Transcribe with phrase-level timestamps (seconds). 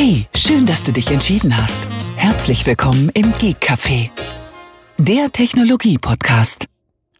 [0.00, 1.88] Hey, schön, dass du dich entschieden hast.
[2.14, 4.10] Herzlich willkommen im Geek Café,
[4.96, 6.66] der Technologie-Podcast.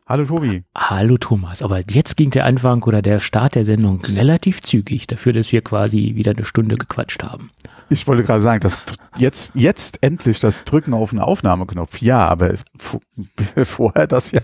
[0.09, 0.63] Hallo Tobi.
[0.75, 5.35] Hallo Thomas, aber jetzt ging der Anfang oder der Start der Sendung relativ zügig, dafür,
[5.35, 7.51] dass wir quasi wieder eine Stunde gequatscht haben.
[7.91, 8.87] Ich wollte gerade sagen, dass
[9.19, 12.01] jetzt, jetzt endlich das Drücken auf den Aufnahmeknopf.
[12.01, 12.55] Ja, aber
[13.65, 14.41] vorher das ja.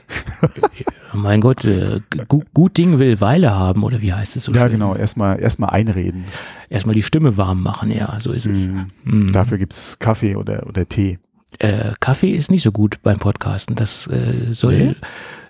[1.14, 4.64] mein Gott, äh, gut, gut, Ding will Weile haben, oder wie heißt es so Ja,
[4.64, 4.72] schön?
[4.72, 6.26] genau, erstmal erstmal einreden.
[6.68, 8.68] Erstmal die Stimme warm machen, ja, so ist es.
[8.68, 9.32] Mm, mm.
[9.32, 11.18] Dafür gibt's Kaffee oder, oder Tee.
[11.58, 13.76] Äh, Kaffee ist nicht so gut beim Podcasten.
[13.76, 14.94] Das äh, soll, nee?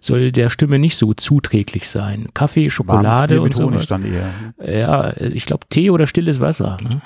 [0.04, 2.28] Soll der Stimme nicht so zuträglich sein.
[2.34, 3.70] Kaffee, Schokolade und so.
[3.70, 4.78] dann eher.
[4.78, 6.76] Ja, ich glaube Tee oder stilles Wasser.
[6.82, 7.00] Ne?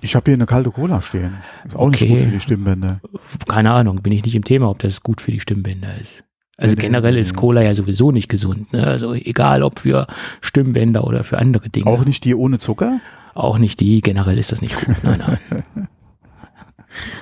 [0.00, 1.34] Ich habe hier eine kalte Cola stehen.
[1.66, 2.04] Ist auch okay.
[2.04, 3.00] nicht gut für die Stimmbänder.
[3.48, 6.24] Keine Ahnung, bin ich nicht im Thema, ob das gut für die Stimmbänder ist.
[6.56, 8.72] Also nee, generell nee, ist Cola ja sowieso nicht gesund.
[8.72, 8.86] Ne?
[8.86, 10.06] Also egal ob für
[10.40, 11.86] Stimmbänder oder für andere Dinge.
[11.86, 13.00] Auch nicht die ohne Zucker?
[13.34, 14.00] Auch nicht die.
[14.00, 14.96] Generell ist das nicht gut.
[15.02, 15.64] Nein, nein.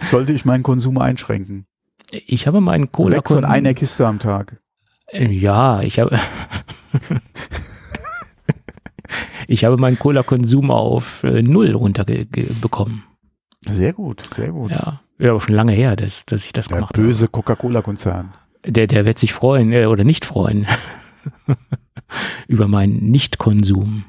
[0.04, 1.66] Sollte ich meinen Konsum einschränken?
[2.12, 3.16] Ich habe meinen Cola.
[3.16, 4.60] Weg von einer Kiste am Tag.
[5.12, 6.18] Ja, ich habe.
[9.46, 13.04] ich habe meinen Cola-Konsum auf äh, null runterbekommen.
[13.68, 14.70] Sehr gut, sehr gut.
[14.72, 18.34] Ja, ja, aber schon lange her, dass, dass ich das Der gemacht böse Coca-Cola-Konzern.
[18.66, 20.66] Der, der wird sich freuen äh, oder nicht freuen
[22.48, 24.04] über meinen Nicht-Konsum.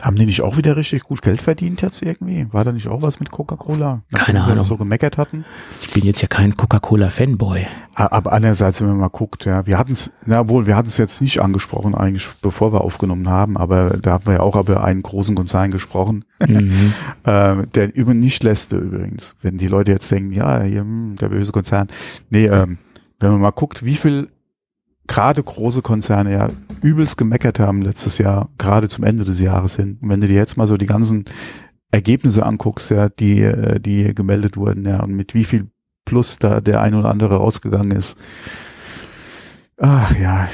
[0.00, 2.46] Haben die nicht auch wieder richtig gut Geld verdient jetzt irgendwie?
[2.52, 4.02] War da nicht auch was mit Coca-Cola?
[4.12, 4.64] Keine Ahnung.
[4.66, 5.46] so gemeckert hatten?
[5.80, 7.66] Ich bin jetzt ja kein Coca-Cola-Fanboy.
[7.94, 10.98] Aber andererseits, wenn man mal guckt, ja, wir hatten es, na wohl, wir hatten es
[10.98, 14.84] jetzt nicht angesprochen eigentlich, bevor wir aufgenommen haben, aber da haben wir ja auch über
[14.84, 16.92] einen großen Konzern gesprochen, mhm.
[17.24, 19.34] äh, der über nicht lässte übrigens.
[19.40, 21.88] Wenn die Leute jetzt denken, ja, hier, hm, der böse Konzern.
[22.28, 22.76] Nee, ähm,
[23.18, 24.28] wenn man mal guckt, wie viel
[25.06, 26.50] gerade große Konzerne ja
[26.82, 29.98] übelst gemeckert haben letztes Jahr, gerade zum Ende des Jahres hin.
[30.00, 31.24] Und wenn du dir jetzt mal so die ganzen
[31.90, 35.68] Ergebnisse anguckst, ja, die, äh, die gemeldet wurden, ja, und mit wie viel
[36.04, 38.16] Plus da der ein oder andere rausgegangen ist.
[39.78, 40.48] Ach ja.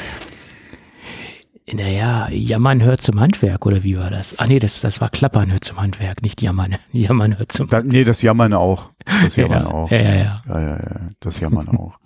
[1.71, 4.39] Naja, Jammern hört zum Handwerk, oder wie war das?
[4.39, 6.77] Ah nee, das, das war Klappern hört zum Handwerk, nicht Jammern.
[6.93, 8.93] Jammern hört zum da, Nee, das Jammern auch.
[9.23, 9.91] Das Jammern ja, auch.
[9.91, 10.43] Ja, ja, ja.
[10.49, 11.01] Ja, ja, ja.
[11.21, 11.99] Das Jammern auch.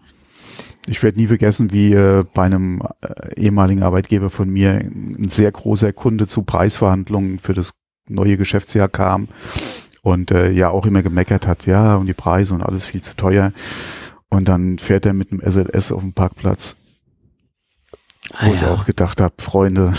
[0.87, 5.51] Ich werde nie vergessen, wie äh, bei einem äh, ehemaligen Arbeitgeber von mir ein sehr
[5.51, 7.75] großer Kunde zu Preisverhandlungen für das
[8.09, 9.29] neue Geschäftsjahr kam
[10.03, 13.17] und äh, ja auch immer gemeckert hat, ja, und die Preise und alles viel zu
[13.17, 13.53] teuer.
[14.29, 16.77] Und dann fährt er mit einem SLS auf dem Parkplatz,
[18.33, 18.55] ah, wo ja.
[18.55, 19.93] ich auch gedacht habe, Freunde,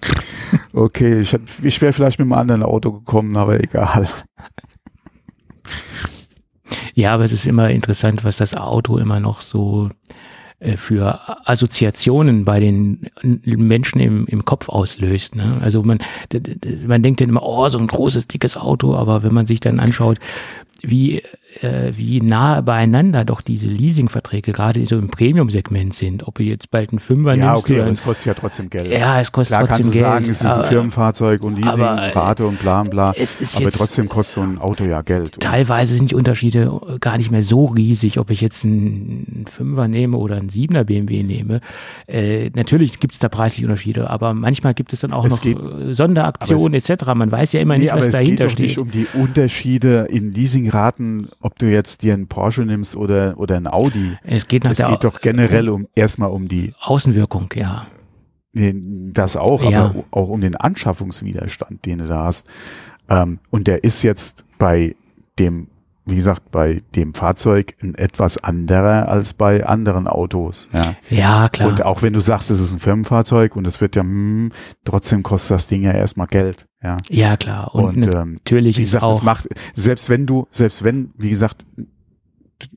[0.72, 4.08] okay, ich, ich wäre vielleicht mit einem anderen Auto gekommen, aber egal.
[6.96, 9.90] Ja, aber es ist immer interessant, was das Auto immer noch so
[10.60, 13.10] äh, für Assoziationen bei den
[13.44, 15.36] Menschen im, im Kopf auslöst.
[15.36, 15.60] Ne?
[15.60, 15.98] Also man,
[16.86, 19.78] man denkt dann immer, oh, so ein großes, dickes Auto, aber wenn man sich dann
[19.78, 20.18] anschaut,
[20.80, 21.22] wie
[21.62, 26.26] äh, wie nah beieinander doch diese Leasingverträge gerade so im Premium-Segment sind.
[26.26, 27.68] Ob du jetzt bald einen Fünfer ja, nimmst.
[27.68, 28.90] Ja, okay, aber es kostet ja trotzdem Geld.
[28.90, 30.04] Ja, es kostet Klar trotzdem kannst du Geld.
[30.04, 33.12] sagen, es ist ein Firmenfahrzeug und Leasing, aber, äh, Rate und bla bla.
[33.16, 35.40] Es ist aber jetzt trotzdem kostet so ein Auto ja Geld.
[35.40, 40.16] Teilweise sind die Unterschiede gar nicht mehr so riesig, ob ich jetzt einen Fünfer nehme
[40.16, 41.60] oder einen Siebener BMW nehme.
[42.06, 45.40] Äh, natürlich gibt es da preisliche Unterschiede, aber manchmal gibt es dann auch Es noch
[45.40, 45.58] geht-
[45.90, 47.04] Sonderaktionen etc.
[47.14, 48.66] Man weiß ja immer Nee, nicht, aber was es geht dahinter doch steht.
[48.66, 53.54] nicht um die Unterschiede in Leasingraten, ob du jetzt dir einen Porsche nimmst oder, oder
[53.56, 54.18] einen Audi.
[54.24, 57.86] es geht nach Es geht doch generell um erstmal um die, Außenwirkung, ja.
[58.52, 59.84] das auch, Ja.
[59.86, 62.48] aber auch um den Anschaffungswiderstand, den du da hast.
[63.08, 64.96] Ähm, und der ist jetzt bei
[65.38, 65.68] dem,
[66.04, 70.68] wie gesagt, bei dem Fahrzeug ein etwas anderer als bei anderen Autos.
[70.72, 70.96] Ja.
[71.10, 71.68] Ja, klar.
[71.68, 74.50] Und auch wenn du sagst, es ist ein Firmenfahrzeug und es wird ja, hm,
[74.84, 76.66] trotzdem kostet das Ding ja erstmal Geld.
[76.86, 76.96] Ja.
[77.08, 77.74] ja, klar.
[77.74, 81.10] Und, Und, ähm, natürlich Wie ist gesagt, auch das macht, selbst wenn du, selbst wenn,
[81.18, 81.64] wie gesagt,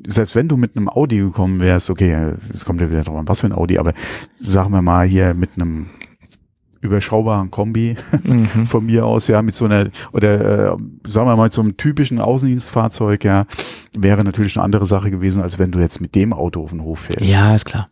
[0.06, 3.28] selbst wenn du mit einem Audi gekommen wärst, okay, es kommt ja wieder drauf an,
[3.28, 3.94] was für ein Audi, aber
[4.40, 5.92] sagen wir mal hier mit einem
[6.82, 8.46] überschaubaren Kombi mhm.
[8.66, 12.20] von mir aus, ja, mit so einer, oder äh, sagen wir mal, so einem typischen
[12.20, 13.46] Außendienstfahrzeug, ja,
[13.94, 16.82] wäre natürlich eine andere Sache gewesen, als wenn du jetzt mit dem Auto auf den
[16.82, 17.22] Hof fährst.
[17.22, 17.90] Ja, ist klar.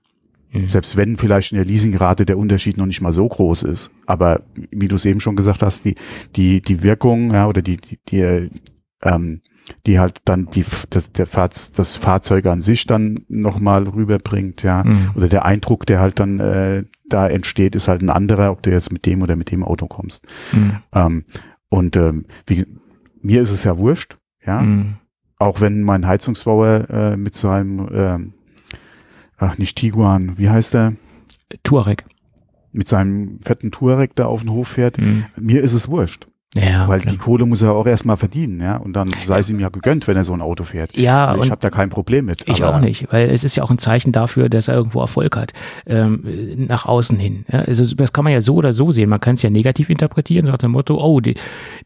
[0.51, 0.67] Mhm.
[0.67, 3.91] Selbst wenn vielleicht in der Leasingrate der Unterschied noch nicht mal so groß ist.
[4.05, 4.41] Aber
[4.71, 5.95] wie du es eben schon gesagt hast, die,
[6.35, 8.49] die, die Wirkung, ja, oder die, die, die
[9.03, 9.41] ähm,
[9.85, 14.83] die halt dann die, das, der Fahrz, das Fahrzeug an sich dann nochmal rüberbringt, ja.
[14.83, 15.11] Mhm.
[15.15, 18.71] Oder der Eindruck, der halt dann äh, da entsteht, ist halt ein anderer, ob du
[18.71, 20.25] jetzt mit dem oder mit dem Auto kommst.
[20.53, 20.77] Mhm.
[20.93, 21.23] Ähm,
[21.69, 22.65] und ähm, wie,
[23.21, 24.61] mir ist es ja wurscht, ja.
[24.61, 24.95] Mhm.
[25.39, 28.33] Auch wenn mein Heizungsbauer äh, mit seinem, ähm,
[29.37, 30.93] ach nicht Tiguan, wie heißt der?
[31.63, 32.05] Tuareg.
[32.71, 34.97] Mit seinem fetten Touareg da auf den Hof fährt.
[34.97, 35.25] Mhm.
[35.37, 36.27] Mir ist es wurscht.
[36.55, 37.11] Ja, Weil klar.
[37.11, 38.77] die Kohle muss er auch erstmal verdienen, ja.
[38.77, 40.97] Und dann sei es ihm ja gegönnt, wenn er so ein Auto fährt.
[40.97, 42.47] Ja, Also ich habe da kein Problem mit.
[42.47, 45.35] Ich auch nicht, weil es ist ja auch ein Zeichen dafür, dass er irgendwo Erfolg
[45.35, 45.51] hat,
[45.85, 46.23] ähm,
[46.67, 47.45] nach außen hin.
[47.51, 49.09] Ja, also das kann man ja so oder so sehen.
[49.09, 51.35] Man kann es ja negativ interpretieren, so nach dem Motto, oh, de,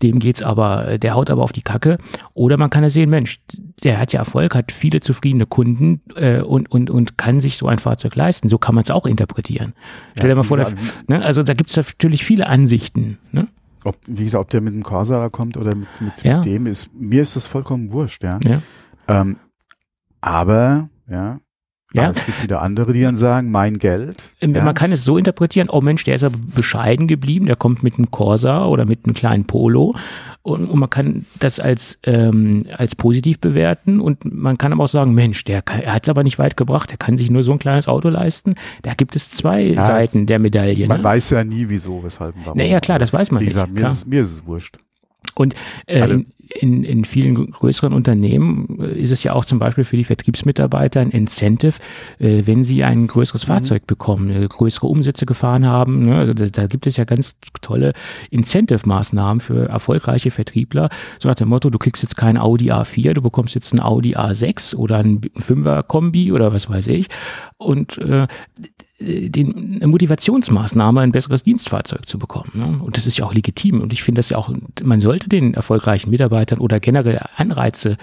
[0.03, 1.97] dem geht's aber, der haut aber auf die Kacke.
[2.33, 3.39] Oder man kann ja sehen, Mensch,
[3.83, 7.65] der hat ja Erfolg, hat viele zufriedene Kunden äh, und, und, und kann sich so
[7.65, 8.47] ein Fahrzeug leisten.
[8.47, 9.73] So kann man es auch interpretieren.
[10.15, 10.71] Stell dir mal vor, der,
[11.07, 13.17] ne, also da gibt's natürlich viele Ansichten.
[13.31, 13.47] Ne?
[13.83, 16.37] Ob, wie gesagt, ob der mit dem Corsa da kommt oder mit, mit, Ja.
[16.37, 18.39] mit dem ist, mir ist das vollkommen wurscht, ja.
[18.43, 18.61] Ja.
[19.07, 19.37] Ähm,
[20.21, 21.39] aber, ja,
[21.93, 22.03] Ja.
[22.03, 24.23] aber es gibt wieder andere, die dann sagen, mein Geld.
[24.39, 27.55] Ähm, ja, Man kann es so interpretieren, oh Mensch, der ist aber bescheiden geblieben, der
[27.55, 29.93] kommt mit einem Corsa oder mit einem kleinen Polo
[30.43, 34.87] und, und man kann das als, ähm, als positiv bewerten und man kann aber auch
[34.87, 37.51] sagen, Mensch, der er hat es aber nicht weit gebracht, der kann sich nur so
[37.51, 38.55] ein kleines Auto leisten.
[38.81, 40.87] Da gibt es zwei Ja, Seiten der Medaille.
[40.87, 41.03] Man Ne?
[41.03, 42.57] weiß ja nie, wieso, weshalb warum.
[42.57, 43.91] Na ja, klar, das weiß man Wie nicht, gesagt, mir klar.
[43.91, 44.77] ist, es- mir ist es wurscht.
[45.35, 45.55] Und
[45.85, 46.25] äh, in,
[46.59, 50.99] in, in vielen größeren Unternehmen äh, ist es ja auch zum Beispiel für die Vertriebsmitarbeiter
[50.99, 51.75] ein Incentive,
[52.19, 56.03] äh, wenn sie ein größeres Fahrzeug bekommen, äh, größere Umsätze gefahren haben.
[56.03, 56.17] Ne?
[56.17, 57.93] Also das, da gibt es ja ganz tolle
[58.29, 60.89] Incentive-Maßnahmen für erfolgreiche Vertriebler.
[61.19, 64.15] So nach dem Motto, du kriegst jetzt kein Audi A4, du bekommst jetzt ein Audi
[64.15, 67.07] A6 oder ein 5er-Kombi oder was weiß ich.
[67.57, 68.27] Und äh,
[69.01, 72.51] den, eine Motivationsmaßnahme, ein besseres Dienstfahrzeug zu bekommen.
[72.53, 72.83] Ne?
[72.83, 73.81] Und das ist ja auch legitim.
[73.81, 74.51] Und ich finde das ja auch,
[74.83, 77.97] man sollte den erfolgreichen Mitarbeitern oder generell Anreize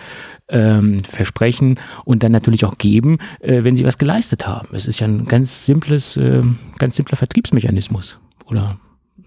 [0.48, 4.68] ähm, versprechen und dann natürlich auch geben, äh, wenn sie was geleistet haben.
[4.72, 6.42] Es ist ja ein ganz simples, äh,
[6.78, 8.78] ganz simpler Vertriebsmechanismus oder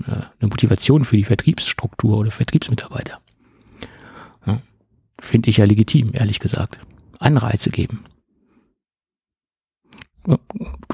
[0.01, 3.19] äh, eine Motivation für die Vertriebsstruktur oder Vertriebsmitarbeiter.
[4.45, 4.59] Ja?
[5.21, 6.79] Finde ich ja legitim, ehrlich gesagt.
[7.19, 8.01] Anreize geben.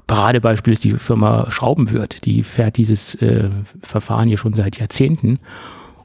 [0.08, 2.26] Paradebeispiel ist die Firma Schraubenwirt.
[2.26, 3.50] Die fährt dieses äh,
[3.82, 5.40] Verfahren hier schon seit Jahrzehnten.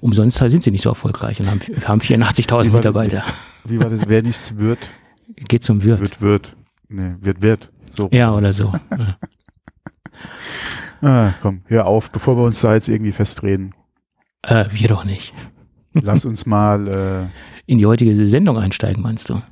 [0.00, 3.22] Umsonst sind sie nicht so erfolgreich und haben, haben 84.000 Wie war- Mitarbeiter.
[3.64, 4.00] Wie war das?
[4.08, 4.78] Wer nichts wird,
[5.48, 6.00] Geht zum Wirt.
[6.00, 6.56] wird, wird.
[6.88, 7.70] Nee, wird, wird.
[7.90, 8.08] So.
[8.12, 8.72] Ja, oder so.
[11.00, 13.74] Ah, komm, hör auf, bevor wir uns da jetzt irgendwie festreden.
[14.42, 15.34] Äh, wir doch nicht.
[15.94, 17.30] Lass uns mal,
[17.66, 19.42] In die heutige Sendung einsteigen, meinst du?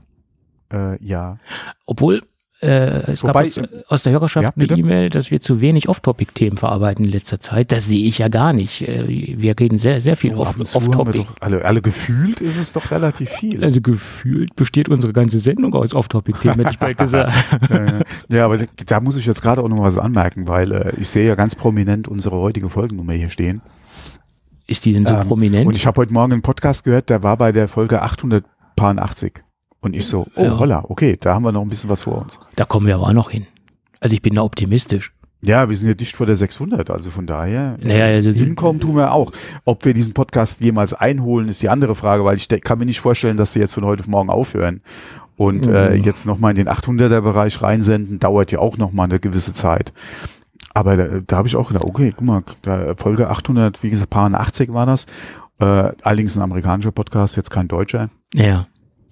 [0.73, 1.39] äh, äh, ja.
[1.87, 2.21] Obwohl,
[2.63, 4.79] äh, es Wobei, gab aus, aus der Hörerschaft ja, eine?
[4.79, 7.73] E-Mail, dass wir zu wenig Off-Topic-Themen verarbeiten in letzter Zeit.
[7.73, 8.83] Das sehe ich ja gar nicht.
[8.83, 9.07] Äh,
[9.39, 11.25] Wir reden sehr, sehr viel Oh, Off-Topic.
[11.41, 13.65] alle, alle gefühlt ist es doch relativ viel.
[13.65, 17.33] also gefühlt besteht unsere ganze Sendung aus Off-Topic-Themen, hätte ich bald gesagt.
[18.29, 21.09] Ja, aber da, da muss ich jetzt gerade auch noch was anmerken, weil äh, ich
[21.09, 23.61] sehe ja ganz prominent unsere heutige Folgennummer hier stehen.
[24.67, 25.67] Ist die denn so Ähm, prominent?
[25.67, 29.43] Und ich habe heute Morgen einen Podcast gehört, der war bei der Folge 880.
[29.81, 30.59] Und ich so, oh Ja.
[30.59, 32.39] holla, okay, da haben wir noch ein bisschen was vor uns.
[32.57, 33.47] Da kommen wir aber auch noch hin.
[34.01, 35.13] Also ich bin da optimistisch.
[35.43, 37.79] Ja, wir sind ja dicht vor der 600, also von daher.
[37.81, 39.33] äh, Naja, also Hinkommen tun wir auch.
[39.65, 43.01] Ob wir diesen Podcast jemals einholen, ist die andere Frage, weil ich kann mir nicht
[43.01, 44.83] vorstellen, dass die jetzt von heute auf morgen aufhören.
[45.37, 46.05] Und äh, Mhm.
[46.05, 49.95] jetzt nochmal in den 800er-Bereich reinsenden, dauert ja auch nochmal eine gewisse Zeit.
[50.75, 52.43] Aber da, da habe ich auch gedacht, okay, guck mal,
[52.99, 55.07] Folge 800, wie gesagt, paar 80 war das.
[55.59, 55.65] Äh,
[56.03, 58.11] allerdings ein amerikanischer Podcast, jetzt kein deutscher.
[58.35, 58.67] ja.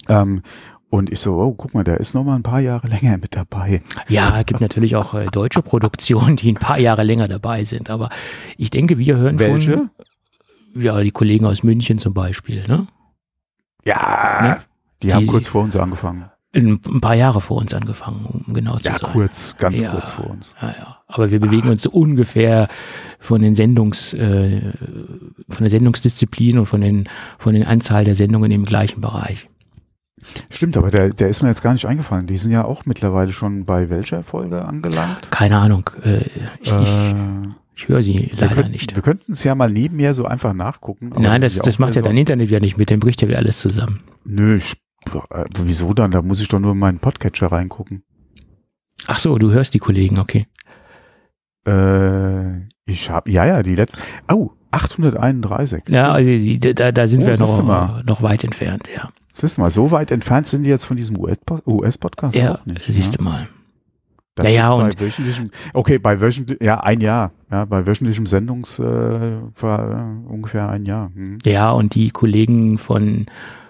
[0.09, 0.43] Ähm,
[0.91, 3.37] und ich so, oh, guck mal, der ist noch mal ein paar Jahre länger mit
[3.37, 3.83] dabei.
[4.09, 7.91] Ja, gibt natürlich auch äh, deutsche Produktionen, die ein paar Jahre länger dabei sind.
[7.91, 8.09] Aber
[8.57, 9.73] ich denke, wir hören Welche?
[9.73, 9.91] schon.
[10.75, 12.87] Ja, die Kollegen aus München zum Beispiel, ne?
[13.85, 14.59] Ja, Ne?
[15.03, 16.31] die haben Die- kurz vor uns angefangen.
[16.55, 19.13] Ein, ein paar Jahre vor uns angefangen, um genau zu Ja, sein.
[19.13, 19.91] kurz, ganz Ja.
[19.91, 20.55] kurz vor uns.
[20.63, 20.97] Ja, ja.
[21.07, 22.69] Aber wir bewegen uns so ungefähr
[23.19, 24.73] von den Sendungs, äh,
[25.51, 27.07] von der Sendungsdisziplin und von den,
[27.39, 29.49] von den Anzahl der Sendungen im gleichen Bereich.
[30.51, 32.27] Stimmt, aber der, der ist mir jetzt gar nicht eingefallen.
[32.27, 35.31] Die sind ja auch mittlerweile schon bei welcher Folge angelangt?
[35.31, 35.91] Keine Ahnung.
[36.05, 36.25] Äh,
[36.61, 37.15] ich, ich, Äh,
[37.77, 38.95] ich höre sie leider könnten, nicht.
[38.97, 41.13] Wir könnten es ja mal nebenher so einfach nachgucken.
[41.17, 43.29] Nein, das, das auch macht ja wieder dein Internet ja nicht mit, dem bricht ja
[43.29, 44.01] wieder alles zusammen.
[44.25, 44.75] Nö, ich,
[45.31, 46.11] äh, wieso dann?
[46.11, 48.03] Da muss ich doch nur in meinen Podcatcher reingucken.
[49.07, 50.49] Ach so, du hörst die Kollegen, okay.
[51.67, 53.99] Äh, ich habe, ja, ja, die letzte.
[54.33, 55.85] Oh, 831.
[55.89, 59.11] Ja, also die, da, da sind Oh, wir noch, noch weit entfernt, ja.
[59.41, 62.83] Siehst du mal, so weit entfernt sind die jetzt von diesem US-Podcast Ja, nicht.
[62.89, 63.19] siehst ja?
[63.19, 63.49] du mal.
[64.35, 68.79] Das Naja, bei und- wöchentlichem, okay, bei wöchentlich, ja, ein Jahr, ja, bei wöchentlichem Sendungs,
[68.79, 71.11] äh, war äh, ungefähr ein Jahr.
[71.15, 71.39] Hm.
[71.45, 73.27] Ja, und die Kollegen von,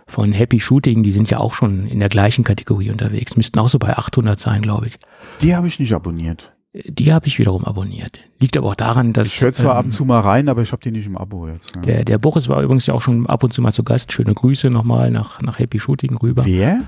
[0.06, 3.36] von Happy Shooting, die sind ja auch schon in der gleichen Kategorie unterwegs.
[3.36, 4.98] Müssten auch so bei 800 sein, glaube ich.
[5.40, 6.52] Die habe ich nicht abonniert.
[6.86, 8.20] Die habe ich wiederum abonniert.
[8.38, 10.62] Liegt aber auch daran, dass Ich höre zwar ab ähm, und zu mal rein, aber
[10.62, 11.74] ich habe die nicht im Abo jetzt.
[11.74, 11.82] Ja.
[11.82, 14.12] der, der Boris war übrigens ja auch schon ab und zu mal zu Gast.
[14.12, 16.44] Schöne Grüße nochmal nach, nach Happy Shooting rüber.
[16.44, 16.82] Wer?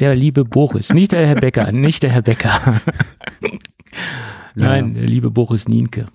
[0.00, 2.58] Der liebe Boris, nicht der Herr Becker, nicht der Herr Becker.
[4.54, 6.06] Nein, der liebe Boris Nienke.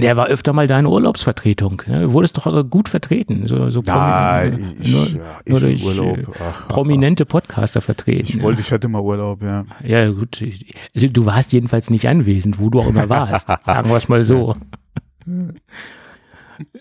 [0.00, 1.82] Der war öfter mal deine Urlaubsvertretung.
[1.86, 2.12] Ne?
[2.12, 3.46] Wurdest doch gut vertreten.
[3.46, 6.18] So, so Nein, prominent, ich, nur, ja, ich nur durch Urlaub.
[6.18, 8.26] äh, Ach, prominente Podcaster vertreten.
[8.26, 9.66] Ich wollte, ich hätte mal Urlaub, ja.
[9.84, 10.42] Ja, gut.
[10.94, 13.48] Also, du warst jedenfalls nicht anwesend, wo du auch immer warst.
[13.62, 14.56] Sagen wir es mal so.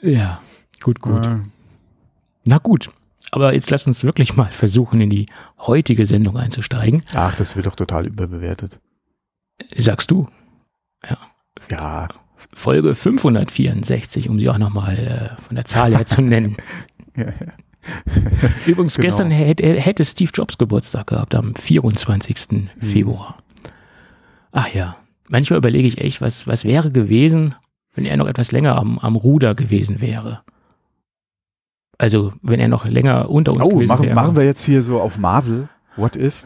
[0.01, 0.41] Ja,
[0.83, 1.25] gut, gut.
[1.25, 1.39] Ja.
[2.45, 2.91] Na gut.
[3.31, 5.25] Aber jetzt lass uns wirklich mal versuchen, in die
[5.57, 7.01] heutige Sendung einzusteigen.
[7.15, 8.79] Ach, das wird doch total überbewertet.
[9.75, 10.27] Sagst du.
[11.69, 12.09] Ja,
[12.53, 14.97] Folge 564, um sie auch nochmal
[15.37, 16.57] äh, von der Zahl her zu nennen.
[18.67, 19.05] Übrigens, Genau.
[19.07, 22.69] gestern hätte, hätte Steve Jobs Geburtstag gehabt, am 24.
[22.79, 23.37] Februar.
[24.51, 24.97] Ach ja,
[25.29, 27.55] manchmal überlege ich echt, was, was wäre gewesen,
[27.95, 30.41] wenn er noch etwas länger am, am Ruder gewesen wäre.
[31.97, 34.15] Also, wenn er noch länger unter uns Oh, gewesen machen, wäre.
[34.15, 35.69] machen wir jetzt hier so auf Marvel.
[35.97, 36.45] What if?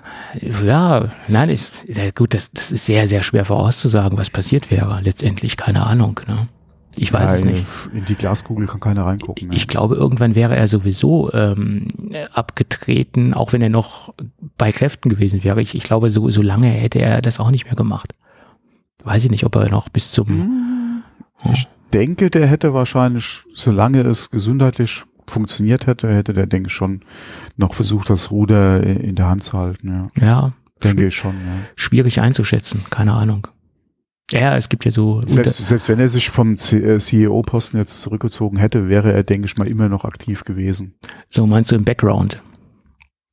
[0.65, 4.99] Ja, nein, ist, ja, gut, das, das ist sehr, sehr schwer vorauszusagen, was passiert wäre.
[5.03, 6.19] Letztendlich, keine Ahnung.
[6.27, 6.47] Ne?
[6.97, 7.65] Ich weiß Ja, es nicht.
[7.93, 9.49] In die Glaskugel kann keiner reingucken.
[9.49, 9.55] ne?
[9.55, 11.87] Ich glaube, irgendwann wäre er sowieso ähm,
[12.33, 14.13] abgetreten, auch wenn er noch
[14.57, 15.61] bei Kräften gewesen wäre.
[15.61, 18.13] Ich, ich glaube, so, so lange hätte er das auch nicht mehr gemacht.
[19.03, 21.03] Weiß ich nicht, ob er noch bis zum.
[21.53, 27.01] Ich denke, der hätte wahrscheinlich, solange es gesundheitlich funktioniert hätte, hätte der, denke ich, schon
[27.57, 30.09] noch versucht, das Ruder in der Hand zu halten.
[30.17, 30.53] Ja, Ja,
[30.83, 31.33] denke ich schon.
[31.35, 31.55] Ja.
[31.75, 32.81] schwierig einzuschätzen.
[32.89, 33.47] Keine Ahnung.
[34.31, 35.21] Ja, es gibt ja so.
[35.27, 39.45] Selbst, selbst wenn er sich vom C- äh, CEO-Posten jetzt zurückgezogen hätte, wäre er, denke
[39.45, 40.95] ich mal, immer noch aktiv gewesen.
[41.29, 42.41] so meinst du im Background?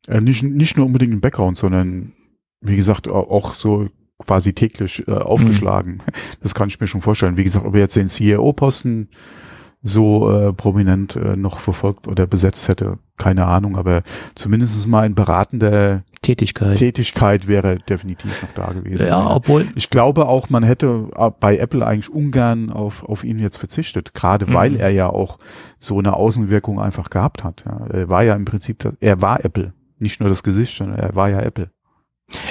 [0.09, 2.13] Äh, nicht, nicht nur unbedingt im Background, sondern
[2.61, 6.03] wie gesagt au- auch so quasi täglich äh, aufgeschlagen.
[6.43, 7.37] Das kann ich mir schon vorstellen.
[7.39, 9.09] Wie gesagt, ob er jetzt den CEO-Posten
[9.83, 14.03] so äh, prominent äh, noch verfolgt oder besetzt hätte, keine Ahnung, aber
[14.37, 16.79] zumindest mal in beratender Tätigkeit.
[16.79, 19.09] Tätigkeit wäre definitiv noch da gewesen.
[19.09, 19.67] ja, obwohl.
[19.75, 24.15] Ich glaube auch, man hätte äh, bei Apple eigentlich ungern auf, auf ihn jetzt verzichtet,
[24.15, 24.55] gerade Mhm.
[24.55, 25.39] weil er ja auch
[25.79, 27.65] so eine Außenwirkung einfach gehabt hat.
[27.67, 27.87] Ja.
[27.93, 29.73] Er war ja im Prinzip, das, er war Apple.
[29.99, 31.71] Nicht nur das Gesicht, sondern er war ja Apple.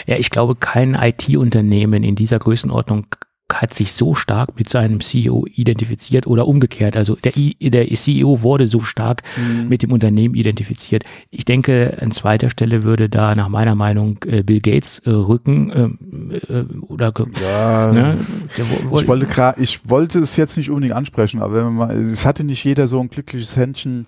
[0.06, 3.08] Ja, ich glaube, kein IT-Unternehmen in dieser Größenordnung
[3.56, 6.96] hat sich so stark mit seinem CEO identifiziert oder umgekehrt.
[6.96, 9.24] Also der, I, der CEO wurde so stark
[9.68, 11.04] mit dem Unternehmen identifiziert.
[11.30, 15.72] Ich denke, an zweiter Stelle würde da nach meiner Meinung äh, Bill Gates äh, rücken
[15.76, 18.18] ähm, äh, oder Ja, ne?
[18.58, 21.74] Wo- wo- ich wollte gra- ich wollte es jetzt nicht unbedingt ansprechen, aber wenn man
[21.76, 24.06] mal, es hatte nicht jeder so ein glückliches Händchen.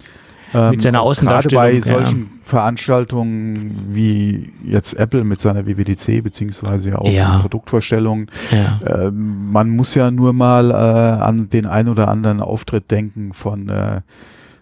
[0.54, 7.00] Ähm, Mit seiner Gerade bei Außendarstellung, solchen Veranstaltungen wie jetzt Apple mit seiner WWDC, beziehungsweise
[7.00, 7.40] auch Ja.
[7.40, 8.30] Produktvorstellungen.
[8.52, 9.08] ja.
[9.08, 13.70] Ähm, man muss ja nur mal äh, an den ein oder anderen Auftritt denken von
[13.70, 14.02] äh,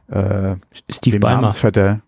[0.10, 0.56] äh,
[0.90, 1.42] Steve dem Ballmer.
[1.42, 2.02] Namensvetter.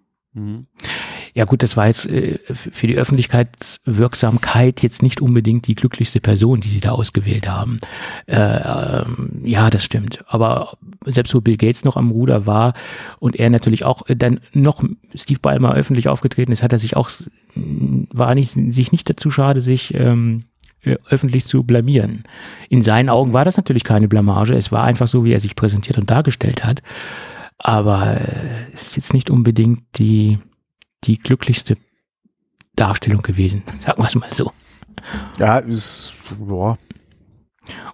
[1.33, 6.61] Ja gut, das war jetzt äh, für die Öffentlichkeitswirksamkeit jetzt nicht unbedingt die glücklichste Person,
[6.61, 7.77] die sie da ausgewählt haben.
[8.27, 10.23] Äh, ähm, ja, das stimmt.
[10.27, 12.73] Aber selbst wo Bill Gates noch am Ruder war
[13.19, 14.83] und er natürlich auch äh, dann noch
[15.15, 17.09] Steve Ballmer öffentlich aufgetreten ist, hat er sich auch
[17.55, 20.45] war nicht sich nicht dazu schade, sich ähm,
[20.83, 22.23] äh, öffentlich zu blamieren.
[22.69, 24.55] In seinen Augen war das natürlich keine Blamage.
[24.55, 26.81] Es war einfach so, wie er sich präsentiert und dargestellt hat.
[27.57, 30.39] Aber äh, es ist jetzt nicht unbedingt die
[31.03, 31.75] die glücklichste
[32.75, 34.51] Darstellung gewesen, sagen wir es mal so.
[35.39, 36.77] Ja, ist boah,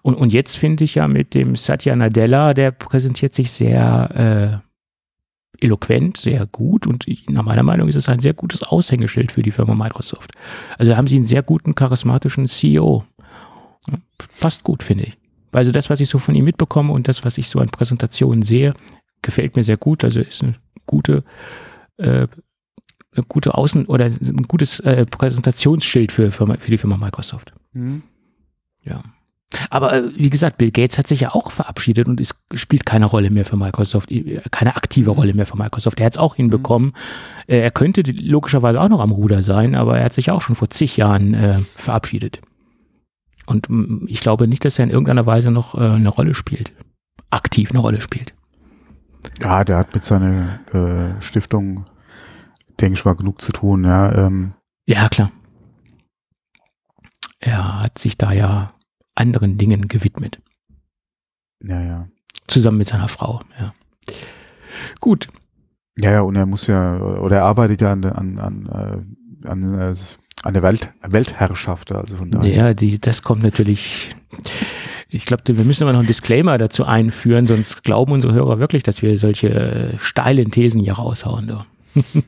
[0.02, 5.66] Und, und jetzt finde ich ja mit dem Satya Nadella, der präsentiert sich sehr äh,
[5.66, 9.52] eloquent, sehr gut und nach meiner Meinung ist es ein sehr gutes Aushängeschild für die
[9.52, 10.32] Firma Microsoft.
[10.78, 13.04] Also haben sie einen sehr guten, charismatischen CEO.
[14.40, 15.18] Passt gut, finde ich.
[15.52, 18.44] Also das, was ich so von ihm mitbekomme und das, was ich so an Präsentationen
[18.44, 18.74] sehe,
[19.22, 20.04] gefällt mir sehr gut.
[20.04, 21.24] Also ist eine gute
[21.98, 22.28] äh,
[23.20, 27.54] eine gute Außen- oder ein gutes äh, Präsentationsschild für, für, für die Firma Microsoft.
[27.74, 28.02] hm.
[28.84, 29.04] Ja.
[29.72, 33.06] Aber äh, wie gesagt, Bill Gates hat sich ja auch verabschiedet und es spielt keine
[33.08, 36.00] Rolle mehr für Microsoft, äh, keine aktive Rolle mehr für Microsoft.
[36.00, 36.94] Er hat es auch hinbekommen.
[37.48, 40.56] Äh, Er könnte logischerweise auch noch am Ruder sein, aber er hat sich auch schon
[40.56, 42.42] vor zig Jahren äh, verabschiedet.
[43.48, 46.72] Und mm, ich glaube nicht, dass er in irgendeiner Weise noch äh, eine Rolle spielt.
[47.32, 48.34] Aktiv eine Rolle spielt.
[49.42, 51.86] ja, der hat mit seiner äh, Stiftung,
[52.82, 53.84] denke ich mal, genug zu tun.
[53.84, 54.54] Ja, ähm,
[54.88, 55.32] Ja, klar.
[57.40, 58.74] Er hat sich da ja
[59.16, 60.42] anderen Dingen gewidmet.
[61.64, 62.08] ja, ja.
[62.48, 63.74] Zusammen mit seiner Frau, ja.
[65.00, 65.28] Gut.
[66.00, 68.66] Ja, ja, und er muss ja, oder er arbeitet ja an, der- an, an,
[69.44, 69.94] äh, an, äh,
[70.44, 72.54] an der Welt, Weltherrschaft, also von daher.
[72.56, 74.16] Ja, die, das kommt natürlich.
[75.10, 78.82] Ich glaube, wir müssen aber noch einen Disclaimer dazu einführen, sonst glauben unsere Hörer wirklich,
[78.84, 81.48] dass wir solche äh, steilen Thesen hier raushauen.
[81.48, 81.66] Du.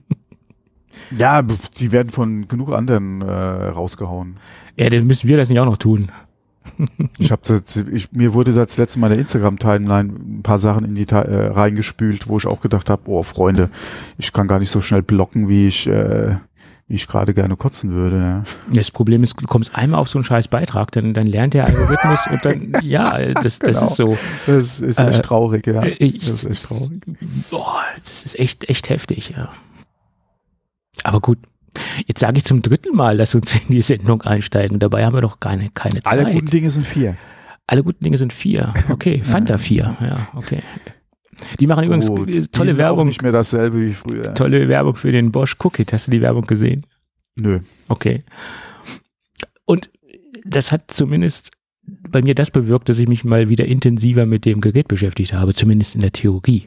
[1.18, 4.38] Ja, die werden von genug anderen äh, rausgehauen.
[4.78, 6.12] Ja, dann müssen wir das nicht auch noch tun.
[7.18, 7.42] ich habe
[7.92, 11.48] ich, mir wurde das letzte Mal in der Instagram-Timeline ein paar Sachen in die äh,
[11.48, 13.70] reingespült, wo ich auch gedacht habe, oh Freunde,
[14.18, 16.36] ich kann gar nicht so schnell blocken, wie ich äh,
[16.92, 18.18] wie ich gerade gerne kotzen würde.
[18.18, 18.44] Ja.
[18.74, 21.66] Das Problem ist, du kommst einmal auf so einen scheiß Beitrag, dann, dann lernt der
[21.66, 23.84] Algorithmus und dann, ja, das, das genau.
[23.86, 24.18] ist so.
[24.46, 25.84] Das ist echt äh, traurig, ja.
[25.84, 27.02] Ich, das ist echt traurig.
[27.50, 29.54] Boah, das ist echt, echt heftig, ja.
[31.04, 31.40] Aber gut,
[32.06, 34.80] Jetzt sage ich zum dritten Mal, lass uns in die Sendung einsteigen.
[34.80, 36.20] Dabei haben wir doch keine, keine Zeit.
[36.20, 37.18] Alle guten Dinge sind vier.
[37.68, 38.74] Alle guten Dinge sind vier.
[38.90, 39.96] Okay, Fanta vier.
[40.02, 40.60] Ja, okay.
[41.60, 43.00] Die machen übrigens oh, tolle Werbung.
[43.00, 44.34] Auch nicht mehr dasselbe wie früher.
[44.34, 45.92] Tolle Werbung für den Bosch Cookit.
[45.94, 46.86] Hast du die Werbung gesehen?
[47.36, 47.60] Nö.
[47.88, 48.24] Okay.
[49.66, 49.90] Und
[50.44, 51.52] das hat zumindest
[52.10, 55.54] bei mir das bewirkt, dass ich mich mal wieder intensiver mit dem Gerät beschäftigt habe,
[55.54, 56.66] zumindest in der Theorie.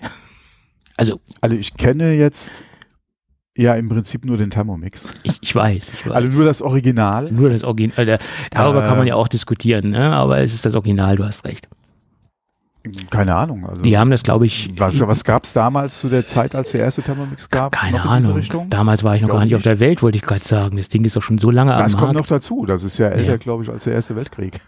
[0.96, 2.64] Also, also ich kenne jetzt
[3.56, 5.08] ja, im Prinzip nur den Thermomix.
[5.22, 6.14] Ich, ich, weiß, ich weiß.
[6.14, 7.30] Also nur das Original.
[7.30, 8.08] Nur das Original.
[8.08, 8.18] Äh,
[8.50, 10.12] darüber äh, kann man ja auch diskutieren, ne?
[10.12, 11.68] aber es ist das Original, du hast recht.
[13.08, 13.66] Keine Ahnung.
[13.66, 14.70] Also die haben das, glaube ich.
[14.76, 17.72] Was, was gab es damals zu der Zeit, als der erste Thermomix gab?
[17.72, 18.42] Keine Ahnung.
[18.68, 20.76] Damals war ich, ich noch gar nicht auf der Welt, wollte ich gerade sagen.
[20.76, 22.66] Das Ding ist doch schon so lange das am Das kommt noch dazu.
[22.66, 23.36] Das ist ja älter, ja.
[23.38, 24.60] glaube ich, als der Erste Weltkrieg.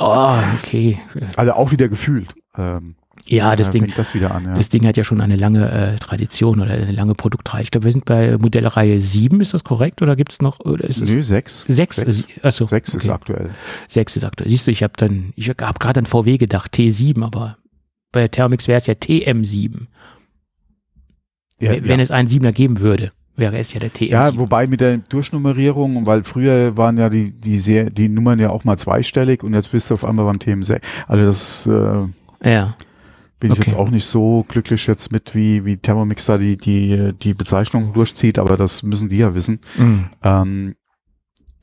[0.00, 1.00] Oh, okay.
[1.36, 2.32] Also auch wieder gefühlt.
[2.56, 2.94] Ähm,
[3.28, 4.54] ja, das, Ding, das, an, ja.
[4.54, 7.62] das Ding hat ja schon eine lange äh, Tradition oder eine lange Produktreihe.
[7.62, 10.00] Ich glaube, wir sind bei Modellreihe 7, ist das korrekt?
[10.02, 10.60] Oder gibt es noch?
[10.60, 11.64] Oder ist Nö, 6.
[11.68, 12.24] 6, 6.
[12.42, 12.96] Achso, 6 okay.
[12.96, 13.50] ist aktuell.
[13.88, 14.48] 6 ist aktuell.
[14.48, 17.58] Siehst du, ich habe dann, ich habe gerade an VW gedacht, T7, aber
[18.12, 19.86] bei der Thermomix wäre es ja TM7.
[21.60, 24.10] Ja, Wenn es einen 7er geben würde, wäre es ja der TM7.
[24.10, 28.50] Ja, wobei mit der Durchnummerierung, weil früher waren ja die, die, sehr, die Nummern ja
[28.50, 30.80] auch mal zweistellig und jetzt bist du auf einmal beim TM6.
[31.06, 32.76] Also das äh, ja.
[33.40, 33.60] Bin okay.
[33.60, 37.34] ich jetzt auch nicht so glücklich jetzt mit, wie, wie Thermomix da die, die, die
[37.34, 39.60] Bezeichnung durchzieht, aber das müssen die ja wissen.
[39.76, 40.10] Mhm.
[40.22, 40.74] Ähm,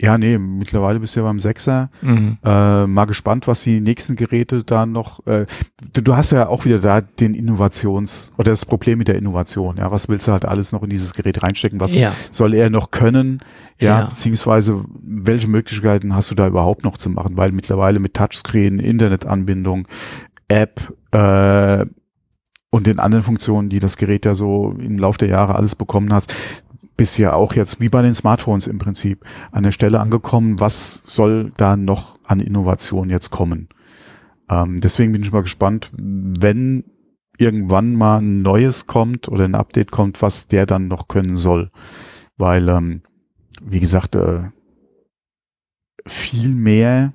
[0.01, 1.89] ja, nee, mittlerweile bist du ja beim Sechser.
[2.01, 2.37] Mhm.
[2.43, 5.25] Äh, mal gespannt, was die nächsten Geräte da noch.
[5.25, 5.45] Äh,
[5.93, 9.77] du, du, hast ja auch wieder da den Innovations- oder das Problem mit der Innovation.
[9.77, 11.79] Ja, was willst du halt alles noch in dieses Gerät reinstecken?
[11.79, 12.11] Was ja.
[12.29, 13.39] soll er noch können?
[13.79, 17.37] Ja, ja, beziehungsweise welche Möglichkeiten hast du da überhaupt noch zu machen?
[17.37, 19.87] Weil mittlerweile mit Touchscreen, Internetanbindung,
[20.47, 21.85] App, äh,
[22.75, 26.11] und den anderen Funktionen, die das Gerät ja so im Laufe der Jahre alles bekommen
[26.11, 26.35] hast,
[26.97, 31.01] bist ja auch jetzt wie bei den Smartphones im Prinzip an der Stelle angekommen, was
[31.05, 33.69] soll da noch an Innovation jetzt kommen.
[34.49, 36.83] Ähm, deswegen bin ich mal gespannt, wenn
[37.37, 41.71] irgendwann mal ein neues kommt oder ein Update kommt, was der dann noch können soll.
[42.35, 43.03] Weil, ähm,
[43.61, 44.49] wie gesagt, äh,
[46.05, 47.13] viel mehr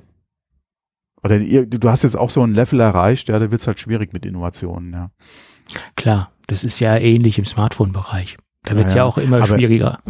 [1.22, 4.12] oder du hast jetzt auch so ein Level erreicht, ja, da wird es halt schwierig
[4.12, 5.11] mit Innovationen, ja.
[5.96, 8.37] Klar, das ist ja ähnlich im Smartphone-Bereich.
[8.64, 10.00] Da wird es ja, ja, auch immer aber, schwieriger.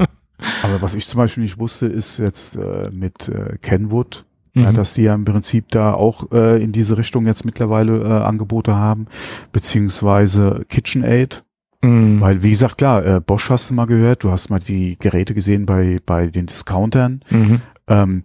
[0.63, 4.63] Aber was ich zum Beispiel nicht wusste, ist jetzt äh, mit äh, Kenwood, mhm.
[4.63, 8.25] ja, dass die ja im Prinzip da auch äh, in diese Richtung jetzt mittlerweile äh,
[8.25, 9.07] Angebote haben,
[9.53, 11.45] beziehungsweise KitchenAid.
[11.83, 12.21] Mhm.
[12.21, 15.35] Weil, wie gesagt, klar, äh, Bosch hast du mal gehört, du hast mal die Geräte
[15.35, 17.23] gesehen bei, bei den Discountern.
[17.31, 17.61] Mhm.
[17.87, 18.25] Ähm,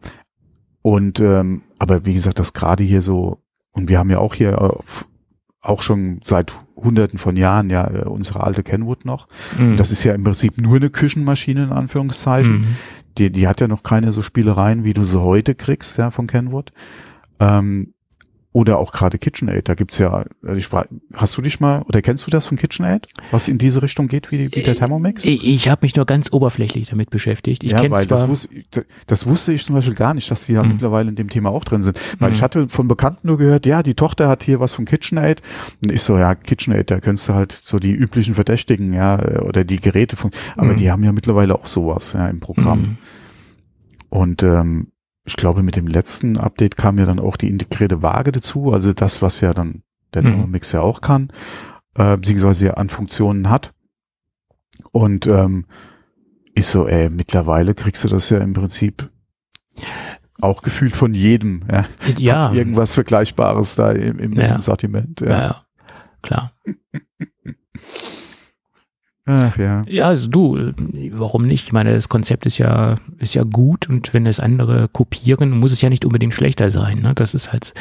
[0.85, 3.39] und ähm, aber wie gesagt, das gerade hier so,
[3.71, 4.93] und wir haben ja auch hier äh,
[5.59, 9.27] auch schon seit hunderten von Jahren ja äh, unsere alte Kenwood noch.
[9.57, 9.77] Mhm.
[9.77, 12.59] Das ist ja im Prinzip nur eine Küchenmaschine in Anführungszeichen.
[12.59, 12.75] Mhm.
[13.17, 16.27] Die, die hat ja noch keine so Spielereien, wie du sie heute kriegst, ja, von
[16.27, 16.71] Kenwood.
[17.39, 17.94] Ähm,
[18.55, 22.01] oder auch gerade KitchenAid, da gibt's ja, also ich war, hast du dich mal, oder
[22.01, 25.25] kennst du das von KitchenAid, was in diese Richtung geht wie, wie der Thermomix?
[25.25, 27.65] Ich, ich habe mich nur ganz oberflächlich damit beschäftigt.
[27.65, 28.47] Ich ja, weil das wusste,
[29.07, 30.69] das wusste ich zum Beispiel gar nicht, dass die ja mhm.
[30.69, 31.99] mittlerweile in dem Thema auch drin sind.
[32.19, 32.35] Weil mhm.
[32.35, 35.41] ich hatte von Bekannten nur gehört, ja, die Tochter hat hier was von KitchenAid.
[35.83, 39.65] Und ich so, ja, KitchenAid, da könntest du halt so die üblichen Verdächtigen, ja, oder
[39.65, 40.77] die Geräte von, aber mhm.
[40.77, 42.79] die haben ja mittlerweile auch sowas, ja, im Programm.
[42.79, 42.97] Mhm.
[44.07, 44.87] Und ähm,
[45.25, 48.93] ich glaube, mit dem letzten Update kam ja dann auch die integrierte Waage dazu, also
[48.93, 49.81] das, was ja dann
[50.13, 50.27] der mhm.
[50.27, 51.31] Thermomix ja auch kann,
[51.95, 53.73] äh, beziehungsweise ja an Funktionen hat.
[54.91, 55.65] Und ähm,
[56.53, 59.09] ich so, ey, mittlerweile kriegst du das ja im Prinzip
[60.39, 61.63] auch gefühlt von jedem.
[61.71, 61.85] Ja,
[62.17, 62.53] ja.
[62.53, 64.55] irgendwas Vergleichbares da im, im, ja.
[64.55, 65.21] im Sortiment.
[65.21, 65.65] Ja, ja
[66.21, 66.51] klar.
[69.27, 69.83] Ach ja.
[69.87, 70.71] Ja, also du,
[71.11, 71.65] warum nicht?
[71.65, 75.71] Ich meine, das Konzept ist ja, ist ja gut und wenn es andere kopieren, muss
[75.71, 76.99] es ja nicht unbedingt schlechter sein.
[76.99, 77.13] Ne?
[77.15, 77.73] Das ist halt.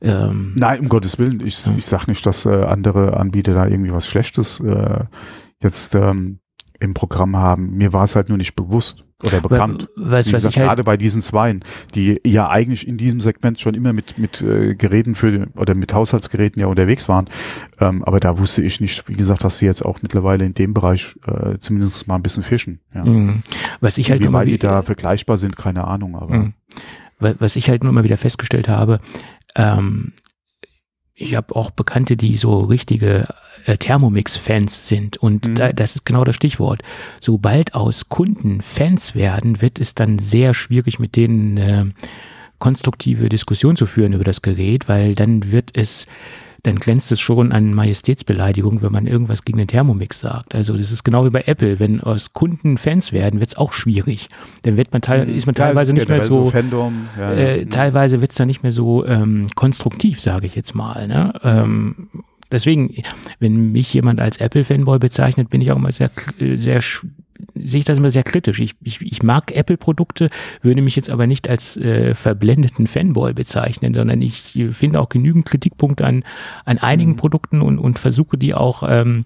[0.00, 1.44] Ähm, Nein, um Gottes Willen.
[1.44, 1.74] Ich, ja.
[1.76, 5.04] ich sag nicht, dass äh, andere Anbieter da irgendwie was Schlechtes äh,
[5.62, 6.38] jetzt ähm,
[6.80, 7.76] im Programm haben.
[7.76, 9.88] Mir war es halt nur nicht bewusst oder bekannt.
[9.96, 13.74] Weißt, Wie gesagt, halt gerade bei diesen Zweien, die ja eigentlich in diesem Segment schon
[13.74, 17.28] immer mit mit äh, Geräten für oder mit Haushaltsgeräten ja unterwegs waren,
[17.80, 20.72] ähm, aber da wusste ich nicht, wie gesagt, dass sie jetzt auch mittlerweile in dem
[20.72, 22.80] Bereich äh, zumindest mal ein bisschen fischen.
[22.94, 23.04] Ja.
[23.04, 23.42] Mhm.
[23.80, 26.36] Was ich halt wie weit die da vergleichbar sind, keine Ahnung, aber.
[26.36, 26.54] Mhm.
[27.18, 29.00] was ich halt nur mal wieder festgestellt habe,
[29.56, 30.12] ähm,
[31.18, 33.26] ich habe auch Bekannte, die so richtige
[33.66, 35.16] äh, Thermomix-Fans sind.
[35.16, 35.54] Und mhm.
[35.56, 36.82] da, das ist genau das Stichwort.
[37.20, 41.84] Sobald aus Kunden Fans werden, wird es dann sehr schwierig, mit denen äh,
[42.60, 46.06] konstruktive Diskussion zu führen über das Gerät, weil dann wird es
[46.62, 50.54] dann glänzt es schon an Majestätsbeleidigung, wenn man irgendwas gegen den Thermomix sagt.
[50.54, 51.78] Also das ist genau wie bei Apple.
[51.78, 54.28] Wenn aus Kunden Fans werden, wird es auch schwierig.
[54.62, 55.34] Dann wird man teil, mhm.
[55.34, 57.64] ist man teilweise ja, nicht mehr so, so Fandom, ja, äh, ja.
[57.66, 61.06] teilweise wird es dann nicht mehr so ähm, konstruktiv, sage ich jetzt mal.
[61.06, 61.32] Ne?
[61.44, 62.08] Ähm,
[62.50, 62.92] deswegen,
[63.38, 66.80] wenn mich jemand als Apple-Fanboy bezeichnet, bin ich auch immer sehr, sehr
[67.64, 68.60] sehe ich das immer sehr kritisch.
[68.60, 70.28] Ich, ich, ich mag Apple-Produkte,
[70.62, 75.46] würde mich jetzt aber nicht als äh, verblendeten Fanboy bezeichnen, sondern ich finde auch genügend
[75.46, 76.24] Kritikpunkte an,
[76.64, 77.16] an einigen mhm.
[77.16, 79.24] Produkten und, und versuche die auch ähm,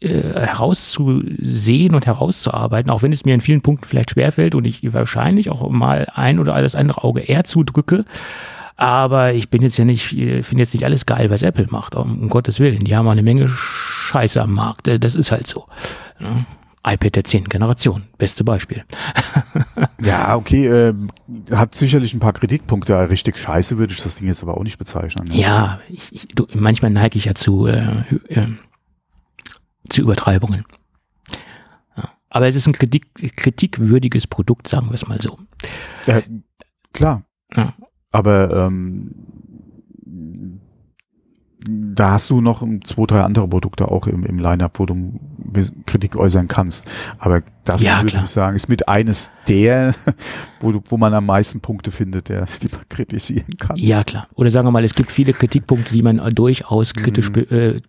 [0.00, 4.92] äh, herauszusehen und herauszuarbeiten, auch wenn es mir in vielen Punkten vielleicht schwerfällt und ich
[4.92, 8.04] wahrscheinlich auch mal ein oder das andere Auge eher zudrücke.
[8.76, 12.20] Aber ich bin jetzt ja nicht, finde jetzt nicht alles geil, was Apple macht, um,
[12.20, 12.84] um Gottes Willen.
[12.84, 14.86] Die haben auch eine Menge Scheiße am Markt.
[15.00, 15.64] Das ist halt so.
[16.20, 16.44] Ne?
[16.86, 18.84] iPad der zehnten Generation, beste Beispiel.
[20.00, 20.94] ja, okay, äh,
[21.50, 23.10] hat sicherlich ein paar Kritikpunkte.
[23.10, 25.26] Richtig scheiße würde ich das Ding jetzt aber auch nicht bezeichnen.
[25.28, 25.36] Ne?
[25.36, 28.46] Ja, ich, ich, du, manchmal neige ich ja zu, äh, äh,
[29.88, 30.64] zu Übertreibungen.
[31.96, 32.04] Ja.
[32.30, 35.38] Aber es ist ein Kritik, kritikwürdiges Produkt, sagen wir es mal so.
[36.92, 37.24] Klar.
[37.54, 37.74] Ja.
[38.12, 39.25] Aber ähm,
[41.68, 45.18] da hast du noch zwei, drei andere Produkte auch im, im Line-Up, wo du
[45.84, 46.86] Kritik äußern kannst.
[47.18, 48.24] Aber das ja, würde klar.
[48.24, 49.94] ich sagen, ist mit eines der,
[50.60, 53.76] wo, du, wo man am meisten Punkte findet, der, die man kritisieren kann.
[53.76, 54.28] Ja, klar.
[54.34, 57.46] Oder sagen wir mal, es gibt viele Kritikpunkte, die man durchaus kritisch mhm.
[57.50, 57.80] äh,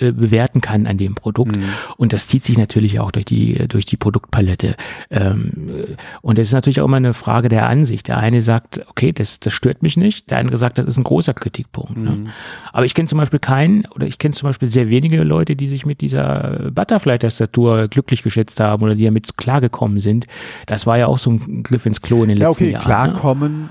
[0.00, 1.56] äh, bewerten kann an dem Produkt.
[1.56, 1.64] Mhm.
[1.96, 4.74] Und das zieht sich natürlich auch durch die, durch die Produktpalette.
[5.10, 8.08] Ähm, und es ist natürlich auch immer eine Frage der Ansicht.
[8.08, 10.30] Der eine sagt, okay, das, das stört mich nicht.
[10.30, 11.96] Der andere sagt, das ist ein großer Kritikpunkt.
[11.96, 12.10] Ne?
[12.10, 12.22] Mhm.
[12.24, 12.30] Ne?
[12.72, 15.68] Aber ich kenne zum Beispiel keinen, oder ich kenne zum Beispiel sehr wenige Leute, die
[15.68, 20.26] sich mit dieser Butterfly-Tastatur glücklich geschätzt haben oder die damit klargekommen sind.
[20.66, 23.12] Das war ja auch so ein Griff ins Klo in den letzten ja, okay, Jahren.
[23.12, 23.12] Ne?
[23.12, 23.62] Klarkommen.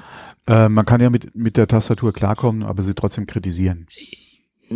[0.45, 0.69] Ne?
[0.69, 3.87] man kann ja mit, mit der Tastatur klarkommen, aber sie trotzdem kritisieren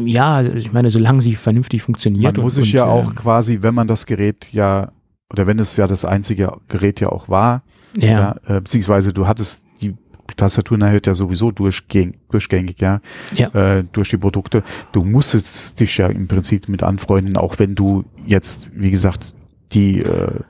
[0.05, 2.37] ja, also ich meine, solange sie vernünftig funktioniert.
[2.37, 4.91] Man muss sich ja auch äh, quasi, wenn man das Gerät ja,
[5.31, 7.63] oder wenn es ja das einzige Gerät ja auch war,
[7.97, 8.07] ja.
[8.07, 9.95] ja äh, beziehungsweise du hattest die
[10.35, 13.01] Tastatur nachher ja sowieso durchgängig, durchgängig ja,
[13.35, 13.47] ja.
[13.49, 14.63] Äh, durch die Produkte.
[14.91, 19.33] Du musstest dich ja im Prinzip mit anfreunden, auch wenn du jetzt, wie gesagt,
[19.71, 20.41] die äh,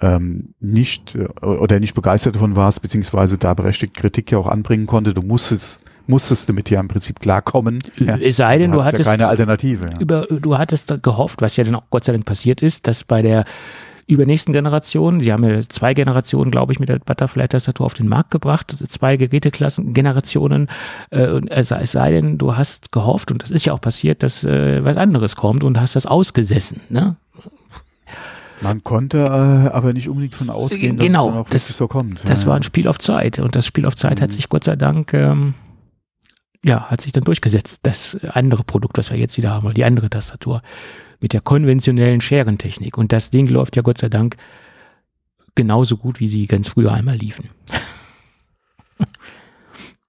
[0.00, 4.86] ähm, nicht äh, oder nicht begeistert davon warst, beziehungsweise da berechtigt Kritik ja auch anbringen
[4.86, 5.14] konnte.
[5.14, 7.78] Du musstest musstest du mit dir im Prinzip klarkommen.
[7.96, 8.16] Ja.
[8.16, 9.86] Es sei denn, du, du hattest ja keine Alternative.
[9.92, 10.00] Ja.
[10.00, 13.22] Über, du hattest gehofft, was ja dann auch Gott sei Dank passiert ist, dass bei
[13.22, 13.44] der
[14.06, 18.30] übernächsten Generation, sie haben ja zwei Generationen, glaube ich, mit der Butterfly-Tastatur auf den Markt
[18.30, 20.68] gebracht, zwei Geräteklassen, Generationen,
[21.10, 24.44] äh, es, es sei denn, du hast gehofft, und das ist ja auch passiert, dass
[24.44, 27.16] äh, was anderes kommt und hast das ausgesessen, ne?
[28.60, 31.86] Man konnte äh, aber nicht unbedingt von ausgehen, dass genau, es dann auch das, so
[31.86, 32.28] kommt.
[32.28, 32.48] Das ja.
[32.48, 34.22] war ein Spiel auf Zeit und das Spiel auf Zeit mhm.
[34.22, 35.54] hat sich Gott sei Dank ähm,
[36.68, 37.80] ja, hat sich dann durchgesetzt.
[37.82, 40.62] Das andere Produkt, was wir jetzt wieder haben, die andere Tastatur
[41.20, 42.96] mit der konventionellen Scherentechnik.
[42.96, 44.36] Und das Ding läuft ja Gott sei Dank
[45.54, 47.48] genauso gut, wie sie ganz früher einmal liefen.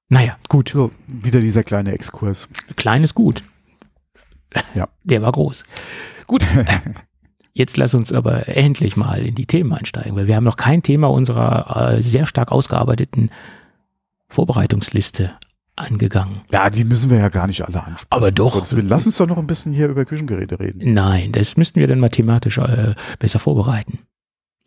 [0.09, 0.69] naja, gut.
[0.69, 2.49] So, wieder dieser kleine Exkurs.
[2.75, 3.41] Klein ist gut.
[4.75, 4.89] Ja.
[5.05, 5.63] Der war groß.
[6.27, 6.45] Gut.
[7.53, 10.83] Jetzt lass uns aber endlich mal in die Themen einsteigen, weil wir haben noch kein
[10.83, 13.31] Thema unserer äh, sehr stark ausgearbeiteten
[14.27, 15.33] Vorbereitungsliste
[15.79, 16.41] angegangen.
[16.51, 18.07] Ja, die müssen wir ja gar nicht alle ansprechen.
[18.09, 18.65] Aber doch.
[18.71, 20.93] Lass uns doch noch ein bisschen hier über Küchengeräte reden.
[20.93, 23.99] Nein, das müssten wir dann mathematisch äh, besser vorbereiten.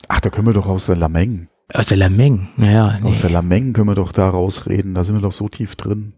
[0.09, 1.49] Ach, da können wir doch aus der Lameng.
[1.73, 2.99] Aus der Lameng, naja.
[3.03, 3.11] Nee.
[3.11, 6.13] Aus der Lameng können wir doch da rausreden, da sind wir doch so tief drin.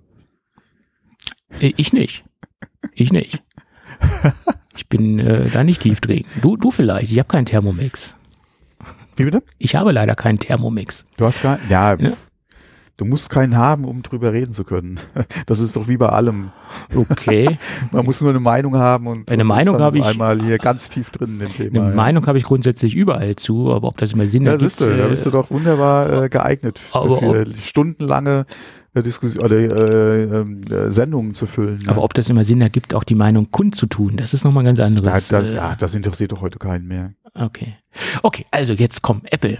[1.60, 2.24] Äh, ich nicht.
[2.92, 3.42] Ich nicht.
[4.76, 6.24] Ich bin äh, da nicht tief drin.
[6.42, 8.16] Du, du vielleicht, ich habe keinen Thermomix.
[9.16, 9.42] Wie bitte?
[9.58, 11.06] Ich habe leider keinen Thermomix.
[11.16, 11.60] Du hast keinen?
[11.68, 12.12] Ja, ja,
[12.96, 15.00] Du musst keinen haben, um drüber reden zu können.
[15.46, 16.50] Das ist doch wie bei allem.
[16.94, 17.58] Okay.
[17.92, 21.10] Man muss nur eine Meinung haben und eine Meinung habe ich einmal hier ganz tief
[21.10, 21.80] drin in dem Thema.
[21.80, 21.94] Eine ja.
[21.96, 24.80] Meinung habe ich grundsätzlich überall zu, aber ob das immer Sinn ja, ergibt.
[24.80, 28.44] Ja, da bist du doch wunderbar äh, geeignet aber für ob, stundenlange äh,
[29.02, 31.82] Diskussion oder äh, ähm, äh, Sendungen zu füllen.
[31.88, 35.30] Aber ob das immer Sinn ergibt, auch die Meinung kundzutun, das ist nochmal ganz anderes.
[35.30, 37.12] Ja, das, äh, ja, das interessiert doch heute keinen mehr.
[37.34, 37.74] Okay.
[38.22, 39.58] Okay, also jetzt komm, Apple.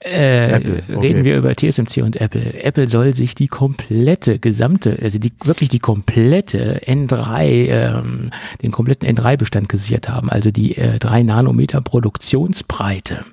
[0.00, 0.98] Äh, Apple okay.
[0.98, 2.62] Reden wir über TSMC und Apple.
[2.62, 8.30] Apple soll sich die komplette, gesamte, also die wirklich die komplette N3, ähm,
[8.62, 13.24] den kompletten N3-Bestand gesichert haben, also die äh, 3 Nanometer Produktionsbreite.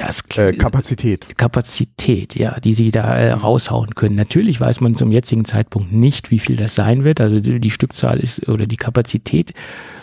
[0.00, 1.36] Das äh, Kapazität.
[1.36, 4.14] Kapazität, ja, die sie da äh, raushauen können.
[4.14, 7.20] Natürlich weiß man zum jetzigen Zeitpunkt nicht, wie viel das sein wird.
[7.20, 9.52] Also die, die Stückzahl ist oder die Kapazität,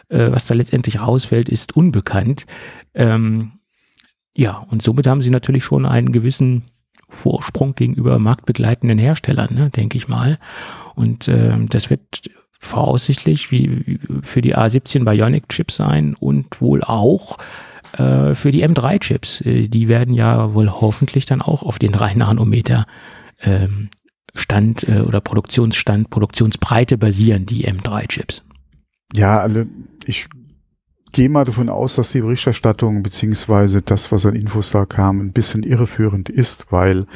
[0.10, 2.46] äh, was da letztendlich rausfällt, ist unbekannt.
[2.94, 3.54] Ähm,
[4.36, 6.66] ja, und somit haben sie natürlich schon einen gewissen
[7.10, 10.38] Vorsprung gegenüber marktbegleitenden Herstellern, ne, denke ich mal.
[10.94, 12.30] Und äh, das wird
[12.60, 17.38] voraussichtlich wie, wie für die A17 Bionic Chips sein und wohl auch
[17.93, 19.41] äh, für die M3-Chips.
[19.41, 22.86] Äh, die werden ja wohl hoffentlich dann auch auf den 3 Nanometer
[23.41, 23.89] ähm,
[24.36, 28.43] Stand äh, oder Produktionsstand, Produktionsbreite basieren, die M3-Chips.
[29.13, 29.65] Ja, also
[30.06, 30.28] ich
[31.12, 35.32] gehe mal davon aus, dass die Berichterstattung beziehungsweise das, was an Infos da kam, ein
[35.32, 37.08] bisschen irreführend ist, weil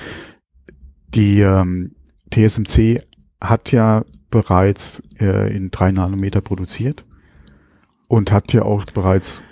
[1.13, 1.95] die ähm,
[2.31, 3.03] TSMC
[3.41, 7.05] hat ja bereits äh, in 3 Nanometer produziert
[8.07, 9.43] und hat ja auch bereits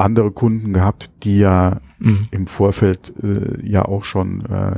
[0.00, 2.28] andere Kunden gehabt, die ja mhm.
[2.30, 4.74] im Vorfeld äh, ja auch schon äh,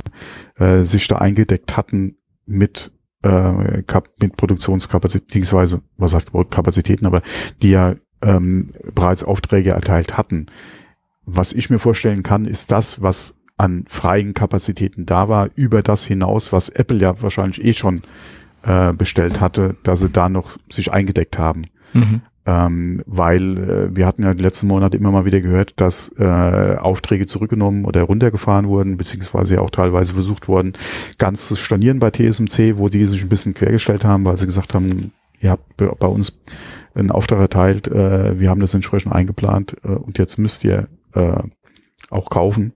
[0.63, 2.91] äh, sich da eingedeckt hatten mit
[3.23, 7.21] äh, Kap mit Produktionskapazität, beziehungsweise was heißt Kapazitäten, aber
[7.61, 10.47] die ja ähm, bereits Aufträge erteilt hatten.
[11.25, 16.03] Was ich mir vorstellen kann, ist das, was an freien Kapazitäten da war, über das
[16.03, 18.01] hinaus, was Apple ja wahrscheinlich eh schon
[18.63, 21.65] äh, bestellt hatte, dass sie da noch sich eingedeckt haben.
[21.93, 22.21] Mhm.
[22.45, 26.75] Ähm, weil äh, wir hatten ja die letzten Monate immer mal wieder gehört, dass äh,
[26.75, 30.73] Aufträge zurückgenommen oder runtergefahren wurden, beziehungsweise auch teilweise versucht wurden,
[31.17, 34.73] ganz zu stornieren bei TSMC, wo die sich ein bisschen quergestellt haben, weil sie gesagt
[34.73, 36.37] haben, ihr habt bei uns
[36.93, 41.43] einen Auftrag erteilt, äh, wir haben das entsprechend eingeplant äh, und jetzt müsst ihr äh,
[42.09, 42.73] auch kaufen.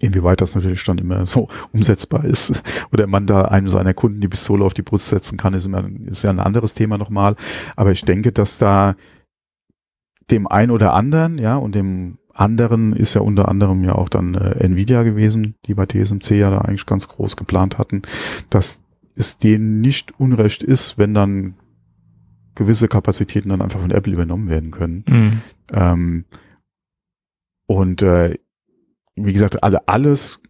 [0.00, 4.28] Inwieweit das natürlich dann immer so umsetzbar ist oder man da einem seiner Kunden die
[4.28, 7.36] Pistole auf die Brust setzen kann, ist, immer, ist ja ein anderes Thema nochmal.
[7.76, 8.96] Aber ich denke, dass da
[10.30, 14.34] dem ein oder anderen, ja, und dem anderen ist ja unter anderem ja auch dann
[14.34, 18.02] äh, Nvidia gewesen, die bei TSMC ja da eigentlich ganz groß geplant hatten,
[18.48, 18.82] dass
[19.14, 21.54] es denen nicht unrecht ist, wenn dann
[22.54, 25.04] gewisse Kapazitäten dann einfach von Apple übernommen werden können.
[25.06, 25.40] Mhm.
[25.72, 26.24] Ähm,
[27.66, 28.38] und äh,
[29.16, 30.42] wie gesagt, alle, alles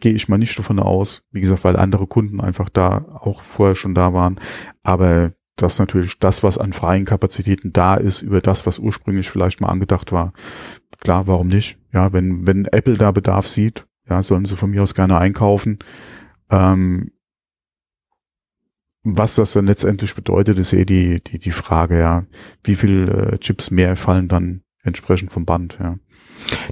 [0.00, 1.22] gehe ich mal nicht davon aus.
[1.30, 4.38] Wie gesagt, weil andere Kunden einfach da auch vorher schon da waren.
[4.82, 9.60] Aber das natürlich das, was an freien Kapazitäten da ist, über das, was ursprünglich vielleicht
[9.60, 10.32] mal angedacht war.
[11.00, 11.78] Klar, warum nicht?
[11.92, 15.78] Ja, wenn, wenn Apple da Bedarf sieht, ja, sollen sie von mir aus gerne einkaufen.
[16.50, 17.10] Ähm,
[19.02, 22.26] was das dann letztendlich bedeutet, ist eh die, die, die Frage, ja,
[22.64, 25.96] wie viel äh, Chips mehr fallen dann entsprechend vom Band, ja.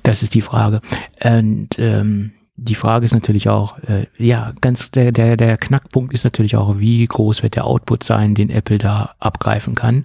[0.02, 0.80] Das ist die Frage.
[1.22, 6.24] Und ähm, die Frage ist natürlich auch, äh, ja, ganz der, der, der Knackpunkt ist
[6.24, 10.04] natürlich auch, wie groß wird der Output sein, den Apple da abgreifen kann.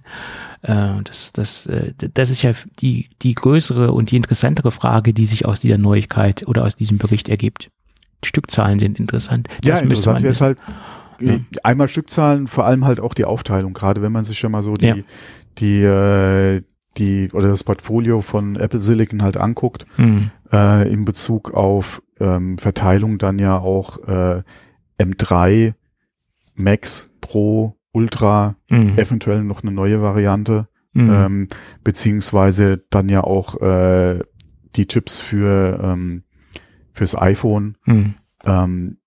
[0.64, 5.26] Äh, das, das, äh, das ist ja die, die größere und die interessantere Frage, die
[5.26, 7.70] sich aus dieser Neuigkeit oder aus diesem Bericht ergibt.
[8.26, 9.48] Stückzahlen sind interessant.
[9.62, 10.58] Das ja, interessant wäre es halt,
[11.20, 11.38] ja.
[11.64, 14.74] einmal Stückzahlen, vor allem halt auch die Aufteilung, gerade wenn man sich ja mal so
[14.74, 14.96] die, ja.
[15.60, 16.64] die, äh,
[16.98, 20.32] die oder das Portfolio von Apple Silicon halt anguckt, mhm.
[20.52, 24.44] äh, in Bezug auf ähm, Verteilung dann ja auch äh,
[25.00, 25.74] M3,
[26.56, 28.98] Max, Pro, Ultra, mhm.
[28.98, 31.10] eventuell noch eine neue Variante, mhm.
[31.10, 31.48] ähm,
[31.84, 34.20] beziehungsweise dann ja auch äh,
[34.76, 36.24] die Chips für ähm,
[36.92, 38.16] fürs iPhone, mhm.
[38.46, 38.98] ähm,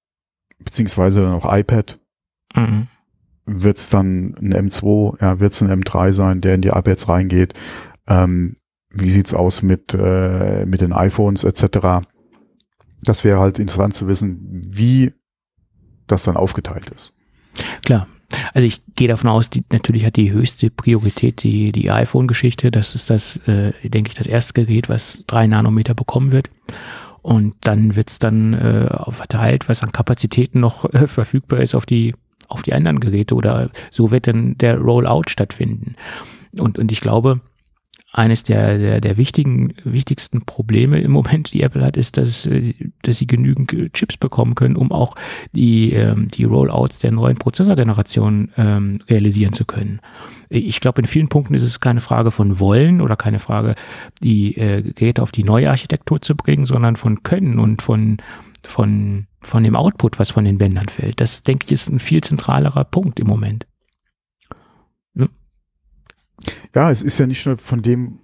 [0.59, 1.99] beziehungsweise dann auch iPad.
[3.45, 7.09] Wird es dann ein M2, ja, wird es ein M3 sein, der in die iPads
[7.09, 7.55] reingeht.
[8.07, 8.55] Ähm,
[8.91, 12.07] wie sieht's aus mit, äh, mit den iPhones etc.?
[13.03, 15.13] Das wäre halt interessant zu wissen, wie
[16.07, 17.15] das dann aufgeteilt ist.
[17.85, 18.07] Klar.
[18.55, 22.71] Also ich gehe davon aus, die, natürlich hat die höchste Priorität die, die iPhone-Geschichte.
[22.71, 26.51] Das ist das, äh, denke ich, das erste Gerät, was drei Nanometer bekommen wird.
[27.21, 32.15] Und dann wird's dann äh, verteilt, was an Kapazitäten noch äh, verfügbar ist auf die
[32.53, 35.97] auf die anderen Geräte oder so wird dann der Rollout stattfinden.
[36.59, 37.41] Und, und ich glaube,
[38.13, 42.49] eines der, der, der wichtigen, wichtigsten Probleme im Moment, die Apple hat, ist, dass,
[43.03, 45.15] dass sie genügend Chips bekommen können, um auch
[45.53, 50.01] die, ähm, die Rollouts der neuen Prozessorgeneration ähm, realisieren zu können.
[50.51, 53.75] Ich glaube, in vielen Punkten ist es keine Frage von wollen oder keine Frage,
[54.23, 58.19] die äh, Geräte auf die neue Architektur zu bringen, sondern von können und von,
[58.63, 61.21] von, von dem Output, was von den Bändern fällt.
[61.21, 63.67] Das, denke ich, ist ein viel zentralerer Punkt im Moment.
[65.17, 65.29] Hm?
[66.75, 68.19] Ja, es ist ja nicht nur von dem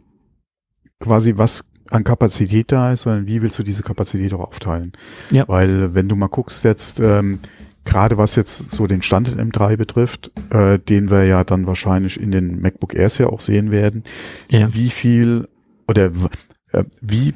[1.01, 4.93] quasi, was an Kapazität da ist, sondern wie willst du diese Kapazität auch aufteilen?
[5.33, 5.49] Ja.
[5.49, 7.41] Weil wenn du mal guckst jetzt, ähm,
[7.85, 12.21] gerade was jetzt so den Stand in M3 betrifft, äh, den wir ja dann wahrscheinlich
[12.21, 14.05] in den MacBook Airs ja auch sehen werden,
[14.49, 14.73] ja.
[14.75, 15.49] wie viel
[15.87, 16.11] oder
[16.73, 17.35] äh, wie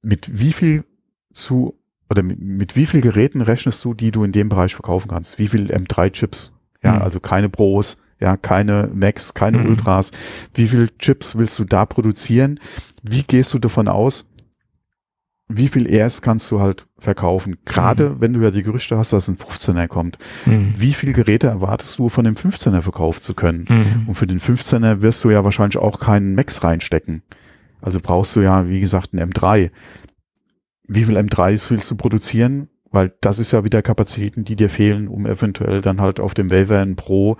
[0.00, 0.84] mit wie viel
[1.32, 1.78] zu
[2.12, 5.38] oder mit, mit wie viel Geräten rechnest du, die du in dem Bereich verkaufen kannst?
[5.38, 6.52] Wie viel M3-Chips?
[6.84, 7.02] Ja, mhm.
[7.02, 9.66] also keine Pros, ja, keine Macs, keine mhm.
[9.66, 10.12] Ultras.
[10.54, 12.60] Wie viel Chips willst du da produzieren?
[13.02, 14.26] Wie gehst du davon aus,
[15.48, 17.56] wie viel ERS kannst du halt verkaufen?
[17.64, 18.20] Gerade mhm.
[18.20, 20.18] wenn du ja die Gerüchte hast, dass ein 15er kommt.
[20.44, 20.74] Mhm.
[20.76, 23.66] Wie viele Geräte erwartest du von dem 15er verkaufen zu können?
[23.68, 24.08] Mhm.
[24.08, 27.22] Und für den 15er wirst du ja wahrscheinlich auch keinen Max reinstecken.
[27.80, 29.70] Also brauchst du ja, wie gesagt, ein M3.
[30.94, 32.68] Wie viel M3 willst du produzieren?
[32.90, 36.50] Weil das ist ja wieder Kapazitäten, die dir fehlen, um eventuell dann halt auf dem
[36.50, 37.38] Waver ein Pro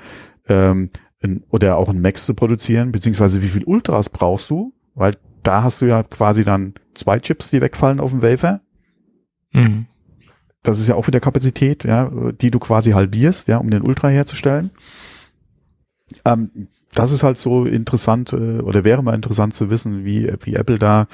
[0.49, 0.91] ähm,
[1.23, 4.73] ein, oder auch ein Max zu produzieren, beziehungsweise wie viel Ultras brauchst du?
[4.95, 8.61] Weil da hast du ja quasi dann zwei Chips, die wegfallen auf dem Wafer.
[9.53, 9.87] Mhm.
[10.63, 12.11] Das ist ja auch wieder Kapazität, ja,
[12.41, 14.71] die du quasi halbierst, ja, um den Ultra herzustellen.
[16.25, 20.55] Ähm, das ist halt so interessant äh, oder wäre mal interessant zu wissen, wie, wie
[20.55, 21.07] Apple da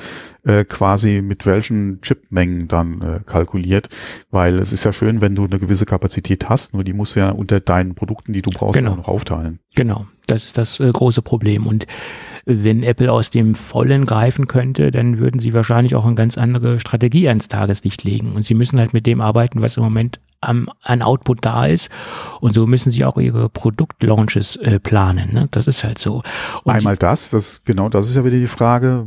[0.44, 3.88] äh, quasi mit welchen Chipmengen dann äh, kalkuliert,
[4.30, 7.20] weil es ist ja schön, wenn du eine gewisse Kapazität hast, nur die musst du
[7.20, 8.92] ja unter deinen Produkten, die du brauchst, genau.
[8.92, 9.60] auch noch aufteilen.
[9.74, 11.86] Genau, das ist das äh, große Problem und
[12.50, 16.80] wenn Apple aus dem Vollen greifen könnte, dann würden sie wahrscheinlich auch eine ganz andere
[16.80, 18.32] Strategie ans Tageslicht legen.
[18.32, 21.90] Und sie müssen halt mit dem arbeiten, was im Moment am, an Output da ist.
[22.40, 25.34] Und so müssen sie auch ihre Produktlaunches äh, planen.
[25.34, 25.48] Ne?
[25.50, 26.22] Das ist halt so.
[26.64, 29.06] Und Einmal das, das, genau, das ist ja wieder die Frage,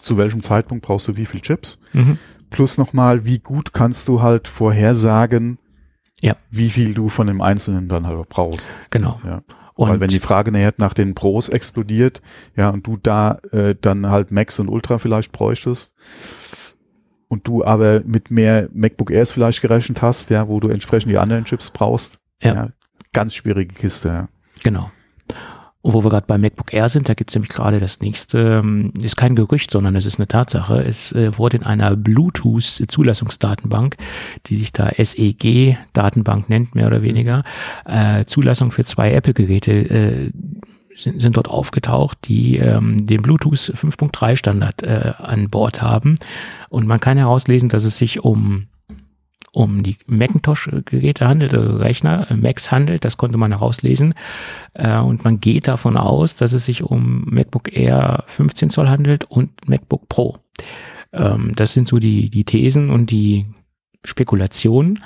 [0.00, 1.78] zu welchem Zeitpunkt brauchst du wie viel Chips?
[1.92, 2.18] Mhm.
[2.50, 5.58] Plus nochmal, wie gut kannst du halt vorhersagen,
[6.20, 6.34] ja.
[6.50, 8.70] wie viel du von dem Einzelnen dann halt auch brauchst.
[8.90, 9.20] Genau.
[9.24, 9.42] Ja.
[9.76, 12.22] Und Weil wenn die Frage nachher nach den Pros explodiert,
[12.56, 15.94] ja, und du da äh, dann halt Max und Ultra vielleicht bräuchtest
[17.28, 21.18] und du aber mit mehr MacBook Airs vielleicht gerechnet hast, ja, wo du entsprechend die
[21.18, 22.68] anderen Chips brauchst, ja, ja
[23.12, 24.08] ganz schwierige Kiste.
[24.08, 24.28] Ja.
[24.62, 24.90] Genau.
[25.86, 28.56] Und wo wir gerade bei MacBook Air sind, da gibt es nämlich gerade das nächste,
[28.58, 30.82] ähm, ist kein Gerücht, sondern es ist eine Tatsache.
[30.82, 33.94] Es äh, wurde in einer Bluetooth-Zulassungsdatenbank,
[34.46, 37.44] die sich da SEG-Datenbank nennt, mehr oder weniger,
[37.84, 40.32] äh, Zulassung für zwei Apple-Geräte äh,
[40.92, 46.18] sind, sind dort aufgetaucht, die ähm, den Bluetooth 5.3 Standard äh, an Bord haben.
[46.68, 48.66] Und man kann herauslesen, dass es sich um
[49.56, 54.12] um die Macintosh-Geräte handelt, also Rechner, äh, Macs handelt, das konnte man herauslesen.
[54.74, 59.24] Äh, und man geht davon aus, dass es sich um MacBook Air 15 Zoll handelt
[59.24, 60.36] und MacBook Pro.
[61.14, 63.46] Ähm, das sind so die, die Thesen und die
[64.04, 65.02] Spekulationen.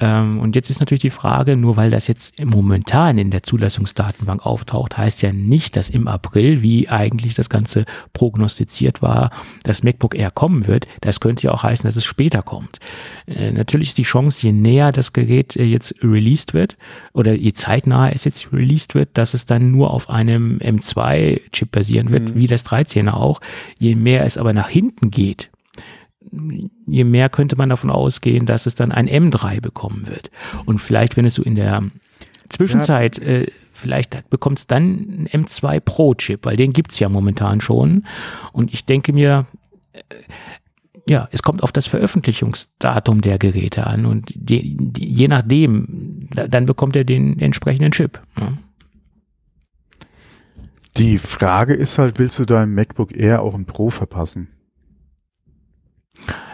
[0.00, 4.44] Ähm, und jetzt ist natürlich die Frage, nur weil das jetzt momentan in der Zulassungsdatenbank
[4.44, 9.30] auftaucht, heißt ja nicht, dass im April, wie eigentlich das Ganze prognostiziert war,
[9.62, 10.86] das MacBook Air kommen wird.
[11.02, 12.78] Das könnte ja auch heißen, dass es später kommt.
[13.26, 16.78] Äh, natürlich ist die Chance, je näher das Gerät äh, jetzt released wird
[17.12, 22.10] oder je zeitnaher es jetzt released wird, dass es dann nur auf einem M2-Chip basieren
[22.10, 22.34] wird, mhm.
[22.36, 23.40] wie das 13er auch.
[23.78, 25.50] Je mehr es aber nach hinten geht,
[26.86, 30.30] je mehr könnte man davon ausgehen, dass es dann ein M3 bekommen wird.
[30.66, 31.82] Und vielleicht, wenn es so in der
[32.48, 33.26] Zwischenzeit, ja.
[33.26, 38.04] äh, vielleicht bekommt es dann ein M2 Pro-Chip, weil den gibt's ja momentan schon.
[38.52, 39.46] Und ich denke mir,
[39.92, 40.00] äh,
[41.08, 46.46] ja, es kommt auf das Veröffentlichungsdatum der Geräte an und die, die, je nachdem, da,
[46.46, 48.20] dann bekommt er den entsprechenden Chip.
[48.38, 48.52] Ja.
[50.96, 54.48] Die Frage ist halt, willst du deinem MacBook Air auch ein Pro verpassen?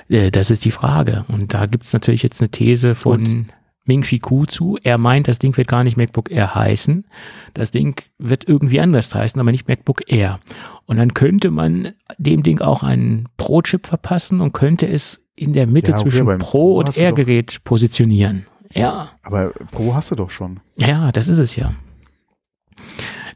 [0.09, 1.25] Äh, das ist die Frage.
[1.29, 3.47] Und da gibt es natürlich jetzt eine These von Und?
[3.87, 4.77] Ming Chi Ku zu.
[4.83, 7.07] Er meint, das Ding wird gar nicht MacBook Air heißen.
[7.55, 10.41] Das Ding wird irgendwie anders heißen, aber nicht MacBook Air.
[10.87, 15.67] Und dann könnte man dem Ding auch einen Pro-Chip verpassen und könnte es in der
[15.67, 18.47] Mitte ja, okay, zwischen Pro, Pro und Air-Gerät positionieren.
[18.73, 19.13] Ja.
[19.23, 20.61] Aber Pro hast du doch schon.
[20.77, 21.75] Ja, das ist es ja.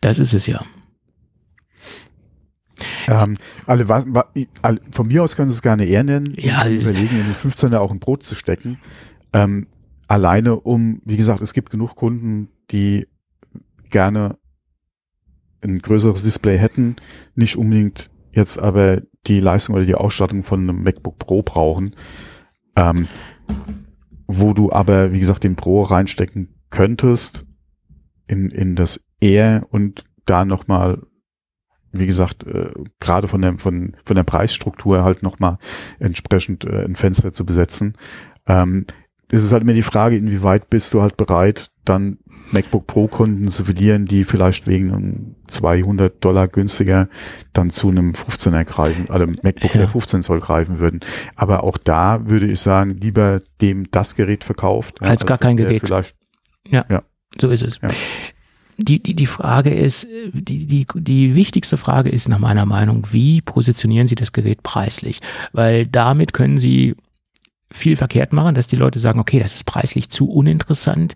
[0.00, 0.64] Das ist es ja.
[3.08, 3.36] Ähm,
[3.66, 3.86] alle,
[4.62, 6.32] alle, von mir aus können Sie es gerne eher nennen.
[6.36, 8.78] Ja, überlegen, in den 15er auch ein Brot zu stecken.
[9.32, 9.66] Ähm,
[10.08, 13.06] alleine um, wie gesagt, es gibt genug Kunden, die
[13.90, 14.38] gerne
[15.62, 16.96] ein größeres Display hätten,
[17.34, 21.94] nicht unbedingt jetzt aber die Leistung oder die Ausstattung von einem MacBook Pro brauchen,
[22.76, 23.08] ähm,
[24.26, 27.44] wo du aber, wie gesagt, den Pro reinstecken könntest
[28.26, 31.02] in, in das Air und da nochmal
[31.92, 32.70] wie gesagt, äh,
[33.00, 35.58] gerade von der, von, von der Preisstruktur halt nochmal
[35.98, 37.94] entsprechend äh, ein Fenster zu besetzen.
[38.46, 38.86] Ähm,
[39.28, 42.18] es ist halt immer die Frage, inwieweit bist du halt bereit, dann
[42.52, 47.08] MacBook Pro Kunden zu verlieren, die vielleicht wegen einem 200 Dollar günstiger
[47.52, 49.86] dann zu einem 15er greifen, also MacBook ja.
[49.86, 51.00] 15 Zoll greifen würden.
[51.36, 55.00] Aber auch da würde ich sagen, lieber dem das Gerät verkauft.
[55.00, 55.82] als, als gar kein Gerät.
[55.84, 56.16] Vielleicht,
[56.66, 57.02] ja, ja,
[57.40, 57.78] so ist es.
[57.82, 57.90] Ja.
[58.80, 63.40] Die, die, die Frage ist, die, die, die wichtigste Frage ist nach meiner Meinung, wie
[63.40, 65.20] positionieren Sie das Gerät preislich?
[65.52, 66.94] Weil damit können Sie
[67.72, 71.14] viel verkehrt machen, dass die Leute sagen, okay, das ist preislich zu uninteressant,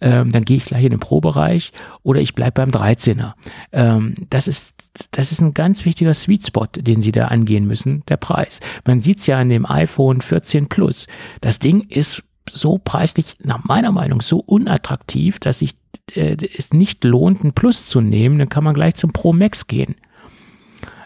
[0.00, 3.32] ähm, dann gehe ich gleich in den Pro-Bereich oder ich bleibe beim 13er.
[3.72, 4.74] Ähm, das, ist,
[5.12, 8.60] das ist ein ganz wichtiger Sweet Spot, den Sie da angehen müssen, der Preis.
[8.84, 11.06] Man sieht es ja an dem iPhone 14 Plus.
[11.40, 15.72] Das Ding ist so preislich, nach meiner Meinung, so unattraktiv, dass sich
[16.14, 19.66] äh, es nicht lohnt, ein Plus zu nehmen, dann kann man gleich zum Pro Max
[19.66, 19.96] gehen.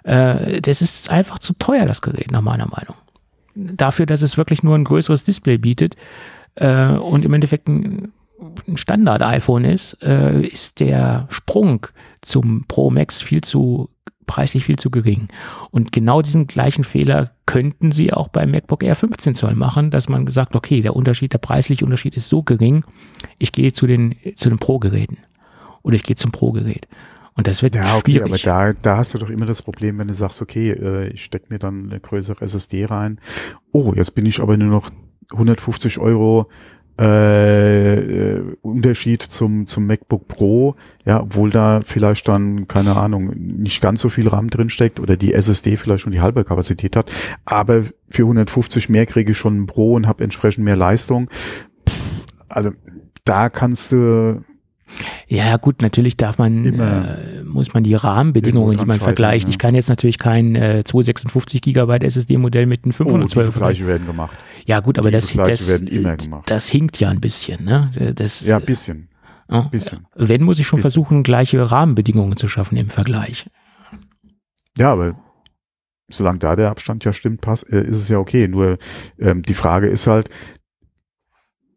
[0.04, 2.96] Äh, das ist einfach zu teuer, das Gerät, nach meiner Meinung.
[3.54, 5.96] Dafür, dass es wirklich nur ein größeres Display bietet
[6.54, 8.12] äh, und im Endeffekt ein,
[8.68, 11.86] ein Standard-iPhone ist, äh, ist der Sprung
[12.22, 13.90] zum Pro Max viel zu
[14.26, 15.26] preislich viel zu gering.
[15.72, 20.08] Und genau diesen gleichen Fehler könnten sie auch beim MacBook Air 15 Zoll machen, dass
[20.08, 22.84] man gesagt, okay, der Unterschied, der preisliche Unterschied ist so gering,
[23.38, 25.18] ich gehe zu den, zu den Pro-Geräten.
[25.82, 26.86] Oder ich gehe zum Pro-Gerät.
[27.34, 28.46] Und das wird ja, okay, schwierig.
[28.46, 31.24] aber da, da hast du doch immer das Problem, wenn du sagst, okay, äh, ich
[31.24, 33.18] stecke mir dann eine größere SSD rein.
[33.72, 34.90] Oh, jetzt bin ich aber nur noch
[35.32, 36.48] 150 Euro
[37.00, 40.76] äh, äh, Unterschied zum, zum MacBook Pro,
[41.06, 45.32] ja, obwohl da vielleicht dann, keine Ahnung, nicht ganz so viel RAM drinsteckt oder die
[45.32, 47.10] SSD vielleicht schon die halbe Kapazität hat,
[47.46, 51.30] aber für 150 mehr kriege ich schon ein Pro und habe entsprechend mehr Leistung.
[51.88, 52.70] Pff, also
[53.24, 54.44] da kannst du
[55.28, 59.44] ja, gut, natürlich darf man, äh, muss man die Rahmenbedingungen, die man vergleicht.
[59.44, 59.50] Ja.
[59.50, 64.06] Ich kann jetzt natürlich kein äh, 256 Gigabyte SSD-Modell mit einem 512 oh, Vergleiche werden
[64.06, 64.36] gemacht.
[64.66, 65.82] Ja, gut, aber das, das,
[66.46, 67.90] das hinkt ja ein bisschen, ne?
[68.14, 69.08] Das, ja, ein bisschen.
[69.48, 70.06] Äh, bisschen.
[70.14, 70.90] Wenn, muss ich schon bisschen.
[70.90, 73.46] versuchen, gleiche Rahmenbedingungen zu schaffen im Vergleich.
[74.78, 75.16] Ja, aber
[76.08, 78.48] solange da der Abstand ja stimmt, passt, äh, ist es ja okay.
[78.48, 78.78] Nur
[79.18, 80.28] ähm, die Frage ist halt,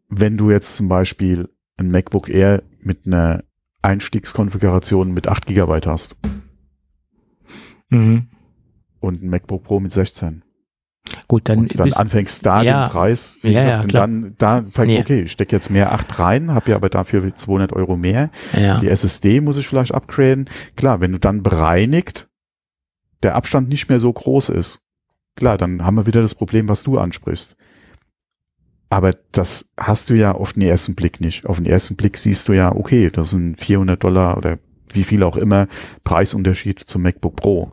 [0.08, 3.44] wenn du jetzt zum Beispiel ein MacBook Air mit einer
[3.82, 6.16] Einstiegskonfiguration mit 8 GB hast.
[7.90, 8.28] Mhm.
[9.00, 10.42] Und ein MacBook Pro mit 16.
[11.28, 13.36] Gut, dann, und dann anfängst da ja, den Preis.
[13.42, 14.98] Wie ja, gesagt, ja, dann da nee.
[14.98, 18.30] okay, ich stecke jetzt mehr 8 rein, habe ja aber dafür 200 Euro mehr.
[18.58, 18.80] Ja.
[18.80, 20.48] Die SSD muss ich vielleicht upgraden.
[20.76, 22.28] Klar, wenn du dann bereinigt
[23.22, 24.80] der Abstand nicht mehr so groß ist,
[25.36, 27.56] klar, dann haben wir wieder das Problem, was du ansprichst.
[28.94, 31.46] Aber das hast du ja auf den ersten Blick nicht.
[31.46, 34.60] Auf den ersten Blick siehst du ja, okay, das sind 400 Dollar oder
[34.92, 35.66] wie viel auch immer
[36.04, 37.72] Preisunterschied zum MacBook Pro.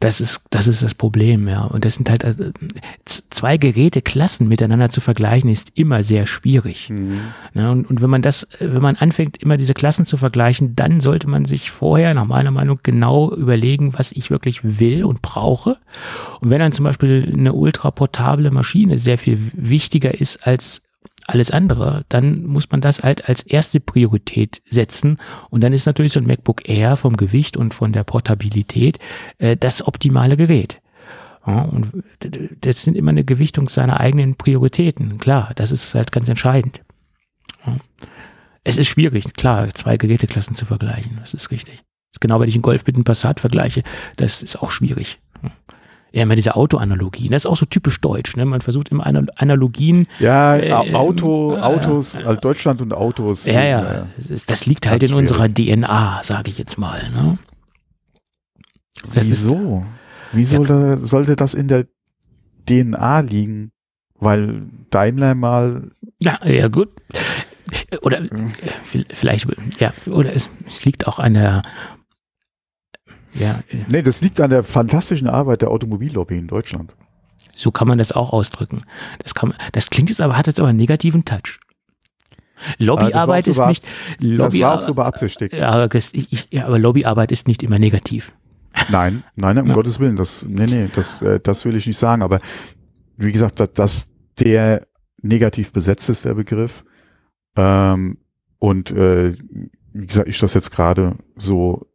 [0.00, 1.64] Das ist, das ist das Problem, ja.
[1.64, 2.52] Und das sind halt also,
[3.04, 6.88] zwei Geräteklassen miteinander zu vergleichen, ist immer sehr schwierig.
[6.88, 7.20] Mhm.
[7.54, 11.00] Ja, und, und wenn man das, wenn man anfängt, immer diese Klassen zu vergleichen, dann
[11.00, 15.78] sollte man sich vorher, nach meiner Meinung, genau überlegen, was ich wirklich will und brauche.
[16.40, 20.80] Und wenn dann zum Beispiel eine ultraportable Maschine sehr viel wichtiger ist als
[21.28, 25.18] alles andere, dann muss man das halt als erste Priorität setzen.
[25.50, 28.98] Und dann ist natürlich so ein MacBook Air vom Gewicht und von der Portabilität
[29.38, 30.80] äh, das optimale Gerät.
[31.46, 32.02] Ja, und
[32.60, 35.18] das sind immer eine Gewichtung seiner eigenen Prioritäten.
[35.18, 36.82] Klar, das ist halt ganz entscheidend.
[37.66, 37.76] Ja.
[38.64, 41.18] Es ist schwierig, klar, zwei Geräteklassen zu vergleichen.
[41.20, 41.82] Das ist richtig.
[42.20, 43.82] Genau, wenn ich einen Golf mit einem Passat vergleiche,
[44.16, 45.50] das ist auch schwierig ja
[46.12, 47.32] immer diese Autoanalogien.
[47.32, 48.36] Das ist auch so typisch deutsch.
[48.36, 48.44] Ne?
[48.44, 50.06] Man versucht immer Analogien.
[50.18, 53.44] Ja, äh, Auto, äh, Autos, äh, also Deutschland und Autos.
[53.44, 54.06] Ja, ja.
[54.28, 55.30] Das, das liegt halt in schwierig.
[55.30, 57.10] unserer DNA, sage ich jetzt mal.
[57.10, 57.38] Ne?
[59.12, 59.84] Wieso?
[60.32, 60.96] Wieso ja.
[60.96, 61.86] sollte das in der
[62.68, 63.72] DNA liegen?
[64.14, 65.90] Weil Daimler mal.
[66.20, 66.88] Ja, ja, gut.
[68.02, 68.22] Oder
[69.12, 69.46] vielleicht,
[69.78, 71.62] ja, oder es, es liegt auch an der
[73.38, 73.60] ja.
[73.88, 76.94] Nee, das liegt an der fantastischen Arbeit der Automobillobby in Deutschland.
[77.54, 78.82] So kann man das auch ausdrücken.
[79.22, 81.58] Das kann, das klingt jetzt aber, hat jetzt aber einen negativen Touch.
[82.78, 83.86] Lobbyarbeit ist nicht,
[84.20, 85.54] Lobby, das war auch so beabsichtigt.
[85.54, 88.32] Ja, das, ich, ja, aber Lobbyarbeit ist nicht immer negativ.
[88.90, 89.74] Nein, nein, um ja.
[89.74, 92.40] Gottes Willen, das, nee, nee, das, äh, das will ich nicht sagen, aber
[93.16, 94.86] wie gesagt, dass, dass der
[95.20, 96.84] negativ besetzt ist, der Begriff,
[97.56, 98.18] ähm,
[98.58, 99.34] und äh,
[99.92, 101.87] wie gesagt, ich das jetzt gerade so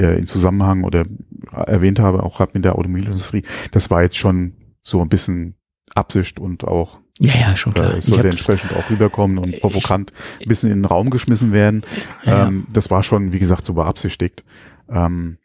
[0.00, 1.04] äh, in Zusammenhang oder
[1.52, 5.56] erwähnt habe, auch gerade mit der Automobilindustrie, das war jetzt schon so ein bisschen
[5.94, 7.94] Absicht und auch ja, ja, schon klar.
[7.94, 11.82] Äh, sollte entsprechend auch rüberkommen und provokant ein bisschen in den Raum geschmissen werden.
[12.24, 14.44] Ja, ähm, das war schon, wie gesagt, so beabsichtigt.
[14.88, 15.38] Ähm,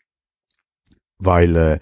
[1.19, 1.79] weil äh,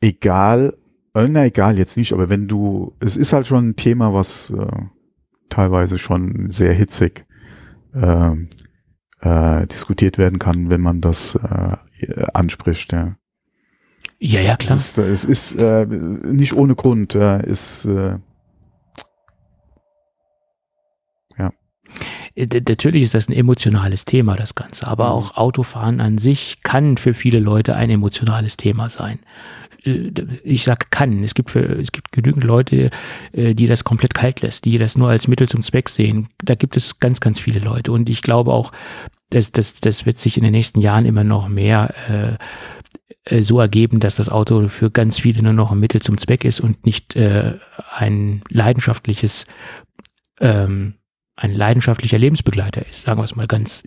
[0.00, 0.76] egal,
[1.14, 4.50] äh, na egal jetzt nicht, aber wenn du, es ist halt schon ein Thema, was
[4.50, 4.66] äh,
[5.48, 7.24] teilweise schon sehr hitzig
[7.94, 8.34] äh,
[9.22, 11.76] äh, diskutiert werden kann, wenn man das äh,
[12.34, 12.92] anspricht.
[12.92, 13.16] Ja.
[14.18, 14.76] Ja, ja, klar.
[14.76, 18.18] Es ist, es ist äh, nicht ohne Grund, ja, ist äh,
[21.36, 21.52] ja.
[22.36, 24.86] äh, natürlich ist das ein emotionales Thema, das Ganze.
[24.86, 25.12] Aber mhm.
[25.12, 29.18] auch Autofahren an sich kann für viele Leute ein emotionales Thema sein.
[29.84, 30.10] Äh,
[30.44, 31.22] ich sag kann.
[31.22, 32.90] Es gibt für, es gibt genügend Leute,
[33.32, 36.28] äh, die das komplett kalt lässt, die das nur als Mittel zum Zweck sehen.
[36.42, 37.92] Da gibt es ganz, ganz viele Leute.
[37.92, 38.72] Und ich glaube auch,
[39.30, 42.38] dass das, das wird sich in den nächsten Jahren immer noch mehr
[43.24, 46.44] äh, so ergeben, dass das Auto für ganz viele nur noch ein Mittel zum Zweck
[46.44, 47.54] ist und nicht äh,
[47.90, 49.46] ein leidenschaftliches
[50.40, 50.94] ähm,
[51.36, 53.84] ein leidenschaftlicher Lebensbegleiter ist, sagen wir es mal ganz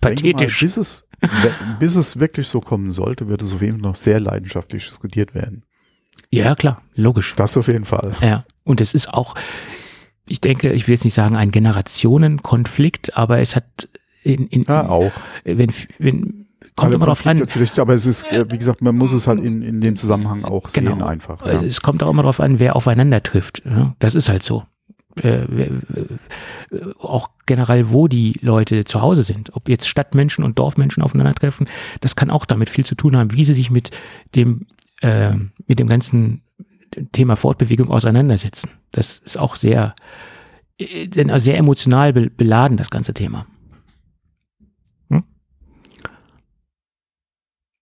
[0.00, 0.62] pathetisch.
[0.62, 1.05] Mal, bis, es,
[1.78, 5.34] bis es wirklich so kommen sollte, wird es auf jeden Fall noch sehr leidenschaftlich diskutiert
[5.34, 5.64] werden.
[6.30, 7.34] Ja, klar, logisch.
[7.36, 8.12] Das auf jeden Fall.
[8.20, 9.34] Ja, und es ist auch,
[10.26, 13.88] ich denke, ich will jetzt nicht sagen ein Generationenkonflikt, aber es hat
[14.22, 15.12] in, in, ja, auch.
[15.44, 17.38] Wenn, wenn kommt immer darauf an.
[17.38, 20.70] Natürlich, aber es ist, wie gesagt, man muss es halt in, in dem Zusammenhang auch
[20.72, 20.92] genau.
[20.92, 21.44] sehen einfach.
[21.46, 21.62] Ja.
[21.62, 23.62] Es kommt auch immer darauf an, wer aufeinander trifft.
[23.98, 24.64] Das ist halt so
[25.22, 25.70] äh,
[26.98, 29.54] auch generell, wo die Leute zu Hause sind.
[29.54, 31.68] Ob jetzt Stadtmenschen und Dorfmenschen aufeinandertreffen,
[32.00, 33.90] das kann auch damit viel zu tun haben, wie sie sich mit
[34.34, 34.66] dem,
[35.00, 35.34] äh,
[35.66, 36.42] mit dem ganzen
[37.12, 38.70] Thema Fortbewegung auseinandersetzen.
[38.90, 39.94] Das ist auch sehr,
[40.78, 43.46] äh, sehr emotional beladen, das ganze Thema.
[45.08, 45.24] Hm?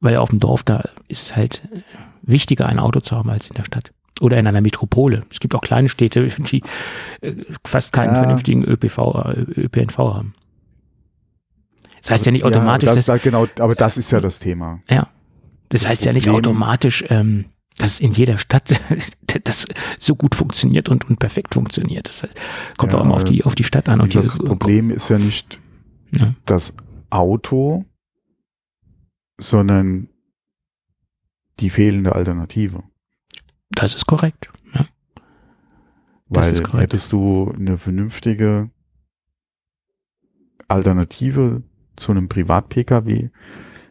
[0.01, 1.69] Weil auf dem Dorf, da ist es halt
[2.23, 5.23] wichtiger, ein Auto zu haben als in der Stadt oder in einer Metropole.
[5.31, 6.63] Es gibt auch kleine Städte, die
[7.21, 7.35] äh,
[7.65, 8.21] fast keinen ja.
[8.21, 8.99] vernünftigen ÖPV,
[9.57, 10.35] ÖPNV haben.
[12.01, 14.83] Das heißt ja nicht automatisch, ja, das, dass, genau, aber das ist ja das Thema.
[14.91, 15.09] Ja,
[15.71, 16.23] das, das heißt Problem.
[16.23, 17.47] ja nicht automatisch, ähm,
[17.79, 18.79] dass in jeder Stadt
[19.45, 19.67] das
[19.99, 22.07] so gut funktioniert und, und perfekt funktioniert.
[22.07, 22.35] Das heißt,
[22.77, 24.01] kommt ja, auch immer auf die auf die Stadt an.
[24.01, 25.61] Und das Problem ist ja nicht
[26.15, 26.35] ja.
[26.45, 26.75] das
[27.09, 27.87] Auto,
[29.39, 30.09] sondern
[31.61, 32.83] die fehlende Alternative.
[33.71, 34.51] Das ist korrekt.
[34.75, 34.87] Ja.
[36.29, 36.83] Weil korrekt.
[36.83, 38.71] hättest du eine vernünftige
[40.69, 41.63] Alternative
[41.97, 43.31] zu einem Privat-Pkw,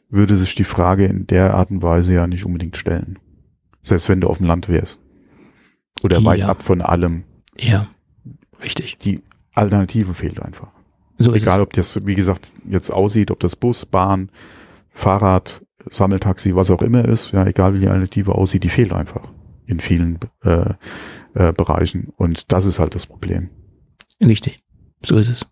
[0.10, 3.20] würde sich die Frage in der Art und Weise ja nicht unbedingt stellen.
[3.82, 5.02] Selbst wenn du auf dem Land wärst.
[6.04, 6.26] Oder ja.
[6.26, 7.24] weit ab von allem.
[7.58, 7.88] Ja,
[8.62, 8.98] richtig.
[9.00, 9.22] Die
[9.54, 10.70] Alternative fehlt einfach.
[11.18, 14.32] So Egal, ob das, wie gesagt, jetzt aussieht, ob das Bus, Bahn,
[14.90, 19.30] Fahrrad, Sammeltaxi, was auch immer ist, ja, egal wie die Alternative aussieht, die fehlt einfach
[19.66, 20.74] in vielen äh,
[21.34, 22.14] äh, Bereichen.
[22.18, 23.50] Und das ist halt das Problem.
[24.22, 24.60] Richtig,
[25.04, 25.46] so ist es.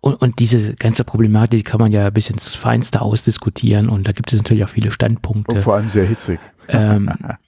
[0.00, 4.32] Und, und diese ganze Problematik kann man ja bis ins Feinste ausdiskutieren und da gibt
[4.32, 5.54] es natürlich auch viele Standpunkte.
[5.54, 6.40] Und vor allem sehr hitzig.
[6.68, 7.10] Ähm,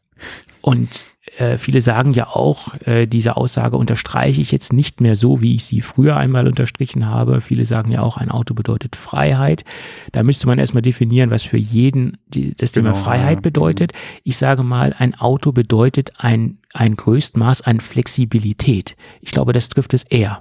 [0.61, 0.89] und
[1.37, 5.55] äh, viele sagen ja auch, äh, diese Aussage unterstreiche ich jetzt nicht mehr so, wie
[5.55, 7.41] ich sie früher einmal unterstrichen habe.
[7.41, 9.65] Viele sagen ja auch, ein Auto bedeutet Freiheit.
[10.13, 13.93] Da müsste man erstmal definieren, was für jeden die, das Thema genau, Freiheit bedeutet.
[14.25, 18.97] Ich sage mal, ein Auto bedeutet ein, ein Größtmaß an Flexibilität.
[19.21, 20.41] Ich glaube, das trifft es eher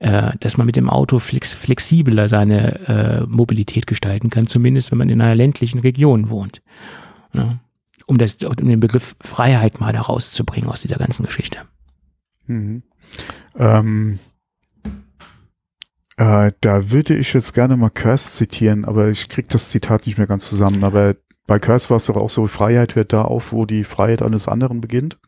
[0.00, 4.98] äh, dass man mit dem Auto flex flexibler seine äh, Mobilität gestalten kann, zumindest wenn
[4.98, 6.62] man in einer ländlichen Region wohnt.
[7.34, 7.58] Ja
[8.08, 11.58] um, das, um den Begriff Freiheit mal herauszubringen aus dieser ganzen Geschichte.
[12.46, 12.82] Mhm.
[13.56, 14.18] Ähm,
[16.16, 20.18] äh, da würde ich jetzt gerne mal Curse zitieren, aber ich kriege das Zitat nicht
[20.18, 20.82] mehr ganz zusammen.
[20.84, 24.22] Aber bei Curse war es doch auch so, Freiheit hört da auf, wo die Freiheit
[24.22, 25.18] eines anderen beginnt.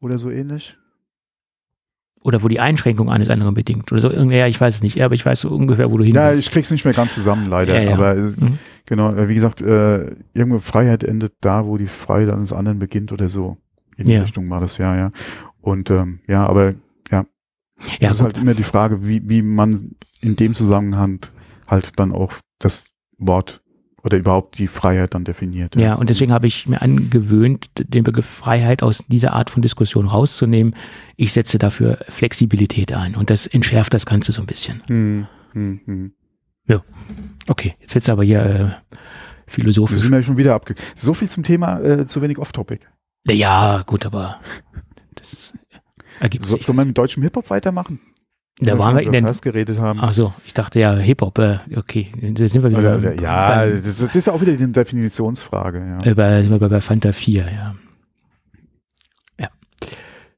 [0.00, 0.79] Oder so ähnlich
[2.22, 4.10] oder wo die Einschränkung eines anderen bedingt oder so.
[4.10, 6.50] Ja, ich weiß es nicht, aber ich weiß so ungefähr, wo du hin Ja, ich
[6.50, 7.80] krieg's nicht mehr ganz zusammen, leider.
[7.80, 7.94] Ja, ja.
[7.94, 8.58] Aber äh, mhm.
[8.86, 13.12] genau, äh, wie gesagt, äh, irgendwo Freiheit endet da, wo die Freiheit eines anderen beginnt
[13.12, 13.56] oder so.
[13.96, 14.22] In die ja.
[14.22, 15.10] Richtung war das ja, ja.
[15.60, 16.74] Und ähm, ja, aber
[17.10, 17.24] ja, ja
[18.00, 21.20] das ist halt immer die Frage, wie, wie man in dem Zusammenhang
[21.66, 23.62] halt dann auch das Wort
[24.02, 25.76] oder überhaupt die Freiheit dann definiert.
[25.76, 29.62] Ja, ja und deswegen habe ich mir angewöhnt, den Begriff Freiheit aus dieser Art von
[29.62, 30.74] Diskussion rauszunehmen.
[31.16, 34.82] Ich setze dafür Flexibilität ein und das entschärft das Ganze so ein bisschen.
[34.88, 36.12] Hm, hm, hm.
[36.66, 36.82] Ja,
[37.48, 38.44] okay, jetzt wird's aber hier
[38.90, 38.96] äh,
[39.46, 39.98] philosophisch.
[39.98, 40.74] Wir sind ja schon wieder abge...
[40.94, 42.86] So viel zum Thema äh, zu wenig Off-Topic.
[43.26, 44.40] Ja, gut, aber
[45.14, 45.52] das
[46.20, 46.66] ergibt so, sich.
[46.66, 48.00] Soll man mit deutschem Hip-Hop weitermachen?
[48.60, 49.26] Da waren wir in den.
[49.40, 50.00] geredet haben.
[50.02, 52.98] Ach so, ich dachte ja Hip-Hop, äh, okay, da sind wir wieder.
[52.98, 56.10] Oder, ja, beim, das, ist auch wieder eine Definitionsfrage, ja.
[56.10, 57.74] Äh, bei, sind wir bei Fanta 4, ja.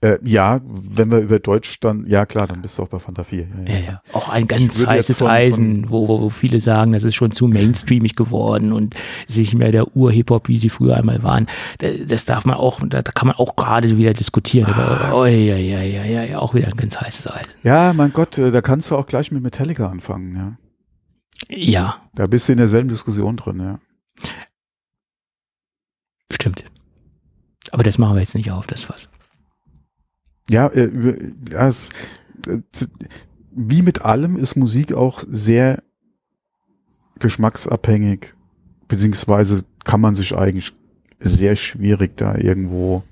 [0.02, 3.22] Äh, ja, wenn wir über Deutsch dann, ja klar, dann bist du auch bei Fanta
[3.22, 3.46] 4.
[3.66, 3.78] Ja, ja.
[3.78, 4.02] ja.
[4.12, 8.16] Auch ein ganz heißes von, Eisen, wo, wo, viele sagen, das ist schon zu mainstreamig
[8.16, 8.96] geworden und
[9.28, 11.46] sich mehr der Ur-Hip-Hop, wie sie früher einmal waren.
[11.78, 14.74] Das darf man auch, da kann man auch gerade wieder diskutieren.
[14.74, 15.12] Ah.
[15.14, 17.52] oh, ja, ja, ja, ja, ja, auch wieder ein ganz heißes Eisen.
[17.62, 20.58] Ja, mein Gott, äh, da kannst du auch gleich mit Metallica anfangen, ja.
[21.48, 21.96] Ja.
[22.14, 23.78] Da bist du in derselben Diskussion drin, ja.
[26.32, 26.64] Stimmt.
[27.70, 29.08] Aber das machen wir jetzt nicht auf, das was.
[30.48, 30.90] Ja, äh,
[31.50, 31.88] das,
[33.50, 35.82] wie mit allem ist Musik auch sehr
[37.18, 38.34] geschmacksabhängig,
[38.88, 40.72] beziehungsweise kann man sich eigentlich
[41.20, 43.04] sehr schwierig da irgendwo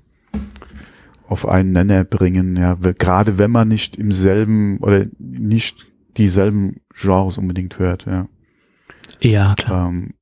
[1.27, 7.37] auf einen Nenner bringen, ja, gerade wenn man nicht im selben oder nicht dieselben Genres
[7.37, 8.27] unbedingt hört, ja.
[9.21, 9.89] Ja, klar.
[9.89, 10.13] Ähm,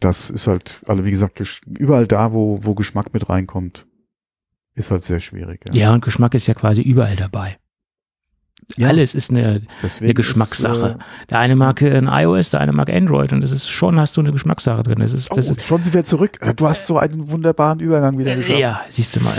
[0.00, 3.86] das ist halt, also wie gesagt, überall da, wo, wo Geschmack mit reinkommt,
[4.80, 5.60] ist halt sehr schwierig.
[5.72, 7.59] Ja, ja und Geschmack ist ja quasi überall dabei.
[8.76, 8.88] Ja.
[8.88, 9.62] Alles ist eine,
[10.00, 10.78] eine Geschmackssache.
[10.78, 13.98] Ist, äh, der eine mag ein iOS, der eine mag Android und das ist schon,
[13.98, 14.98] hast du eine Geschmackssache drin.
[15.00, 16.38] Das ist, das oh, ist, schon sind wir zurück.
[16.56, 18.58] Du hast so einen wunderbaren Übergang wieder geschafft.
[18.58, 19.34] Ja, siehst du mal.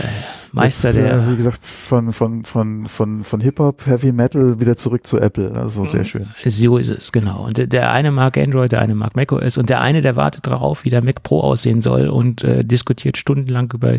[0.54, 1.14] Meister das, der.
[1.14, 5.52] Äh, wie gesagt, von, von, von, von, von Hip-Hop, Heavy Metal wieder zurück zu Apple.
[5.54, 6.28] Also sehr schön.
[6.46, 7.46] So ist es, genau.
[7.46, 10.84] Und der eine mag Android, der eine mag macOS und der eine, der wartet darauf,
[10.84, 13.98] wie der Mac Pro aussehen soll und äh, diskutiert stundenlang über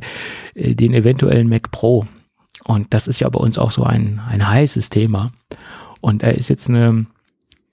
[0.55, 2.07] äh, den eventuellen Mac Pro.
[2.65, 5.33] Und das ist ja bei uns auch so ein, ein heißes Thema.
[6.01, 7.07] Und da ist jetzt eine,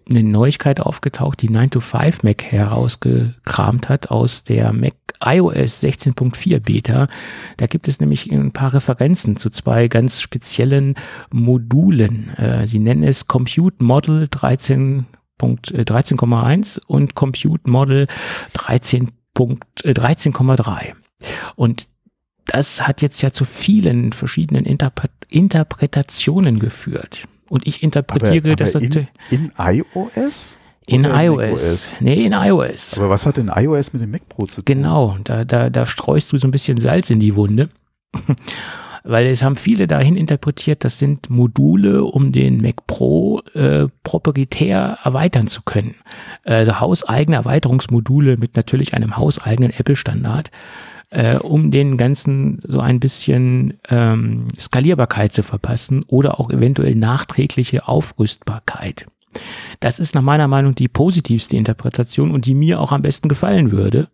[0.09, 7.07] eine Neuigkeit aufgetaucht, die 9to5 Mac herausgekramt hat aus der Mac iOS 16.4 Beta.
[7.57, 10.95] Da gibt es nämlich ein paar Referenzen zu zwei ganz speziellen
[11.31, 12.35] Modulen.
[12.37, 15.05] Äh, sie nennen es Compute Model 13.
[15.39, 18.07] 13,1 äh, und Compute Model
[18.55, 20.83] 13.13,3.
[20.83, 20.93] Äh,
[21.55, 21.87] und
[22.50, 27.28] das hat jetzt ja zu vielen verschiedenen Interpre Interpretationen geführt.
[27.50, 30.58] Und ich interpretiere aber, aber das in, in iOS?
[30.88, 31.95] In iOS.
[32.00, 32.97] Nee, in iOS.
[32.97, 34.66] Aber was hat denn iOS mit dem Mac Pro zu tun?
[34.66, 37.70] Genau, da, da, da streust du so ein bisschen Salz in die Wunde.
[39.04, 44.97] Weil es haben viele dahin interpretiert, das sind Module, um den Mac Pro äh, proprietär
[45.04, 45.95] erweitern zu können.
[46.43, 50.52] Also hauseigene Erweiterungsmodule mit natürlich einem hauseigenen Apple-Standard
[51.12, 57.88] äh, um den ganzen so ein bisschen ähm, Skalierbarkeit zu verpassen oder auch eventuell nachträgliche
[57.88, 59.07] Aufrüstbarkeit.
[59.80, 63.72] Das ist nach meiner Meinung die positivste Interpretation und die mir auch am besten gefallen
[63.72, 64.07] würde.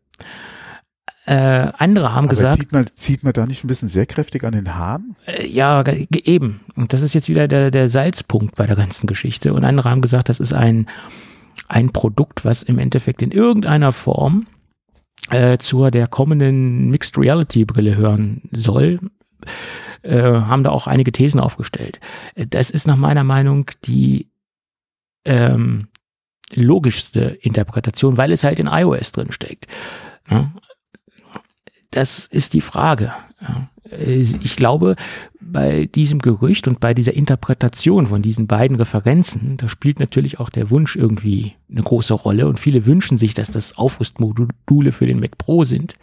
[1.25, 2.59] Äh, andere haben Aber gesagt.
[2.59, 5.15] Zieht man, zieht man da nicht ein bisschen sehr kräftig an den Haaren?
[5.25, 6.61] Äh, ja, eben.
[6.75, 9.53] Und das ist jetzt wieder der, der Salzpunkt bei der ganzen Geschichte.
[9.53, 10.85] Und andere haben gesagt, das ist ein,
[11.67, 14.45] ein Produkt, was im Endeffekt in irgendeiner Form
[15.29, 18.99] äh, zur der kommenden Mixed Reality Brille hören soll,
[20.03, 21.99] äh, haben da auch einige Thesen aufgestellt.
[22.35, 24.27] Das ist nach meiner Meinung die
[25.25, 25.87] ähm,
[26.53, 29.67] logischste Interpretation, weil es halt in iOS drin steckt.
[30.29, 30.51] Ja?
[31.91, 33.13] Das ist die Frage.
[33.41, 33.69] Ja?
[33.97, 34.95] Ich glaube,
[35.55, 40.49] bei diesem Gerücht und bei dieser Interpretation von diesen beiden Referenzen, da spielt natürlich auch
[40.49, 45.21] der Wunsch irgendwie eine große Rolle und viele wünschen sich, dass das Aufrüstmodule für den
[45.21, 45.95] Mac Pro sind.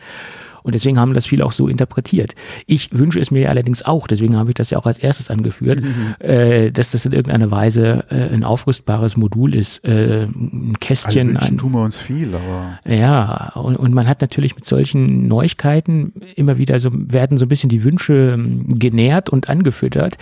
[0.63, 2.35] Und deswegen haben das viele auch so interpretiert.
[2.67, 5.81] Ich wünsche es mir allerdings auch, deswegen habe ich das ja auch als erstes angeführt,
[5.83, 6.15] mhm.
[6.19, 11.37] äh, dass das in irgendeiner Weise äh, ein aufrüstbares Modul ist, äh, ein Kästchen.
[11.37, 12.79] Also ein, tun wir uns viel, aber.
[12.87, 17.49] Ja, und, und man hat natürlich mit solchen Neuigkeiten immer wieder so, werden so ein
[17.49, 20.17] bisschen die Wünsche ähm, genährt und angefüttert.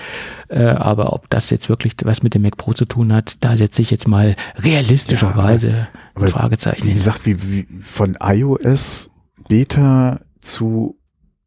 [0.49, 3.57] Äh, aber ob das jetzt wirklich was mit dem Mac Pro zu tun hat, da
[3.57, 6.87] setze ich jetzt mal realistischerweise ja, aber, aber Fragezeichen.
[6.87, 9.11] Wie gesagt, wie, wie von iOS
[9.49, 10.99] Beta zu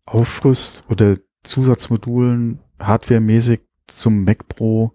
[0.06, 4.92] Aufrüst- oder Zusatzmodulen hardwaremäßig zum Mac Pro.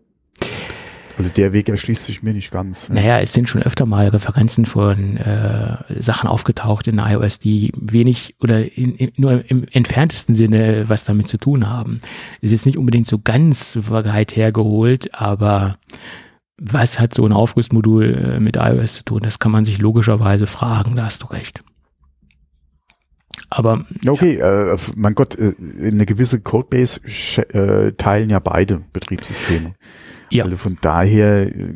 [1.17, 2.89] Also der Weg erschließt sich mir nicht ganz.
[2.89, 2.95] Ne?
[2.97, 8.37] Naja, es sind schon öfter mal Referenzen von äh, Sachen aufgetaucht in iOS, die wenig
[8.41, 12.01] oder in, in, nur im entferntesten Sinne was damit zu tun haben.
[12.41, 15.79] Ist jetzt nicht unbedingt so ganz weit hergeholt, aber
[16.57, 19.21] was hat so ein Aufrüstmodul äh, mit iOS zu tun?
[19.23, 21.65] Das kann man sich logischerweise fragen, da hast du recht.
[23.51, 24.75] Aber okay, ja.
[24.75, 27.01] äh, mein Gott, äh, eine gewisse Codebase
[27.55, 29.73] äh, teilen ja beide Betriebssysteme.
[30.31, 30.45] Ja.
[30.45, 31.75] Also von daher äh,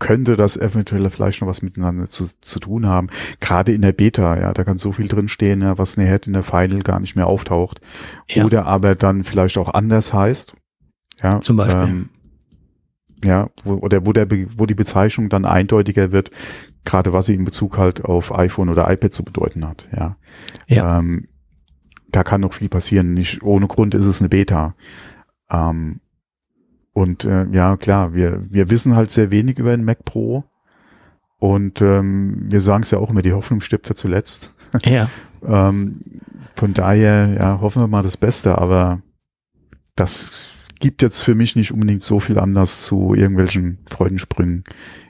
[0.00, 3.08] könnte das eventuell vielleicht noch was miteinander zu, zu tun haben.
[3.38, 6.42] Gerade in der Beta, ja, da kann so viel drinstehen, ja, was nachher in der
[6.42, 7.80] Final gar nicht mehr auftaucht.
[8.28, 8.44] Ja.
[8.44, 10.54] Oder aber dann vielleicht auch anders heißt.
[11.22, 11.84] Ja, zum Beispiel.
[11.84, 12.08] Ähm,
[13.24, 16.30] ja, wo, oder wo der, wo die Bezeichnung dann eindeutiger wird,
[16.84, 20.16] gerade was sie in Bezug halt auf iPhone oder iPad zu bedeuten hat, ja.
[20.66, 20.98] ja.
[20.98, 21.28] Ähm,
[22.08, 23.14] da kann noch viel passieren.
[23.14, 24.74] Nicht ohne Grund ist es eine Beta.
[25.50, 26.00] Ähm,
[26.92, 30.44] und äh, ja, klar, wir, wir wissen halt sehr wenig über den Mac Pro.
[31.38, 34.52] Und ähm, wir sagen es ja auch immer, die Hoffnung stirbt ja zuletzt.
[34.84, 35.08] Ja.
[35.46, 36.00] ähm,
[36.56, 39.00] von daher, ja, hoffen wir mal das Beste, aber
[39.96, 40.48] das
[40.80, 44.64] gibt jetzt für mich nicht unbedingt so viel anders zu irgendwelchen Freudensprüngen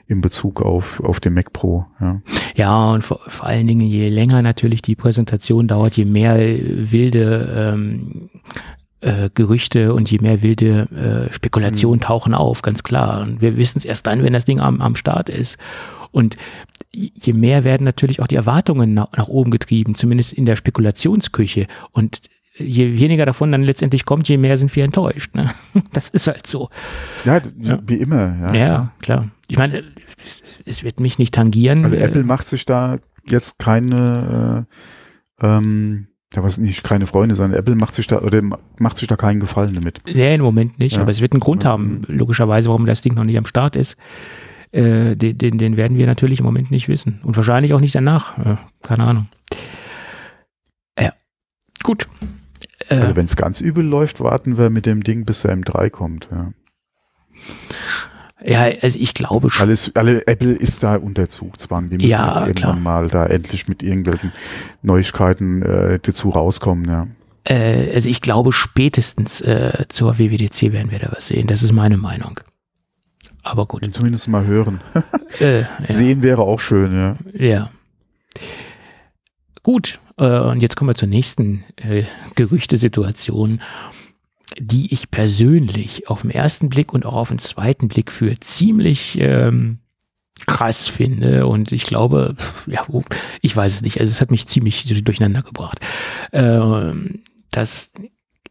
[0.07, 1.85] in Bezug auf, auf den Mac Pro.
[1.99, 2.21] Ja,
[2.55, 7.73] ja und vor, vor allen Dingen, je länger natürlich die Präsentation dauert, je mehr wilde
[7.73, 8.29] ähm,
[8.99, 12.03] äh, Gerüchte und je mehr wilde äh, Spekulationen mhm.
[12.03, 13.21] tauchen auf, ganz klar.
[13.21, 15.57] Und wir wissen es erst dann, wenn das Ding am, am Start ist.
[16.11, 16.35] Und
[16.91, 21.67] je mehr werden natürlich auch die Erwartungen nach, nach oben getrieben, zumindest in der Spekulationsküche.
[21.93, 22.19] Und
[22.61, 25.35] je weniger davon dann letztendlich kommt, je mehr sind wir enttäuscht.
[25.35, 25.51] Ne?
[25.93, 26.69] Das ist halt so.
[27.25, 27.79] Ja, ja.
[27.85, 28.17] wie immer.
[28.17, 28.93] Ja, ja klar.
[29.01, 29.27] klar.
[29.47, 29.83] Ich meine,
[30.65, 31.85] es wird mich nicht tangieren.
[31.85, 34.65] Also Apple macht sich da jetzt keine,
[35.41, 38.41] äh, ähm, ja, was nicht keine Freunde, sondern Apple macht sich da oder
[38.77, 40.01] macht sich da keinen Gefallen damit.
[40.05, 41.01] Nee, im Moment nicht, ja.
[41.01, 43.97] aber es wird einen Grund haben, logischerweise, warum das Ding noch nicht am Start ist.
[44.71, 47.19] Äh, den, den, den werden wir natürlich im Moment nicht wissen.
[47.23, 48.37] Und wahrscheinlich auch nicht danach.
[48.37, 49.27] Äh, keine Ahnung.
[50.97, 51.11] Ja.
[51.83, 52.07] Gut.
[52.91, 55.89] Äh, also wenn es ganz übel läuft, warten wir mit dem Ding, bis der M3
[55.89, 56.29] kommt.
[56.31, 56.51] Ja.
[58.43, 59.67] Ja, also ich glaube schon.
[59.67, 61.89] Alles, alle, Apple ist da unter Zugzwang.
[61.89, 62.75] Die müssen ja, jetzt irgendwann klar.
[62.75, 64.31] mal da endlich mit irgendwelchen
[64.81, 67.07] Neuigkeiten äh, dazu rauskommen, ja.
[67.43, 71.47] Äh, also ich glaube spätestens äh, zur WWDC werden wir da was sehen.
[71.47, 72.39] Das ist meine Meinung.
[73.43, 73.83] Aber gut.
[73.83, 74.81] Und zumindest mal hören.
[75.39, 75.67] äh, ja.
[75.87, 77.17] Sehen wäre auch schön, ja.
[77.33, 77.71] Ja.
[79.63, 82.03] Gut, äh, und jetzt kommen wir zur nächsten äh,
[82.35, 83.61] Gerüchtesituation
[84.59, 89.17] die ich persönlich auf den ersten Blick und auch auf den zweiten Blick für ziemlich
[89.19, 89.79] ähm,
[90.45, 92.35] krass finde und ich glaube,
[92.67, 92.85] ja,
[93.41, 95.79] ich weiß es nicht, also es hat mich ziemlich durcheinander gebracht.
[96.33, 97.93] Ähm, das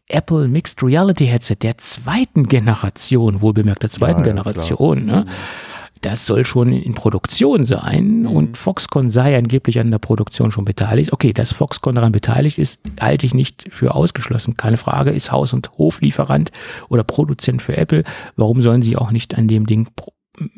[0.07, 5.25] Apple Mixed Reality Headset der zweiten Generation, wohlbemerkt der zweiten ja, ja, Generation, ne?
[5.27, 5.70] Mhm
[6.01, 8.27] das soll schon in Produktion sein mhm.
[8.27, 11.13] und Foxconn sei angeblich an der Produktion schon beteiligt.
[11.13, 14.57] Okay, dass Foxconn daran beteiligt ist, halte ich nicht für ausgeschlossen.
[14.57, 16.51] Keine Frage, ist Haus- und Hoflieferant
[16.89, 18.03] oder Produzent für Apple.
[18.35, 19.89] Warum sollen sie auch nicht an dem Ding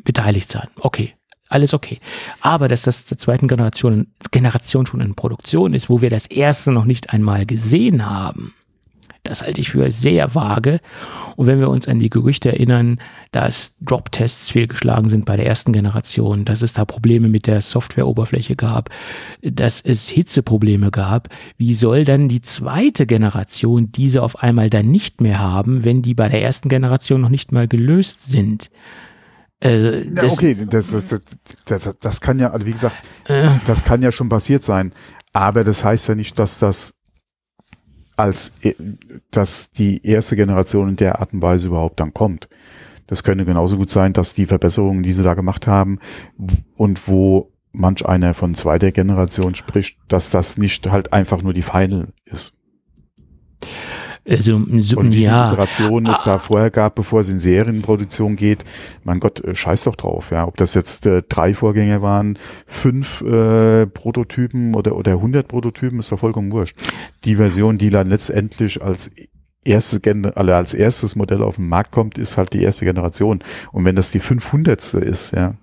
[0.02, 0.68] beteiligt sein?
[0.76, 1.14] Okay,
[1.48, 2.00] alles okay.
[2.40, 6.72] Aber dass das der zweiten Generation, Generation schon in Produktion ist, wo wir das erste
[6.72, 8.54] noch nicht einmal gesehen haben,
[9.24, 10.80] das halte ich für sehr vage.
[11.36, 12.98] Und wenn wir uns an die Gerüchte erinnern,
[13.32, 18.54] dass Drop-Tests fehlgeschlagen sind bei der ersten Generation, dass es da Probleme mit der Softwareoberfläche
[18.54, 18.90] gab,
[19.40, 25.22] dass es Hitzeprobleme gab, wie soll dann die zweite Generation diese auf einmal dann nicht
[25.22, 28.70] mehr haben, wenn die bei der ersten Generation noch nicht mal gelöst sind?
[29.64, 31.20] Äh, ja, okay, das, das,
[31.64, 34.92] das, das, kann ja, also wie gesagt, äh, das kann ja schon passiert sein.
[35.32, 36.94] Aber das heißt ja nicht, dass das
[38.16, 38.74] als e,
[39.30, 42.48] dass die erste Generation in der Art und Weise überhaupt dann kommt.
[43.06, 45.98] Das könnte genauso gut sein, dass die Verbesserungen, die sie da gemacht haben
[46.76, 51.62] und wo manch einer von zweiter Generation spricht, dass das nicht halt einfach nur die
[51.62, 52.56] Final ist.
[54.26, 55.48] Also, so, und wie ja.
[55.48, 58.64] viele Iterationen es da vorher gab, bevor es in Serienproduktion geht,
[59.02, 60.46] mein Gott, äh, scheiß doch drauf, ja.
[60.46, 66.10] Ob das jetzt äh, drei Vorgänger waren, fünf äh, Prototypen oder oder hundert Prototypen, ist
[66.10, 66.76] doch vollkommen wurscht.
[67.24, 69.10] Die Version, die dann letztendlich als
[69.62, 70.00] erste
[70.34, 73.42] also als erstes Modell auf den Markt kommt, ist halt die erste Generation.
[73.72, 74.94] Und wenn das die 500.
[74.94, 75.54] ist, ja,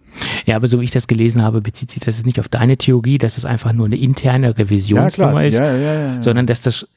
[0.46, 3.18] ja, aber so wie ich das gelesen habe, bezieht sich das nicht auf deine Theorie,
[3.18, 6.88] dass es einfach nur eine interne Revisionsnummer ja, ist, ja, ja, sondern dass das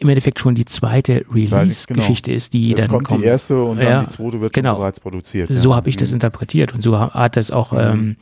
[0.00, 2.36] im Endeffekt schon die zweite Release-Geschichte genau.
[2.36, 3.04] ist, die es dann kommt.
[3.06, 4.76] kommt die erste und dann die zweite wird genau.
[4.76, 5.50] bereits produziert.
[5.52, 5.76] So ja.
[5.76, 6.16] habe ich das mhm.
[6.16, 7.78] interpretiert und so hat das auch mhm.
[7.78, 8.16] ähm,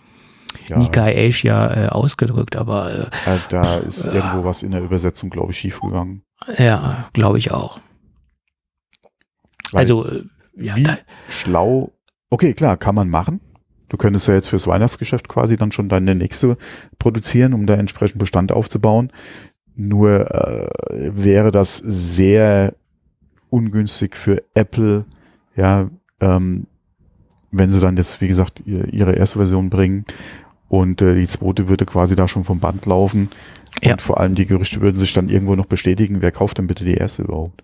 [0.68, 0.78] ja.
[0.78, 5.30] Nikkei Asia äh, ausgedrückt, aber äh, ja, da ist äh, irgendwo was in der Übersetzung,
[5.30, 6.22] glaube ich, schiefgegangen.
[6.58, 7.80] Ja, glaube ich auch.
[9.72, 10.24] Weil also äh,
[10.56, 10.86] ja, wie
[11.28, 11.92] schlau.
[12.30, 13.40] Okay, klar, kann man machen.
[13.88, 16.56] Du könntest ja jetzt fürs Weihnachtsgeschäft quasi dann schon deine nächste
[16.98, 19.12] produzieren, um da entsprechend Bestand aufzubauen.
[19.76, 20.68] Nur äh,
[21.14, 22.74] wäre das sehr
[23.50, 25.04] ungünstig für Apple,
[25.56, 26.66] ja, ähm,
[27.50, 30.04] wenn sie dann jetzt, wie gesagt, ihre erste Version bringen
[30.68, 33.30] und äh, die zweite würde quasi da schon vom Band laufen.
[33.82, 33.92] Ja.
[33.92, 36.84] Und vor allem die Gerüchte würden sich dann irgendwo noch bestätigen, wer kauft denn bitte
[36.84, 37.62] die erste überhaupt?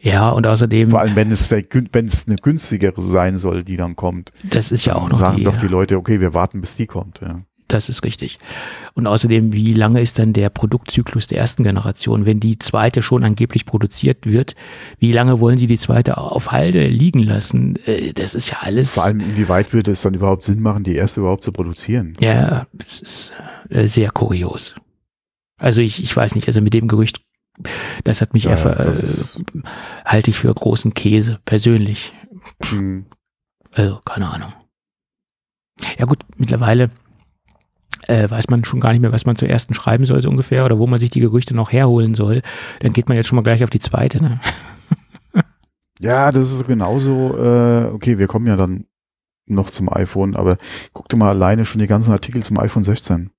[0.00, 0.90] Ja, und außerdem.
[0.90, 1.62] Vor allem, wenn es, der,
[1.92, 4.32] wenn es eine günstigere sein soll, die dann kommt.
[4.44, 6.86] Das ist ja auch noch sagen die, doch die Leute, okay, wir warten, bis die
[6.86, 7.20] kommt.
[7.20, 7.38] Ja.
[7.70, 8.40] Das ist richtig.
[8.94, 12.26] Und außerdem, wie lange ist dann der Produktzyklus der ersten Generation?
[12.26, 14.56] Wenn die zweite schon angeblich produziert wird,
[14.98, 17.76] wie lange wollen sie die zweite auf Halde liegen lassen?
[17.86, 18.94] Äh, das ist ja alles.
[18.94, 22.14] Vor allem, inwieweit würde es dann überhaupt Sinn machen, die erste überhaupt zu produzieren?
[22.18, 23.32] Ja, das ist
[23.68, 24.74] äh, sehr kurios.
[25.58, 27.20] Also ich, ich weiß nicht, also mit dem Gerücht,
[28.02, 29.62] das hat mich ja, einfach, äh,
[30.04, 32.12] halte ich für großen Käse, persönlich.
[32.72, 33.06] Mhm.
[33.74, 34.52] Also, keine Ahnung.
[35.98, 36.90] Ja gut, mittlerweile
[38.10, 40.64] äh, weiß man schon gar nicht mehr, was man zur ersten schreiben soll, so ungefähr,
[40.64, 42.42] oder wo man sich die Gerüchte noch herholen soll.
[42.80, 44.22] Dann geht man jetzt schon mal gleich auf die zweite.
[44.22, 44.40] Ne?
[46.00, 48.86] ja, das ist genauso, äh, okay, wir kommen ja dann
[49.46, 50.58] noch zum iPhone, aber
[50.92, 53.30] guck dir mal alleine schon die ganzen Artikel zum iPhone 16.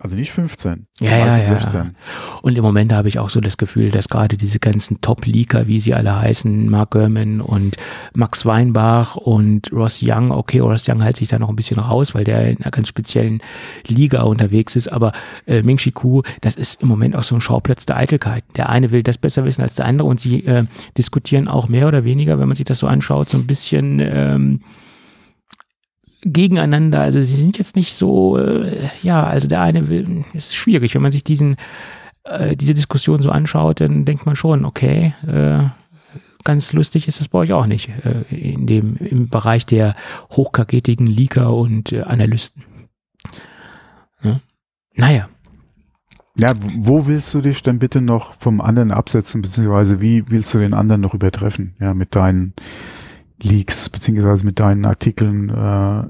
[0.00, 0.86] Also nicht 15.
[1.00, 1.46] Ja, ja, ja.
[1.46, 1.94] 16.
[2.40, 5.80] Und im Moment habe ich auch so das Gefühl, dass gerade diese ganzen Top-Leaker, wie
[5.80, 7.76] sie alle heißen, Mark Gurman und
[8.14, 12.14] Max Weinbach und Ross Young, okay, Ross Young hält sich da noch ein bisschen raus,
[12.14, 13.42] weil der in einer ganz speziellen
[13.86, 15.12] Liga unterwegs ist, aber
[15.46, 18.44] äh, Ming Chi Ku, das ist im Moment auch so ein Schauplatz der Eitelkeit.
[18.56, 20.64] Der eine will das besser wissen als der andere und sie äh,
[20.96, 24.60] diskutieren auch mehr oder weniger, wenn man sich das so anschaut, so ein bisschen ähm,
[26.22, 27.00] gegeneinander.
[27.00, 31.02] Also sie sind jetzt nicht so, äh, ja, also der eine will, ist schwierig, wenn
[31.02, 31.56] man sich diesen,
[32.24, 35.64] äh, diese Diskussion so anschaut, dann denkt man schon, okay, äh,
[36.44, 39.94] ganz lustig ist das bei euch auch nicht, äh, in dem, im Bereich der
[40.30, 42.64] hochkaketigen Leaker und äh, Analysten.
[44.22, 44.40] Ja.
[44.94, 45.28] Naja.
[46.38, 50.58] Ja, wo willst du dich denn bitte noch vom anderen absetzen, beziehungsweise wie willst du
[50.58, 51.74] den anderen noch übertreffen?
[51.78, 52.54] Ja, mit deinen
[53.42, 55.48] Leaks, beziehungsweise mit deinen Artikeln.
[55.50, 56.08] Äh,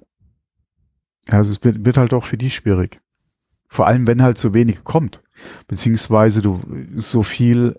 [1.28, 3.00] also es wird, wird halt auch für die schwierig.
[3.68, 5.22] Vor allem, wenn halt so wenig kommt,
[5.66, 6.60] beziehungsweise du
[6.94, 7.76] so viel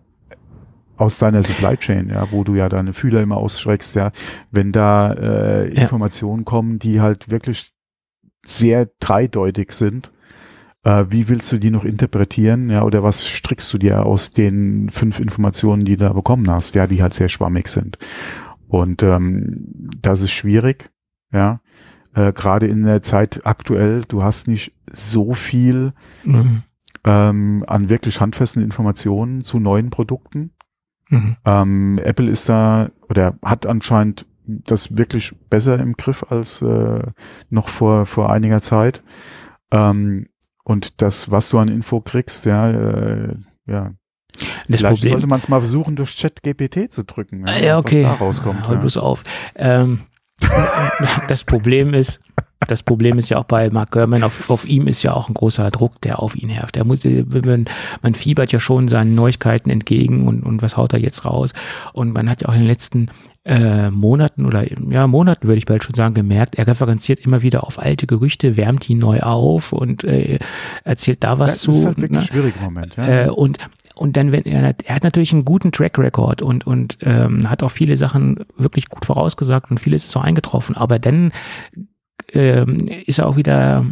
[0.98, 4.12] aus deiner Supply Chain, ja, wo du ja deine Fühler immer ausschreckst, ja,
[4.52, 6.46] wenn da äh, Informationen ja.
[6.46, 7.74] kommen, die halt wirklich
[8.46, 10.12] sehr dreideutig sind,
[10.84, 14.90] äh, wie willst du die noch interpretieren, ja, oder was strickst du dir aus den
[14.90, 17.98] fünf Informationen, die du da bekommen hast, ja, die halt sehr schwammig sind.
[18.74, 19.68] Und ähm,
[20.02, 20.90] das ist schwierig,
[21.32, 21.62] ja.
[22.16, 25.94] Äh, Gerade in der Zeit aktuell, du hast nicht so viel
[26.24, 26.64] mhm.
[27.04, 30.54] ähm, an wirklich handfesten Informationen zu neuen Produkten.
[31.10, 31.36] Mhm.
[31.46, 37.04] Ähm, Apple ist da oder hat anscheinend das wirklich besser im Griff als äh,
[37.52, 39.04] noch vor vor einiger Zeit.
[39.70, 40.30] Ähm,
[40.64, 43.36] und das, was du an Info kriegst, ja, äh,
[43.68, 43.92] ja,
[44.68, 47.46] das Vielleicht Problem, sollte man es mal versuchen, durch Chat-GPT zu drücken.
[47.48, 48.04] Ja, ja okay.
[48.04, 48.68] Was da rauskommt.
[48.68, 48.82] Hol ja.
[48.82, 49.24] bloß auf.
[49.56, 50.00] Ähm,
[51.28, 52.22] das Problem ist,
[52.68, 55.34] das Problem ist ja auch bei Mark Gurman, auf, auf ihm ist ja auch ein
[55.34, 56.78] großer Druck, der auf ihn herrscht.
[56.78, 57.66] Er muss, man,
[58.02, 61.54] man fiebert ja schon seinen Neuigkeiten entgegen und, und was haut er jetzt raus?
[61.94, 63.10] Und man hat ja auch in den letzten
[63.46, 67.66] äh, Monaten oder ja Monaten würde ich bald schon sagen gemerkt, er referenziert immer wieder
[67.66, 70.40] auf alte Gerüchte, wärmt die neu auf und äh,
[70.86, 71.72] erzählt da was das zu.
[71.72, 72.22] Das ist halt wirklich ne?
[72.22, 72.96] schwierig im Moment.
[72.96, 73.26] Ja.
[73.26, 73.58] Äh, und
[73.96, 77.64] und dann, wenn er, er hat natürlich einen guten Track Record und, und ähm, hat
[77.64, 80.76] auch viele Sachen wirklich gut vorausgesagt und vieles ist auch eingetroffen.
[80.78, 81.32] Aber dann
[82.32, 83.86] ähm, ist er auch wieder,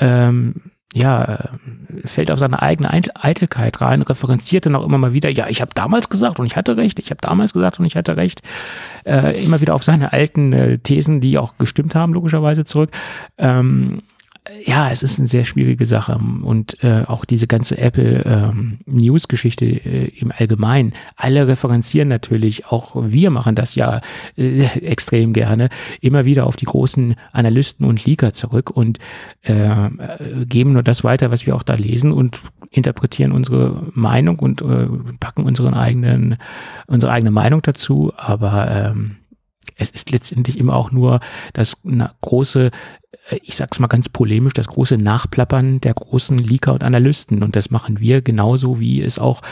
[0.00, 0.54] ähm,
[0.94, 1.56] ja,
[2.04, 5.72] fällt auf seine eigene Eitelkeit rein, referenziert dann auch immer mal wieder, ja, ich habe
[5.74, 8.42] damals gesagt und ich hatte recht, ich habe damals gesagt und ich hatte recht,
[9.06, 12.90] äh, immer wieder auf seine alten äh, Thesen, die auch gestimmt haben, logischerweise zurück.
[13.38, 14.02] Ähm,
[14.64, 19.64] ja, es ist eine sehr schwierige Sache und äh, auch diese ganze Apple ähm, News-Geschichte
[19.66, 20.94] äh, im Allgemeinen.
[21.14, 24.00] Alle referenzieren natürlich, auch wir machen das ja
[24.36, 25.68] äh, extrem gerne,
[26.00, 28.98] immer wieder auf die großen Analysten und Leaker zurück und
[29.42, 29.88] äh,
[30.44, 32.40] geben nur das weiter, was wir auch da lesen und
[32.72, 34.88] interpretieren unsere Meinung und äh,
[35.20, 36.36] packen unseren eigenen,
[36.88, 38.12] unsere eigene Meinung dazu.
[38.16, 39.18] Aber ähm,
[39.76, 41.20] es ist letztendlich immer auch nur
[41.52, 41.78] das
[42.20, 42.70] große
[43.30, 47.42] äh, ich sag's mal ganz polemisch, das große Nachplappern der großen Leaker und Analysten.
[47.42, 49.42] Und das machen wir genauso, wie es auch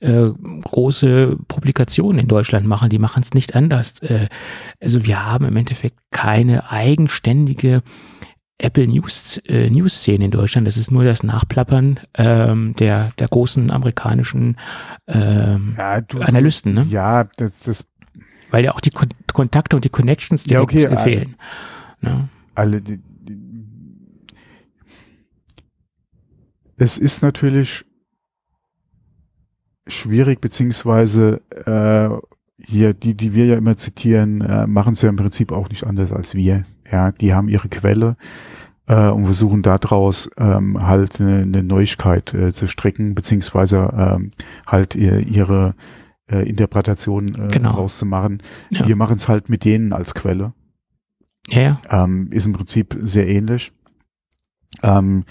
[0.00, 0.30] äh,
[0.62, 2.90] große Publikationen in Deutschland machen.
[2.90, 4.00] Die machen es nicht anders.
[4.02, 4.28] Äh,
[4.80, 7.82] also wir haben im Endeffekt keine eigenständige
[8.58, 10.66] Apple News äh, News Szene in Deutschland.
[10.66, 14.56] Das ist nur das Nachplappern ähm, der der großen amerikanischen
[15.06, 16.72] ähm, ja, du, Analysten.
[16.72, 16.86] Ne?
[16.88, 17.84] Ja, das, das
[18.50, 21.36] weil ja auch die Kon Kontakte und die Connections die ja, okay, fehlen.
[22.00, 22.28] Ne?
[22.54, 23.00] Alle, die,
[26.78, 27.84] es ist natürlich
[29.86, 32.08] schwierig, beziehungsweise äh,
[32.58, 35.84] hier, die, die wir ja immer zitieren, äh, machen es ja im Prinzip auch nicht
[35.84, 36.64] anders als wir.
[36.90, 38.16] Ja, die haben ihre Quelle
[38.86, 44.30] äh, und versuchen daraus ähm, halt eine, eine Neuigkeit äh, zu strecken, beziehungsweise ähm,
[44.66, 45.74] halt ihr, ihre
[46.30, 47.72] äh, Interpretation äh, genau.
[47.72, 48.42] rauszumachen.
[48.70, 48.86] Ja.
[48.86, 50.52] Wir machen es halt mit denen als Quelle.
[51.48, 51.60] Ja.
[51.60, 52.04] ja.
[52.04, 53.72] Ähm, ist im Prinzip sehr ähnlich.
[54.82, 55.24] Ähm,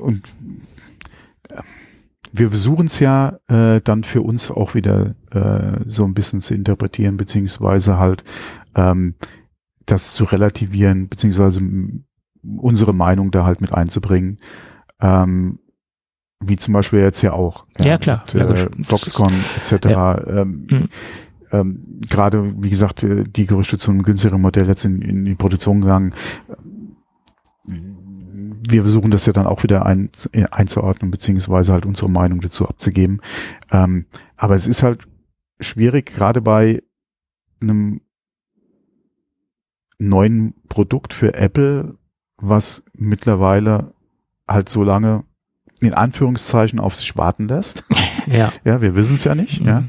[0.00, 0.34] und
[1.48, 1.62] äh,
[2.32, 6.54] wir versuchen es ja äh, dann für uns auch wieder äh, so ein bisschen zu
[6.54, 8.24] interpretieren, beziehungsweise halt
[8.74, 9.14] ähm,
[9.86, 11.60] das zu relativieren, beziehungsweise
[12.42, 14.40] unsere Meinung da halt mit einzubringen.
[15.00, 15.60] Ähm,
[16.40, 17.66] wie zum Beispiel jetzt ja auch.
[17.80, 18.24] Ja, ja klar.
[18.32, 19.86] Mit, äh, Foxconn etc.
[19.86, 20.26] Ja.
[20.26, 20.88] Ähm, mhm.
[21.52, 25.34] ähm, Gerade, wie gesagt, äh, die Gerüchte zu einem günstigeren Modell jetzt in, in die
[25.34, 26.12] Produktion gegangen
[28.68, 30.10] wir versuchen das ja dann auch wieder ein,
[30.50, 33.20] einzuordnen, beziehungsweise halt unsere Meinung dazu abzugeben.
[33.70, 34.06] Ähm,
[34.36, 35.06] aber es ist halt
[35.60, 36.82] schwierig, gerade bei
[37.60, 38.00] einem
[39.98, 41.96] neuen Produkt für Apple,
[42.36, 43.94] was mittlerweile
[44.46, 45.24] halt so lange
[45.80, 47.84] in Anführungszeichen auf sich warten lässt.
[48.28, 48.52] Ja.
[48.64, 49.60] Ja, wir wissen es ja nicht.
[49.60, 49.68] Mhm.
[49.68, 49.82] Ja.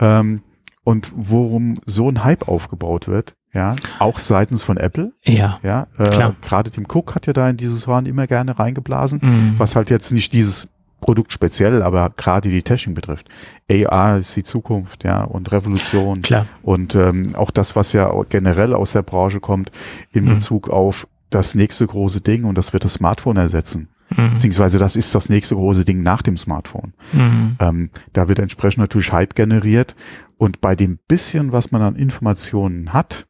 [0.00, 0.42] Ähm,
[0.84, 5.58] und worum so ein Hype aufgebaut wird, ja, auch seitens von Apple, Ja.
[5.62, 9.54] ja, äh, gerade Tim Cook hat ja da in dieses Horn immer gerne reingeblasen, Mhm.
[9.56, 10.68] was halt jetzt nicht dieses
[11.00, 13.30] Produkt speziell, aber gerade die Technik betrifft.
[13.70, 16.44] AR ist die Zukunft, ja, und Revolution Klar.
[16.62, 19.72] und ähm, auch das, was ja generell aus der Branche kommt,
[20.12, 20.34] in Mhm.
[20.34, 23.88] Bezug auf das nächste große Ding und das wird das Smartphone ersetzen.
[24.16, 24.34] Mhm.
[24.34, 26.94] Beziehungsweise das ist das nächste große Ding nach dem Smartphone.
[27.12, 27.56] Mhm.
[27.60, 29.94] Ähm, da wird entsprechend natürlich Hype generiert
[30.36, 33.26] und bei dem bisschen, was man an Informationen hat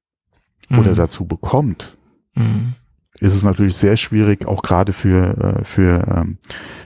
[0.71, 0.97] oder Mhm.
[0.97, 1.99] dazu bekommt,
[2.37, 2.75] Mhm.
[3.21, 6.39] ist es natürlich sehr schwierig, auch gerade für, äh, für, ähm,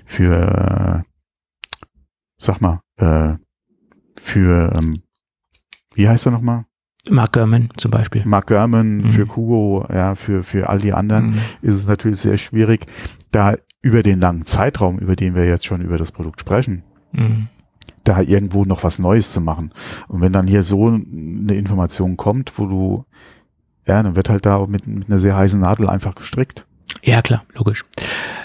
[0.05, 1.11] für, äh,
[2.39, 3.35] sag mal, äh,
[4.19, 5.03] für, ähm,
[5.95, 6.65] wie heißt er nochmal?
[7.11, 8.23] Mark Gurman zum Beispiel.
[8.25, 9.09] Mark Gurman, Mhm.
[9.11, 11.39] für Kugo, ja, für, für all die anderen Mhm.
[11.63, 12.87] ist es natürlich sehr schwierig,
[13.31, 16.83] da über den langen Zeitraum, über den wir jetzt schon über das Produkt sprechen,
[17.13, 17.49] Mhm.
[18.03, 19.73] da irgendwo noch was Neues zu machen.
[20.09, 23.05] Und wenn dann hier so eine Information kommt, wo du,
[23.87, 26.67] ja, dann wird halt da mit, mit einer sehr heißen Nadel einfach gestrickt.
[27.03, 27.85] Ja, klar, logisch.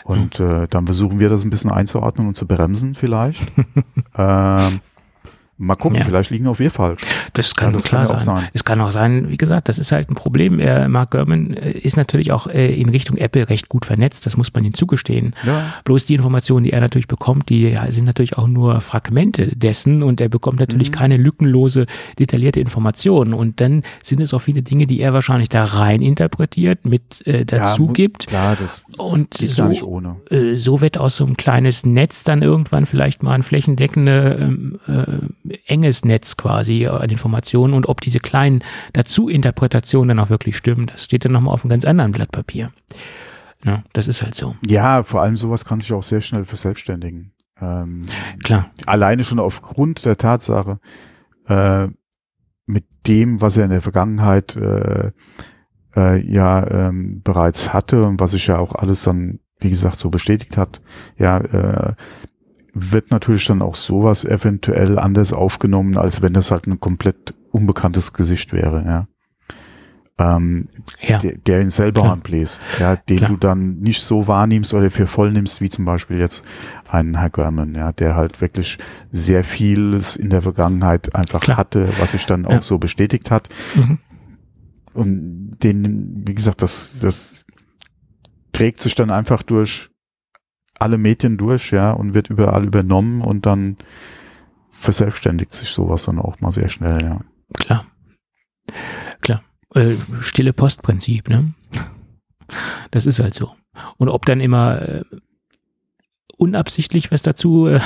[0.04, 3.42] Und äh, dann versuchen wir das ein bisschen einzuordnen und zu bremsen vielleicht.
[4.18, 4.82] ähm,
[5.58, 6.04] mal gucken, Ja.
[6.04, 7.02] vielleicht liegen auch wir falsch.
[7.34, 8.36] Das kann das klar kann ja auch sein.
[8.42, 8.50] sein.
[8.54, 10.60] Es kann auch sein, wie gesagt, das ist halt ein Problem.
[10.60, 14.38] Er, Mark Gurman äh, ist natürlich auch äh, in Richtung Apple recht gut vernetzt, das
[14.38, 15.36] muss man ihm zugestehen.
[15.46, 15.74] Ja.
[15.84, 20.22] Bloß die Informationen, die er natürlich bekommt, die sind natürlich auch nur Fragmente dessen und
[20.22, 20.94] er bekommt natürlich Mhm.
[20.96, 21.86] keine lückenlose,
[22.18, 23.34] detaillierte Information.
[23.34, 27.46] Und dann sind es auch viele Dinge, die er wahrscheinlich da rein interpretiert, mit äh,
[27.46, 28.28] dazu Ja, gibt.
[28.28, 30.16] Klar, das Und so, gar nicht ohne.
[30.30, 34.80] äh, so wird aus so einem kleines Netz dann irgendwann vielleicht mal ein flächendeckende ähm,
[34.88, 38.64] äh, enges Netz quasi an Informationen und ob diese kleinen
[38.94, 42.72] Dazu-Interpretationen dann auch wirklich stimmen, das steht dann nochmal auf einem ganz anderen Blatt Papier.
[43.66, 44.56] Ja, das ist halt so.
[44.66, 47.34] Ja, vor allem sowas kann sich auch sehr schnell verselbstständigen.
[47.60, 48.06] Ähm,
[48.42, 48.72] Klar.
[48.86, 50.80] alleine schon aufgrund der Tatsache,
[51.48, 51.90] äh,
[52.66, 55.12] mit dem, was er in der Vergangenheit äh,
[55.96, 60.10] äh, ja ähm, bereits hatte und was sich ja auch alles dann, wie gesagt, so
[60.10, 60.82] bestätigt hat,
[61.18, 61.96] ja, äh,
[62.74, 68.14] wird natürlich dann auch sowas eventuell anders aufgenommen, als wenn das halt ein komplett unbekanntes
[68.14, 69.08] Gesicht wäre, ja.
[70.18, 70.68] Ähm,
[71.00, 71.18] Ja.
[71.20, 72.14] der, der in selber Klar.
[72.14, 73.30] anbläst, ja, den Klar.
[73.32, 76.44] du dann nicht so wahrnimmst oder für voll nimmst, wie zum Beispiel jetzt
[76.90, 78.78] einen Herr Görman, ja, der halt wirklich
[79.12, 81.56] sehr vieles in der Vergangenheit einfach Klar.
[81.58, 82.62] hatte, was sich dann auch Ja.
[82.62, 83.48] so bestätigt hat.
[83.76, 83.98] Mhm.
[84.94, 87.46] Und den, wie gesagt, das, das
[88.52, 89.90] trägt sich dann einfach durch
[90.80, 93.78] alle Medien durch, ja, und wird überall übernommen und dann
[94.70, 97.20] verselbstständigt sich sowas dann auch mal sehr schnell, ja.
[97.56, 97.86] Klar.
[99.22, 99.44] Klar.
[99.74, 101.48] Äh, stille Postprinzip, ne?
[102.92, 103.56] Das ist halt so.
[103.98, 105.04] Und ob dann immer äh,
[106.38, 107.80] unabsichtlich was dazu äh,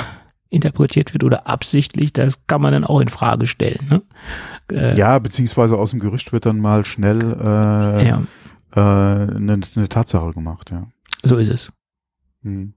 [0.48, 3.86] interpretiert wird oder absichtlich, das kann man dann auch in Frage stellen.
[3.90, 4.02] Ne?
[4.70, 8.22] Äh, Ja, beziehungsweise aus dem Gerücht wird dann mal schnell äh, ja,
[8.74, 10.86] äh, eine, eine Tatsache gemacht, ja.
[11.22, 11.72] so ist es.
[12.42, 12.74] Hm.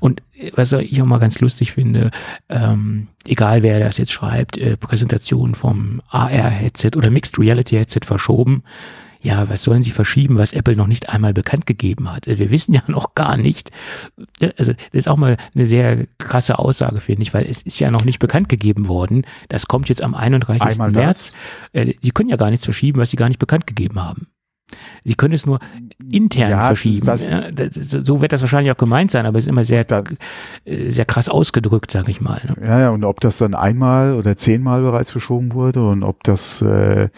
[0.00, 2.10] Und äh, was ich auch mal ganz lustig finde,
[2.48, 8.62] ähm, egal wer das jetzt schreibt, äh, Präsentation vom AR-Headset oder Mixed Reality-Headset verschoben.
[9.22, 12.26] Ja, was sollen sie verschieben, was Apple noch nicht einmal bekannt gegeben hat?
[12.26, 13.70] Äh, Wir wissen ja noch gar nicht.
[14.56, 17.90] Also das ist auch mal eine sehr krasse Aussage, finde ich, weil es ist ja
[17.90, 19.26] noch nicht bekannt gegeben worden.
[19.48, 20.62] Das kommt jetzt am 31.
[20.66, 21.34] Einmal März.
[21.72, 24.28] Äh, Sie können ja gar nichts verschieben, was sie gar nicht bekannt gegeben haben.
[25.04, 25.58] Sie können es nur
[26.12, 27.06] intern Ja, verschieben.
[27.06, 30.04] das- das, so wird das wahrscheinlich auch gemeint sein, aber es ist immer sehr, Da-
[30.64, 32.40] äh, sehr krass ausgedrückt, sag ich mal.
[32.46, 32.56] Ne?
[32.66, 36.62] Ja, ja, und ob das dann einmal oder zehnmal bereits verschoben wurde und ob das
[36.62, 37.08] äh, äh,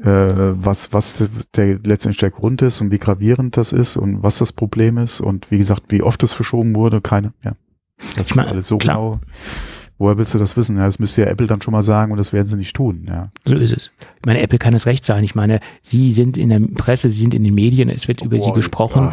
[0.00, 1.18] was was
[1.56, 5.20] der letztendlich der Grund ist und wie gravierend das ist und was das Problem ist
[5.20, 7.52] und wie gesagt, wie oft das verschoben wurde, keine, ja.
[8.16, 8.96] Das Ich mein, ist alles so klar.
[8.96, 9.20] genau.
[9.98, 10.76] Woher willst du das wissen?
[10.76, 13.02] Ja, das müsste ja Apple dann schon mal sagen und das werden sie nicht tun,
[13.08, 13.30] ja.
[13.44, 13.90] So ist es.
[14.20, 15.24] Ich meine, Apple kann es recht sein.
[15.24, 18.38] Ich meine, sie sind in der Presse, sie sind in den Medien, es wird über
[18.38, 19.02] sie Boah, gesprochen.
[19.02, 19.12] ja.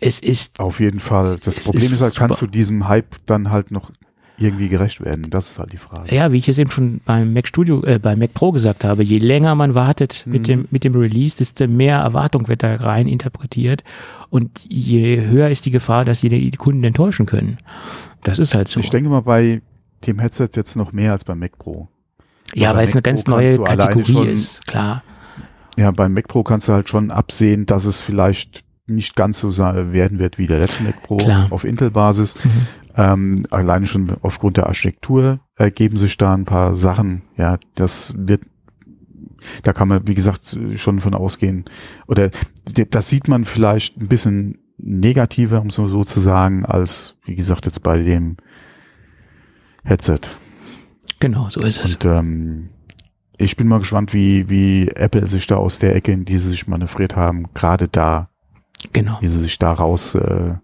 [0.00, 1.38] Es ist, Auf jeden Fall.
[1.42, 3.90] Das Problem ist ist halt, kannst du diesem Hype dann halt noch
[4.36, 5.26] irgendwie gerecht werden?
[5.30, 6.14] Das ist halt die Frage.
[6.14, 9.02] ja, wie ich es eben schon beim Mac Studio, äh, beim Mac Pro gesagt habe,
[9.02, 10.44] je länger man wartet mit Mhm.
[10.44, 13.82] dem, mit dem Release, desto mehr Erwartung wird da rein interpretiert.
[14.30, 17.56] Und je höher ist die Gefahr, dass sie die Kunden enttäuschen können.
[18.22, 18.78] Das ist halt so.
[18.78, 19.62] Ich denke mal bei
[20.06, 21.88] dem Headset jetzt noch mehr als beim Mac Pro.
[22.54, 25.02] ja, bei weil es eine Mac Pro ganz kannst neue Kategorie schon- ist, klar.
[25.76, 29.50] Ja, beim Mac Pro kannst du halt schon absehen, dass es vielleicht nicht ganz so
[29.92, 31.46] werden wird wie der letzte Mac Pro Klar.
[31.50, 32.34] auf Intel-Basis.
[32.42, 32.50] Mhm.
[32.96, 37.22] Ähm, alleine schon aufgrund der Architektur ergeben sich da ein paar Sachen.
[37.36, 38.42] Ja, das wird
[39.62, 41.64] da kann man, wie gesagt, schon von ausgehen.
[42.08, 42.30] Oder
[42.90, 47.66] das sieht man vielleicht ein bisschen negativer, um so, so zu sagen, als, wie gesagt,
[47.66, 48.36] jetzt bei dem
[49.88, 50.20] Headset.
[51.18, 51.94] Genau, so ist es.
[51.94, 52.68] Und ähm,
[53.38, 56.50] ich bin mal gespannt, wie, wie Apple sich da aus der Ecke, in die sie
[56.50, 58.28] sich manövriert haben, gerade da,
[58.92, 59.16] genau.
[59.22, 60.56] wie sie sich da raus, äh,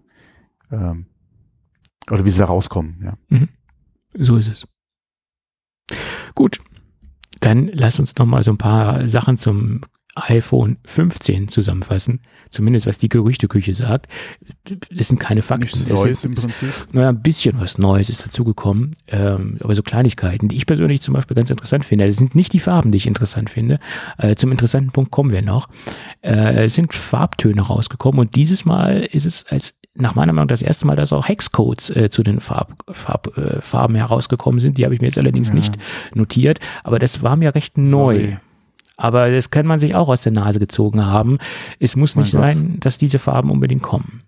[0.71, 1.07] ähm,
[2.11, 3.17] oder wie sie da rauskommen, ja.
[3.29, 3.49] Mhm.
[4.13, 4.67] So ist es.
[6.35, 6.59] Gut,
[7.39, 9.81] dann lass uns noch mal so ein paar Sachen zum
[10.15, 14.07] iPhone 15 zusammenfassen, zumindest was die Gerüchteküche sagt.
[14.91, 15.63] Das sind keine Fakten.
[15.65, 16.69] Nichts Neues sind, im Prinzip.
[16.93, 21.13] Naja, ein bisschen was Neues ist dazugekommen, ähm, aber so Kleinigkeiten, die ich persönlich zum
[21.13, 22.07] Beispiel ganz interessant finde.
[22.07, 23.79] Das sind nicht die Farben, die ich interessant finde.
[24.17, 25.67] Äh, zum interessanten Punkt kommen wir noch.
[26.21, 30.61] Äh, es sind Farbtöne rausgekommen und dieses Mal ist es als nach meiner Meinung das
[30.61, 34.77] erste Mal, dass auch Hexcodes äh, zu den Farb, Farb, äh, Farben herausgekommen sind.
[34.77, 35.55] Die habe ich mir jetzt allerdings Ja.
[35.55, 35.75] nicht
[36.13, 38.15] notiert, aber das war mir recht neu.
[38.19, 38.37] Sorry.
[38.97, 41.37] Aber das kann man sich auch aus der Nase gezogen haben.
[41.79, 42.41] Es muss Mein nicht Gott.
[42.41, 44.23] sein, dass diese Farben unbedingt kommen.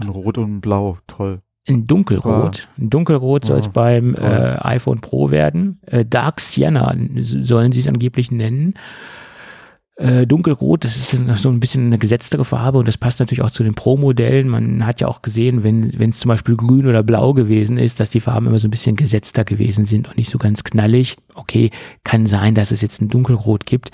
[0.00, 1.40] In Rot und Blau, toll.
[1.64, 2.68] In Dunkelrot.
[2.76, 5.80] In Dunkelrot soll es Ja, beim äh, iPhone Pro werden.
[5.86, 8.74] Äh, Dark Sienna sollen sie es angeblich nennen.
[9.96, 13.50] Äh, Dunkelrot, das ist so ein bisschen eine gesetztere Farbe und das passt natürlich auch
[13.50, 14.46] zu den Pro-Modellen.
[14.46, 17.98] Man hat ja auch gesehen, wenn wenn es zum Beispiel grün oder blau gewesen ist,
[17.98, 21.16] dass die Farben immer so ein bisschen gesetzter gewesen sind und nicht so ganz knallig.
[21.34, 21.70] Okay,
[22.04, 23.90] kann sein, dass es jetzt ein Dunkelrot gibt.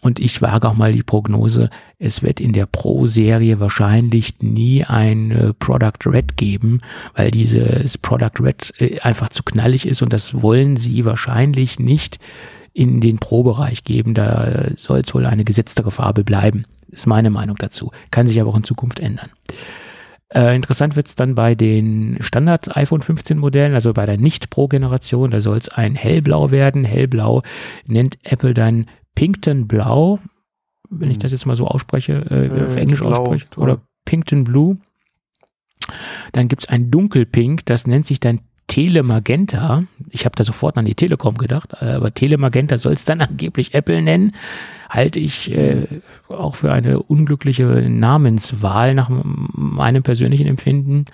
[0.00, 1.68] Und ich wage auch mal die Prognose,
[1.98, 6.80] es wird in der Pro-Serie wahrscheinlich nie ein äh, Product Red geben,
[7.14, 12.18] weil dieses Product Red äh, einfach zu knallig ist und das wollen sie wahrscheinlich nicht
[12.78, 14.14] in den Pro-Bereich geben.
[14.14, 16.64] Da soll es wohl eine gesetztere Farbe bleiben.
[16.90, 17.90] Ist meine Meinung dazu.
[18.12, 19.30] Kann sich aber auch in Zukunft ändern.
[20.32, 25.32] Äh, interessant wird es dann bei den Standard iPhone 15 Modellen, also bei der Nicht-Pro-Generation.
[25.32, 26.84] Da soll es ein Hellblau werden.
[26.84, 27.42] Hellblau
[27.88, 30.20] nennt Apple dann Pinkton Blau,
[30.88, 34.44] wenn ich das jetzt mal so ausspreche, äh, Äh, auf Englisch blau, ausspreche, oder Pinkton
[34.44, 34.76] Blue.
[36.30, 39.82] Dann gibt's ein Dunkelpink, das nennt sich dann Telemagenta.
[40.10, 43.74] Ich habe da sofort an die Telekom gedacht, äh, aber Telemagenta soll es dann angeblich
[43.74, 44.32] Apple nennen.
[44.88, 45.86] Halte ich äh,
[46.28, 51.06] auch für eine unglückliche Namenswahl nach meinem persönlichen Empfinden.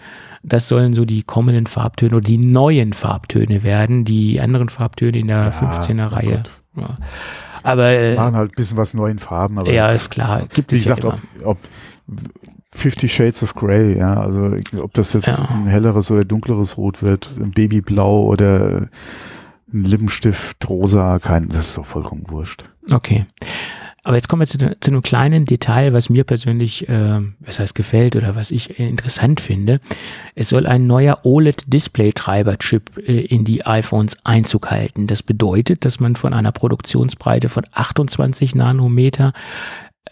[0.43, 4.05] Das sollen so die kommenden Farbtöne oder die neuen Farbtöne werden.
[4.05, 6.43] Die anderen Farbtöne in der Ja, 15er oh Reihe.
[6.77, 6.95] Ja.
[7.63, 10.43] Aber äh, Machen halt ein bisschen was neuen Farben, aber ja, ist klar.
[10.53, 11.47] Gibt wie es gesagt, ja immer.
[11.47, 11.59] ob,
[12.07, 14.51] ob Fifty Shades of Grey, ja, also
[14.81, 15.49] ob das jetzt Ja.
[15.55, 18.89] ein helleres oder dunkleres Rot wird, ein Babyblau oder
[19.73, 22.65] ein Lippenstift rosa, kein, das ist doch vollkommen wurscht.
[22.93, 23.27] Okay.
[24.07, 27.75] Aber jetzt kommen wir zu, zu einem kleinen Detail, was mir persönlich, äh, was heißt
[27.75, 29.81] gefällt oder was ich äh, interessant finde.
[30.35, 35.07] Es soll ein neuer OLED-Display-Treiber-Chip äh, in die iPhones Einzug halten.
[35.07, 39.33] Das bedeutet, dass man von einer Produktionsbreite von 28 Nanometer,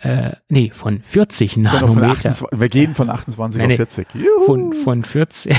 [0.01, 3.75] äh, nee, von 40 Von Nanometer, 28, wir gehen von 28 Nee, nee.
[3.75, 4.07] auf 40.
[4.15, 4.45] Juhu.
[4.47, 5.55] von, von 40,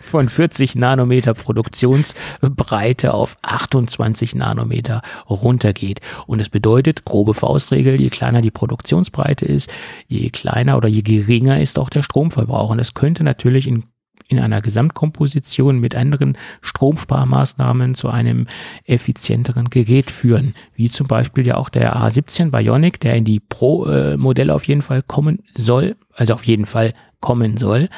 [0.00, 6.00] von 40 Nanometer Produktionsbreite auf 28 Nanometer runtergeht.
[6.26, 9.70] Und das bedeutet, grobe Faustregel, je kleiner die Produktionsbreite ist,
[10.06, 12.70] je kleiner oder je geringer ist auch der Stromverbrauch.
[12.70, 13.84] Und das könnte natürlich in
[14.28, 18.46] in einer Gesamtkomposition mit anderen Stromsparmaßnahmen zu einem
[18.84, 24.54] effizienteren Gerät führen, wie zum Beispiel ja auch der A17 Bionic, der in die Pro-Modelle
[24.54, 27.88] auf jeden Fall kommen soll, also auf jeden Fall kommen soll.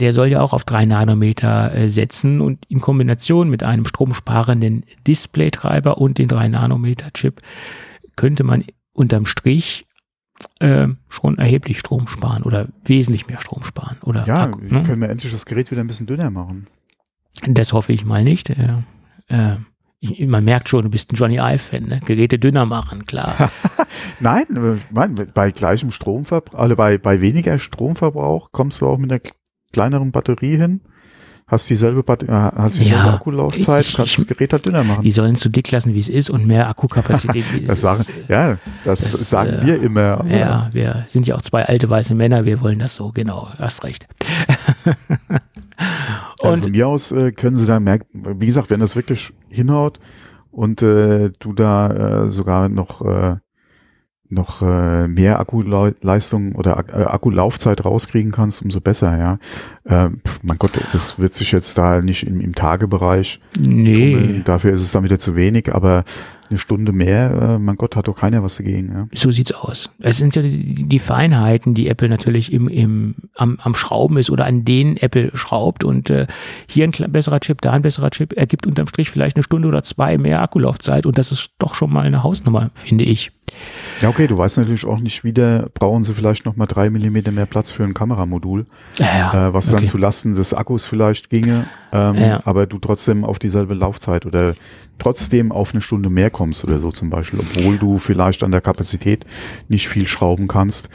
[0.00, 4.84] Der soll ja auch auf drei Nanometer äh, setzen und in Kombination mit einem stromsparenden
[5.06, 7.42] Displaytreiber und den drei Nanometer Chip
[8.16, 9.86] könnte man unterm Strich
[10.60, 13.96] äh, schon erheblich Strom sparen oder wesentlich mehr Strom sparen.
[14.02, 14.82] Oder ja, Akku, ne?
[14.82, 16.66] können wir endlich das Gerät wieder ein bisschen dünner machen.
[17.46, 18.50] Das hoffe ich mal nicht.
[18.50, 18.74] Äh,
[19.28, 19.56] äh,
[20.00, 22.00] ich, man merkt schon, du bist ein Johnny Ive-Fan, ne?
[22.04, 23.50] Geräte dünner machen, klar.
[24.20, 29.12] Nein, äh, mein, bei gleichem Stromverbrauch, also bei, bei weniger Stromverbrauch kommst du auch mit
[29.12, 29.20] einer
[29.72, 30.80] kleineren Batterie hin,
[31.50, 34.84] hast dieselbe, Bat äh, hast dieselbe Ja, Akkulaufzeit, ich- kannst ich- das Gerät halt dünner
[34.84, 35.02] machen.
[35.02, 37.44] Die sollen es so dick lassen, wie es ist und mehr Akkukapazität.
[37.54, 38.10] wie Das sagen, ist.
[38.28, 40.20] ja, das, das, sagen äh, wir immer.
[40.20, 43.48] aber Ja, wir sind ja auch zwei alte weiße Männer, wir wollen das so, genau,
[43.58, 44.06] hast recht.
[44.86, 44.94] Ja,
[46.50, 48.06] und von mir aus äh, können sie da merken,
[48.40, 49.98] wie gesagt, wenn das wirklich hinhaut
[50.50, 53.36] und äh, du da äh, sogar noch äh,
[54.30, 59.38] noch äh, mehr Akkuleistung oder äh, Akkulaufzeit rauskriegen kannst, umso besser, ja.
[59.84, 60.10] Äh,
[60.42, 64.42] mein Gott, das wird sich jetzt da nicht im, im Tagebereich nee, tummeln.
[64.44, 66.04] Dafür ist es dann wieder zu wenig, aber
[66.50, 68.92] eine Stunde mehr, äh, mein Gott, hat doch keiner was dagegen.
[68.92, 69.06] Ja.
[69.14, 69.88] So sieht's aus.
[70.00, 74.30] Es sind ja die, die Feinheiten, die Apple natürlich im, im, am, am Schrauben ist
[74.30, 76.26] oder an denen Apple schraubt und äh,
[76.68, 79.82] hier ein besserer Chip, da ein besserer Chip, ergibt unterm Strich vielleicht eine Stunde oder
[79.82, 83.30] zwei mehr Akkulaufzeit und das ist doch schon mal eine Hausnummer, finde ich.
[84.00, 87.32] Ja, okay, du weißt natürlich auch nicht, wieder brauchen sie vielleicht noch mal drei Millimeter
[87.32, 88.66] mehr Platz für ein Kameramodul,
[88.98, 89.76] ja, äh, was okay.
[89.76, 92.40] dann zu Lasten des Akkus vielleicht ginge, ähm, Ja.
[92.44, 94.54] aber du trotzdem auf dieselbe Laufzeit oder
[94.98, 98.60] trotzdem auf eine Stunde mehr kommst oder so zum Beispiel, obwohl du vielleicht an der
[98.62, 99.26] Kapazität
[99.68, 100.88] nicht viel schrauben kannst.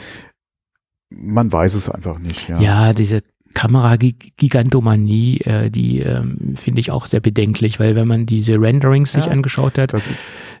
[1.10, 2.48] Man weiß es einfach nicht.
[2.48, 3.22] Ja, Ja, diese
[3.56, 9.26] Kamera-Gigantomanie, äh, die ähm, finde ich auch sehr bedenklich, weil wenn man diese Renderings sich
[9.26, 10.08] Ja, angeschaut hat, das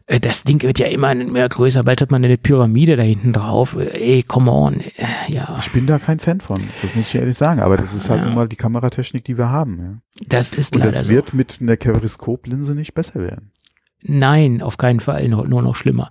[0.06, 3.32] äh, das Ding wird ja immer mehr größer, bald hat man eine Pyramide da hinten
[3.32, 3.76] drauf.
[3.78, 4.80] Äh, Ey, come on.
[4.80, 4.92] Äh,
[5.28, 8.08] Ja, ich bin da kein Fan von, das muss ich ehrlich sagen, aber das ist
[8.08, 8.26] halt Ja.
[8.26, 9.78] nun mal die Kameratechnik, die wir haben.
[9.78, 10.26] Ja.
[10.28, 11.12] das ist Und leider das so.
[11.12, 13.50] wird mit einer Periskoplinse nicht besser werden.
[14.08, 16.10] Nein, auf keinen Fall, nur, noch schlimmer.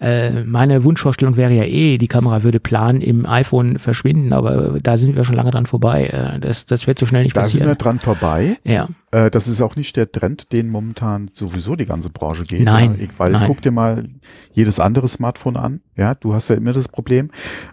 [0.00, 4.96] Äh, meine Wunschvorstellung wäre ja eh, die Kamera würde plan im iPhone verschwinden, aber da
[4.96, 6.06] sind wir schon lange dran vorbei.
[6.06, 7.78] Äh, das, das wird so schnell nicht Da sind wir passieren.
[7.78, 8.56] dran vorbei.
[8.64, 12.62] Ja, Äh, das ist auch nicht der Trend, den momentan sowieso die ganze Branche geht.
[12.64, 13.44] Nein, Ja, ich, weil nein.
[13.46, 14.08] guck dir mal
[14.52, 15.80] jedes andere Smartphone an.
[15.96, 17.30] Ja, du hast ja immer das Problem.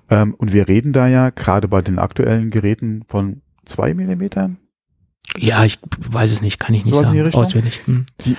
[0.10, 4.58] Ähm, und wir reden da ja gerade bei den aktuellen Geräten von zwei Millimetern.
[5.38, 5.80] ja, ich
[6.10, 7.82] weiß es nicht, kann ich nicht die sagen, auswendig.
[7.86, 8.06] Hm.
[8.26, 8.34] Äh,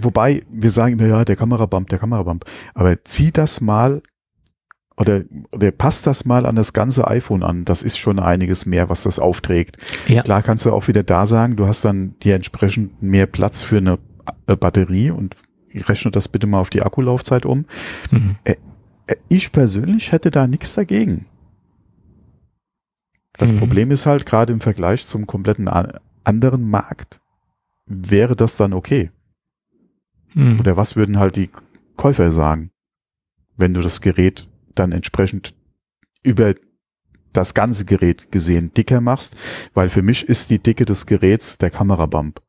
[0.00, 2.44] wobei wir sagen immer, ja, der Kamerabump, der Kamerabump.
[2.74, 4.02] Aber zieh das mal
[4.96, 5.22] oder,
[5.52, 7.64] oder passt das mal an das ganze iPhone an.
[7.64, 9.78] Das ist schon einiges mehr, was das aufträgt.
[10.08, 10.22] Ja.
[10.22, 13.78] Klar kannst du auch wieder da sagen, du hast dann dir entsprechend mehr Platz für
[13.78, 13.98] eine
[14.46, 15.36] äh, Batterie und
[15.74, 17.64] rechne das bitte mal auf die Akkulaufzeit um.
[18.10, 18.36] Mhm.
[18.44, 18.56] Äh,
[19.28, 21.26] Ich persönlich hätte da nichts dagegen.
[23.38, 23.58] Das Mhm.
[23.58, 25.68] Problem ist halt, gerade im Vergleich zum kompletten
[26.24, 27.20] anderen Markt,
[27.86, 29.10] wäre das dann okay?
[30.34, 30.60] Mhm.
[30.60, 31.50] Oder was würden halt die
[31.96, 32.70] Käufer sagen,
[33.56, 35.54] wenn du das Gerät dann entsprechend
[36.22, 36.54] über
[37.32, 39.36] das ganze Gerät gesehen dicker machst?
[39.74, 42.40] Weil für mich ist die Dicke des Geräts der Kamerabump.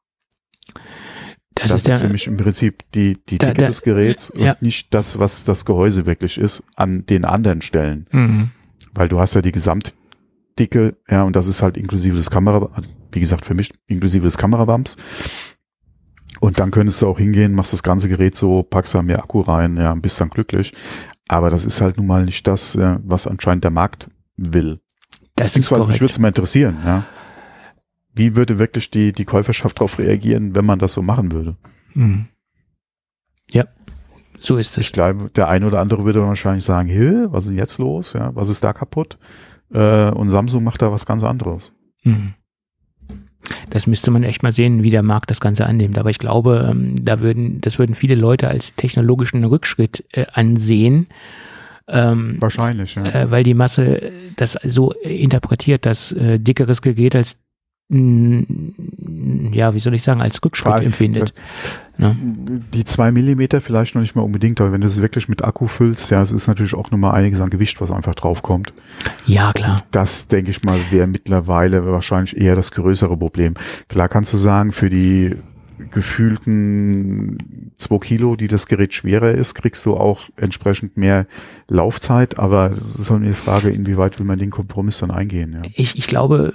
[1.56, 4.32] Das, Das, ist der, für mich im Prinzip die, die Da- Dicke da- des Geräts
[4.36, 4.53] ja.
[4.53, 8.08] und nicht das, was das Gehäuse wirklich ist, an den anderen Stellen.
[8.12, 8.52] Mhm.
[8.94, 12.90] Weil du hast ja die Gesamtdicke, ja, und das ist halt inklusive des Kamera, also
[13.12, 14.95] wie gesagt, für mich inklusive des Kamerabumps.
[16.41, 19.41] Und dann könntest du auch hingehen, machst das ganze Gerät so, packst da mehr Akku
[19.41, 20.73] rein, ja, und bist dann glücklich.
[21.27, 24.81] Aber das ist halt nun mal nicht das, äh, was anscheinend der Markt will.
[25.35, 26.11] Das ist Beziehungsweise mich würde korrekt.
[26.11, 27.05] es mal interessieren, ja.
[28.13, 31.55] Wie würde wirklich die, die Käuferschaft darauf reagieren, wenn man das so machen würde?
[31.93, 32.27] Mhm.
[33.51, 33.65] Ja,
[34.39, 34.85] so ist es.
[34.85, 38.13] Ich glaube, der eine oder andere würde wahrscheinlich sagen, Hä, was ist denn jetzt los?
[38.13, 39.19] Ja, was ist da kaputt?
[39.72, 41.73] Äh, und Samsung macht da was ganz anderes.
[42.03, 42.34] Mhm.
[43.72, 45.98] Das müsste man echt mal sehen, wie der Markt das Ganze annimmt.
[45.98, 51.07] Aber ich glaube, ähm, da würden, das würden viele Leute als technologischen Rückschritt äh, ansehen,
[51.88, 53.06] ähm, Wahrscheinlich, ja.
[53.06, 57.38] äh, weil die Masse das so interpretiert, dass äh, dickeres Gerät als
[57.89, 58.43] mh,
[59.52, 61.34] ja, wie soll ich sagen, als Rückschritt Frage- empfindet.
[62.02, 62.18] Ne?
[62.73, 65.68] Die zwei Millimeter vielleicht noch nicht mal unbedingt, aber wenn du es wirklich mit Akku
[65.68, 68.73] füllst, ja, es ist natürlich auch nochmal einiges an Gewicht, was einfach draufkommt.
[69.28, 69.84] Ja, klar.
[69.91, 73.53] Das, denke ich mal, wäre mittlerweile wahrscheinlich eher das größere Problem.
[73.88, 75.36] Klar kannst du sagen, für die
[75.91, 81.26] gefühlten zwei Kilo, die das Gerät schwerer ist, kriegst du auch entsprechend mehr
[81.68, 85.69] Laufzeit, aber es ist halt eine Frage, inwieweit will man den Kompromiss dann eingehen, ja.
[85.73, 86.53] Ich, ich glaube,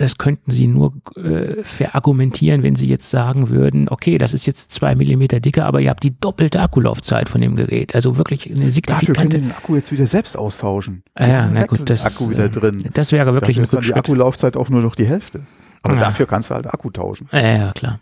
[0.00, 4.70] das könnten Sie nur äh, verargumentieren, wenn Sie jetzt sagen würden, okay, das ist jetzt
[4.72, 7.94] zwei Millimeter dicker, aber ihr habt die doppelte Akkulaufzeit von dem Gerät.
[7.94, 9.32] Also wirklich eine Dafür können signifikante.
[9.36, 11.02] wir den Akku jetzt wieder selbst austauschen.
[11.14, 12.84] Ah ja, na gut, das, Akku wieder äh, drin.
[12.94, 13.94] das wäre wirklich Dafür ein ist dann die.
[13.94, 15.42] Akkulaufzeit auch nur noch die Hälfte.
[15.82, 16.00] Aber Ja.
[16.00, 17.28] dafür kannst du halt Akku tauschen.
[17.32, 18.00] Ja, ja, klar.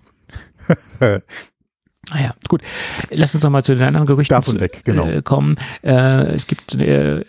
[2.10, 2.62] Ah ja, gut.
[3.10, 5.06] Lass uns noch mal zu den anderen Gerüchten Davon weg, genau.
[5.06, 5.56] äh, kommen.
[5.82, 7.24] Äh, es gibt, äh,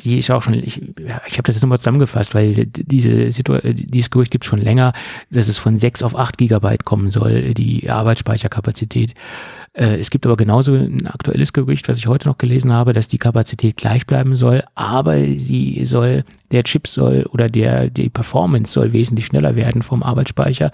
[0.00, 4.10] die ist auch schon, ich, ich habe das jetzt nochmal zusammengefasst, weil diese Situ dieses
[4.10, 4.92] Gerücht gibt schon länger,
[5.30, 9.14] dass es von 6 auf 8 Gigabyte kommen soll, die Arbeitsspeicherkapazität.
[9.74, 13.08] Äh, es gibt aber genauso ein aktuelles Gerücht, was ich heute noch gelesen habe, dass
[13.08, 18.72] die Kapazität gleich bleiben soll, aber sie soll, der Chip soll oder der, die Performance
[18.72, 20.72] soll wesentlich schneller werden vom Arbeitsspeicher.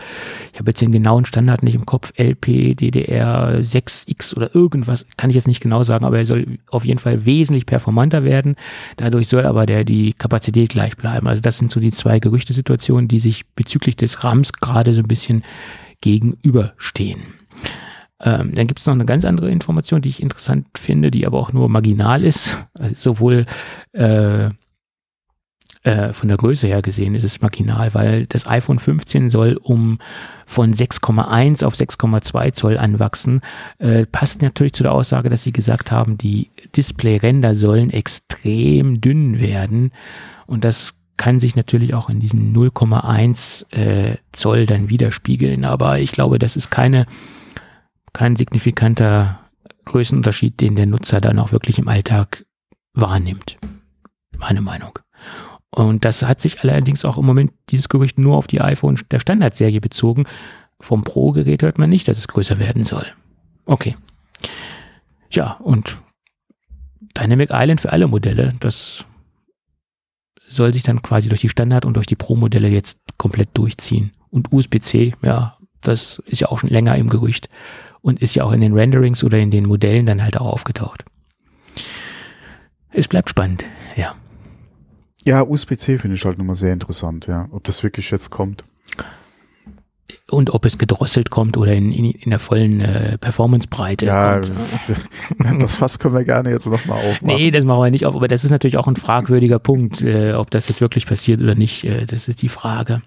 [0.52, 5.30] Ich habe jetzt den genauen Standard nicht im Kopf, LP, DDR 6X oder irgendwas, kann
[5.30, 8.56] ich jetzt nicht genau sagen, aber er soll auf jeden Fall wesentlich performanter werden.
[8.96, 11.28] Dadurch soll aber der, die Kapazität gleich bleiben.
[11.28, 15.08] Also das sind so die zwei Gerüchtesituationen, die sich bezüglich des RAMs gerade so ein
[15.08, 15.44] bisschen
[16.00, 17.20] gegenüberstehen.
[18.20, 21.38] Ähm, dann gibt es noch eine ganz andere Information, die ich interessant finde, die aber
[21.38, 22.56] auch nur marginal ist.
[22.78, 23.46] Also sowohl
[23.92, 24.50] äh,
[25.84, 29.98] Äh, von der Größe her gesehen ist es marginal, weil das iPhone 15 soll um
[30.44, 33.40] von 6,1 auf 6,2 Zoll anwachsen.
[33.78, 39.40] Äh, passt natürlich zu der Aussage, dass sie gesagt haben, die Displayränder sollen extrem dünn
[39.40, 39.92] werden.
[40.46, 45.64] Und das kann sich natürlich auch in diesen 0,1 äh, Zoll dann widerspiegeln.
[45.64, 47.06] Aber ich glaube, das ist keine,
[48.12, 49.40] kein signifikanter
[49.84, 52.44] Größenunterschied, den der Nutzer dann auch wirklich im Alltag
[52.92, 53.58] wahrnimmt.
[54.36, 54.98] Meine Meinung.
[55.70, 59.18] Und das hat sich allerdings auch im Moment dieses Gerücht nur auf die iPhone der
[59.18, 60.24] Standardserie bezogen.
[60.80, 63.06] Vom Pro-Gerät hört man nicht, dass es größer werden soll.
[63.66, 63.96] Okay.
[65.30, 66.00] Ja, und
[67.18, 69.04] Dynamic Island für alle Modelle, das
[70.48, 74.12] soll sich dann quasi durch die Standard- und durch die Pro-Modelle jetzt komplett durchziehen.
[74.30, 77.48] Und USB-C, ja, das ist ja auch schon länger im Gerücht
[78.00, 81.04] und ist ja auch in den Renderings oder in den Modellen dann halt auch aufgetaucht.
[82.90, 83.66] Es bleibt spannend,
[83.96, 84.14] ja.
[85.24, 87.48] Ja, USB-C finde ich halt nochmal sehr interessant, ja.
[87.50, 88.64] Ob das wirklich jetzt kommt.
[90.30, 94.52] Und ob es gedrosselt kommt oder in, in, in der vollen äh, Performance-Breite ja, kommt.
[95.62, 97.36] das Fass können wir gerne jetzt nochmal aufmachen.
[97.36, 100.32] Nee, das machen wir nicht auf, aber das ist natürlich auch ein fragwürdiger Punkt, äh,
[100.32, 101.84] ob das jetzt wirklich passiert oder nicht.
[101.84, 103.02] Äh, das ist die Frage.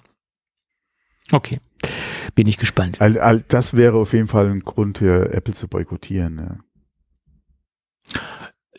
[1.32, 1.60] Okay,
[2.36, 3.02] bin ich gespannt.
[3.02, 6.38] All, all, das wäre auf jeden Fall ein Grund, hier Apple zu boykottieren.
[6.38, 6.58] Ja.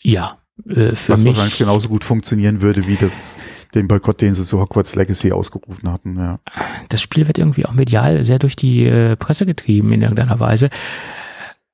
[0.05, 0.39] Ja,
[0.69, 1.29] äh, für Was mich.
[1.29, 3.37] wahrscheinlich genauso gut funktionieren würde, wie das,
[3.75, 6.19] den Boykott, den sie zu Hogwarts Legacy ausgerufen hatten.
[6.19, 6.41] Ja.
[6.89, 10.71] Das Spiel wird irgendwie auch medial sehr durch die äh, Presse getrieben in irgendeiner Weise.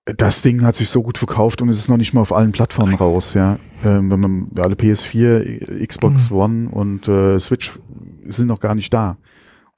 [0.04, 2.52] Das Ding hat sich so gut verkauft und es ist noch nicht mal auf allen
[2.52, 3.58] Plattformen raus, ja.
[3.84, 6.36] Ähm, wenn man alle PS4, Xbox Mhm.
[6.36, 7.78] One und äh, Switch
[8.26, 9.18] sind noch gar nicht da.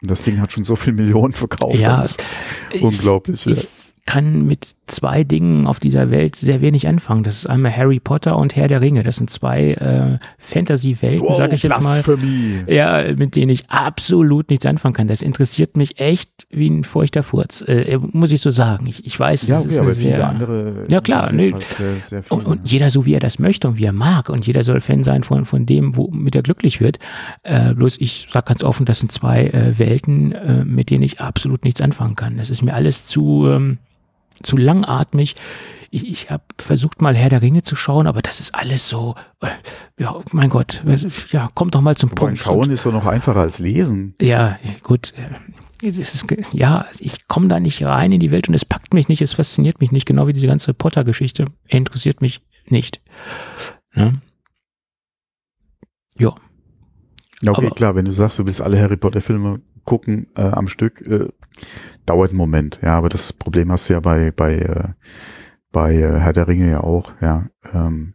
[0.02, 1.74] Das Ding hat schon so viel Millionen verkauft.
[1.76, 2.22] Ja, das ist
[2.72, 3.44] ich- unglaublich.
[3.44, 3.52] ja.
[3.52, 3.68] Ich
[4.10, 7.22] kann mit zwei Dingen auf dieser Welt sehr wenig anfangen.
[7.22, 9.04] Das ist einmal Harry Potter und Herr der Ringe.
[9.04, 12.02] Das sind zwei äh, Fantasy-Welten, Wow, sage ich jetzt mal.
[12.66, 15.06] Ja, mit denen ich absolut nichts anfangen kann.
[15.06, 18.88] Das interessiert mich echt wie ein feuchter Furz, äh, muss ich so sagen.
[18.88, 20.86] Ich, ich weiß, Ja, es okay, ist aber eine viele sehr, andere.
[20.90, 21.52] Ja, klar, nö.
[21.52, 23.92] halt sehr, sehr viel, und, und jeder so, wie er das möchte und wie er
[23.92, 24.28] mag.
[24.28, 26.98] Und jeder soll Fan sein von, von dem, womit er glücklich wird.
[27.44, 31.20] Äh, bloß ich sage ganz offen, das sind zwei äh, Welten, äh, mit denen ich
[31.20, 32.38] absolut nichts anfangen kann.
[32.38, 33.78] Das ist mir alles zu, ähm,
[34.42, 35.36] zu langatmig.
[35.92, 39.16] Ich, ich habe versucht, mal Herr der Ringe zu schauen, aber das ist alles so,
[39.40, 39.48] äh,
[39.98, 40.84] ja, mein Gott,
[41.32, 42.38] ja, kommt doch mal zum Wobei Punkt.
[42.38, 44.14] Schauen ist doch noch einfacher als Lesen.
[44.20, 45.12] Ja, gut.
[45.82, 49.08] äh, ist, ja, ich komme da nicht rein in die Welt und es packt mich
[49.08, 53.00] nicht, es fasziniert mich nicht, genau wie diese ganze Potter-Geschichte interessiert mich nicht.
[53.94, 54.20] Ne?
[56.18, 56.34] Ja,
[57.42, 60.42] Ja, okay, Aber- klar, wenn du sagst, du willst alle Harry Potter Filme gucken äh,
[60.42, 61.28] am Stück, äh,
[62.06, 64.88] dauert einen Moment, ja, aber das Problem hast du ja bei, bei, äh,
[65.72, 67.46] bei äh, Herr der Ringe ja auch, ja.
[67.72, 68.14] Ähm,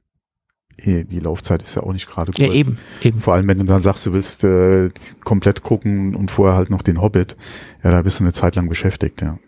[0.77, 2.39] die Laufzeit ist ja auch nicht gerade kurz.
[2.39, 3.19] ja eben, eben.
[3.21, 4.89] Vor allem, wenn du dann sagst, du willst äh,
[5.23, 7.37] komplett gucken und vorher halt noch den Hobbit,
[7.81, 9.39] ja, da bist du eine Zeit lang beschäftigt, ja.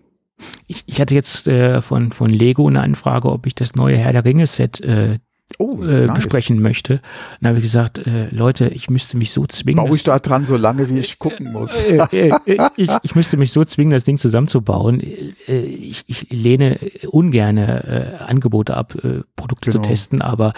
[0.68, 4.12] Ich, ich hatte jetzt äh, von, von Lego eine Anfrage, ob ich das neue Herr
[4.12, 5.20] der Ringe-Set äh,
[5.60, 6.16] Oh, äh, nice.
[6.16, 7.00] besprechen möchte.
[7.40, 9.84] Dann habe ich gesagt, äh, Leute, ich müsste mich so zwingen.
[9.84, 11.84] Baue ich da dran so lange, wie ich gucken muss.
[11.84, 15.00] äh, äh, äh, ich, ich müsste mich so zwingen, das Ding zusammenzubauen.
[15.00, 16.78] Äh, Ich, ich lehne
[17.10, 19.82] ungerne äh, Angebote ab, äh, Produkte Genau.
[19.84, 20.54] zu testen, aber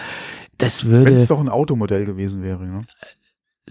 [0.58, 2.80] das Wenn würde es doch ein Automodell gewesen wäre, ne?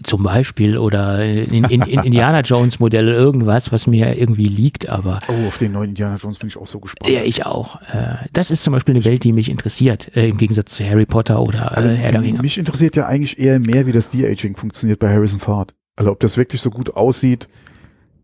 [0.02, 5.20] Zum Beispiel oder in, in, in Indiana Jones Modelle irgendwas, was mir irgendwie liegt, aber
[5.28, 7.12] Oh, auf den neuen Indiana Jones bin ich auch so gespannt.
[7.12, 7.80] ja, ich auch.
[7.82, 11.06] Äh, Das ist zum Beispiel eine Welt, die mich interessiert, äh, im Gegensatz zu Harry
[11.06, 12.40] Potter oder Also äh, Herr der Ringe.
[12.42, 15.74] mich interessiert ja eigentlich eher mehr, wie das De-Aging funktioniert bei Harrison Ford.
[15.96, 17.48] Also ob das wirklich so gut aussieht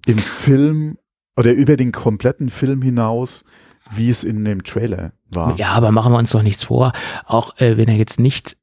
[0.07, 0.99] im Film
[1.37, 3.45] oder über den kompletten Film hinaus,
[3.91, 5.57] wie es in dem Trailer war.
[5.59, 6.93] Ja, aber machen wir uns doch nichts vor.
[7.27, 8.57] Auch äh, wenn er jetzt nicht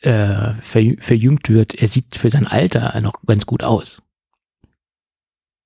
[0.00, 4.02] äh, verjü- verjüngt wird, er sieht für sein Alter noch ganz gut aus.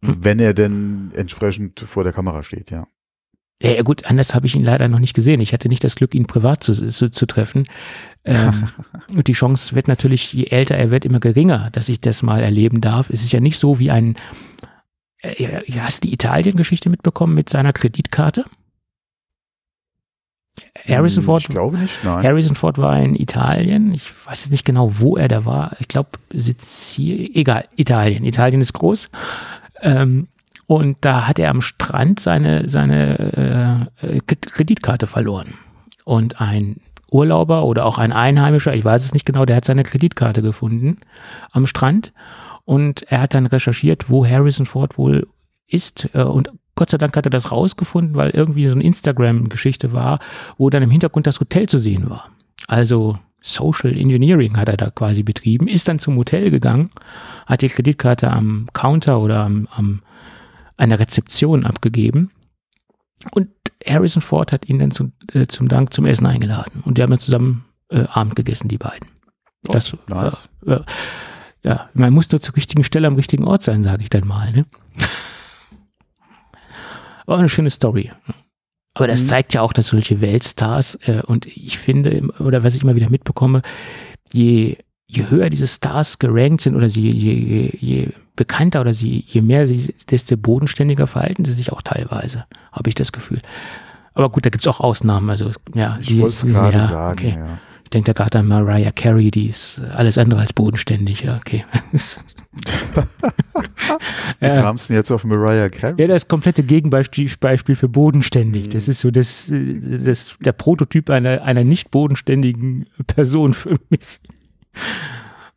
[0.01, 2.87] Wenn er denn entsprechend vor der Kamera steht, ja.
[3.63, 5.41] Ja, gut, anders habe ich ihn leider noch nicht gesehen.
[5.41, 7.67] Ich hatte nicht das Glück, ihn privat zu, zu, zu treffen.
[8.25, 8.69] Ähm,
[9.17, 12.43] und die Chance wird natürlich, je älter er wird, immer geringer, dass ich das mal
[12.43, 13.09] erleben darf.
[13.09, 14.17] Es ist ja nicht so wie ein,
[15.19, 18.45] äh, hast du die Italien-Geschichte mitbekommen mit seiner Kreditkarte?
[20.87, 22.23] Harrison Hm, Ford Ich glaube nicht, nein.
[22.23, 23.93] Harrison Ford war in Italien.
[23.95, 25.77] Ich weiß jetzt nicht genau, wo er da war.
[25.81, 27.35] Ich glaube, Sizilien.
[27.35, 28.25] Egal, Italien.
[28.25, 29.11] Italien ist groß.
[29.81, 30.29] Ähm,
[30.67, 35.55] und da hat er am Strand seine, seine äh, Kreditkarte verloren.
[36.05, 36.81] Und ein
[37.11, 40.97] Urlauber oder auch ein Einheimischer, ich weiß es nicht genau, der hat seine Kreditkarte gefunden
[41.51, 42.13] am Strand.
[42.65, 45.27] Und er hat dann recherchiert, wo Harrison Ford wohl
[45.67, 46.09] ist.
[46.15, 46.51] Äh, und
[46.83, 50.19] Gott sei Dank hat er das rausgefunden, weil irgendwie so eine Instagram-Geschichte war,
[50.59, 52.29] wo dann im Hintergrund das Hotel zu sehen war.
[52.67, 56.91] Also Social Engineering hat er da quasi betrieben, ist dann zum Hotel gegangen,
[57.47, 60.03] hat die Kreditkarte am Counter oder am, am
[60.77, 62.33] einer Rezeption abgegeben
[63.31, 63.51] und
[63.87, 67.11] Harrison Ford hat ihn dann zum, äh, zum Dank zum Essen eingeladen und die haben
[67.11, 69.07] dann zusammen äh, Abend gegessen, die beiden.
[69.69, 70.49] Oh, das, nice.
[70.67, 70.81] äh,
[71.63, 74.51] ja, man muss nur zur richtigen Stelle am richtigen Ort sein, sage ich dann mal.
[74.51, 74.67] Ne?
[77.33, 78.11] War eine schöne Story.
[78.95, 79.27] Aber das Mhm.
[79.27, 83.09] zeigt ja auch, dass solche Weltstars, äh, und ich finde, oder was ich immer wieder
[83.09, 83.63] mitbekomme,
[84.33, 84.77] je,
[85.07, 89.41] je höher diese Stars gerankt sind oder sie, je, je, je bekannter oder sie, je
[89.41, 93.39] mehr sie, desto bodenständiger verhalten sie sich auch teilweise, habe ich das Gefühl.
[94.15, 95.31] Aber gut, da gibt's auch Ausnahmen.
[95.31, 97.35] Also, ja, Ich wollte es gerade ja, sagen, okay.
[97.39, 97.59] ja.
[97.93, 101.25] Ich denke da gerade an Mariah Carey, die ist alles andere als bodenständig.
[101.25, 101.67] Ja, okay.
[104.41, 104.63] Wie ja.
[104.63, 106.01] kamst du denn jetzt auf Mariah Carey?
[106.01, 108.71] Ja, das komplette Gegenbeispiel Beispiel für bodenständig.
[108.71, 114.21] Das ist so das, äh, das, der Prototyp einer, einer nicht bodenständigen Person für mich.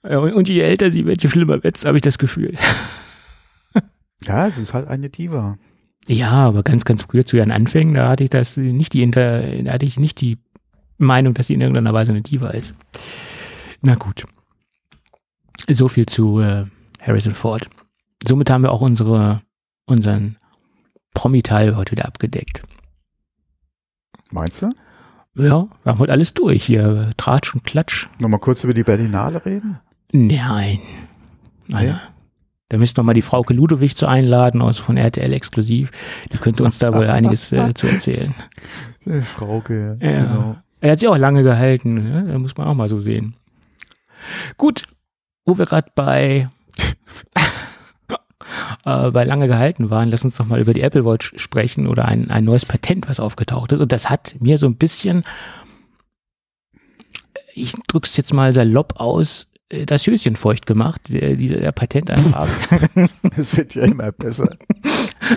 [0.03, 2.57] Und, und je älter sie wird, je schlimmer wird's, habe ich das Gefühl.
[4.23, 5.57] Ja, es ist halt eine Diva.
[6.09, 9.41] Ja, aber ganz, ganz früher zu ihren Anfängen, da hatte ich das nicht die Inter,
[9.63, 10.37] da hatte ich nicht die
[10.97, 12.73] Meinung, dass sie in irgendeiner Weise eine Diva ist.
[13.81, 14.25] Na gut.
[15.69, 16.65] So viel zu äh,
[17.01, 17.69] Harrison Ford.
[18.27, 19.41] Somit haben wir auch unsere,
[19.85, 20.37] unseren
[21.13, 22.63] Promi-Teil heute wieder abgedeckt.
[24.31, 24.69] Meinst du?
[25.37, 27.09] Ja, wir haben heute alles durch hier.
[27.17, 28.07] Tratsch und Klatsch.
[28.19, 29.79] Nochmal kurz über die Berlinale reden?
[30.13, 30.79] Nein.
[31.67, 31.87] Nein.
[31.87, 31.95] Nee?
[32.69, 35.91] Da müssten wir mal die Frauke Ludowig zu einladen aus von RTL exklusiv.
[36.31, 38.33] Die könnte uns da wohl einiges äh, zu erzählen.
[39.05, 40.15] Äh, Frauke, Ja.
[40.15, 40.57] genau.
[40.85, 42.25] Er hat sich auch lange gehalten, ne?
[42.31, 43.33] da muss man auch mal so sehen.
[44.55, 44.83] Gut,
[45.43, 46.47] wo wir gerade bei,
[48.85, 52.05] äh, bei lange gehalten waren, lass uns doch mal über die Apple Watch sprechen oder
[52.05, 53.79] ein, ein neues Patent, was aufgetaucht ist.
[53.79, 55.23] Und das hat mir so ein bisschen,
[57.55, 62.49] ich drück's jetzt mal salopp aus, das Höschen feucht gemacht, dieser Patentantrag.
[63.37, 64.55] Es wird ja immer besser.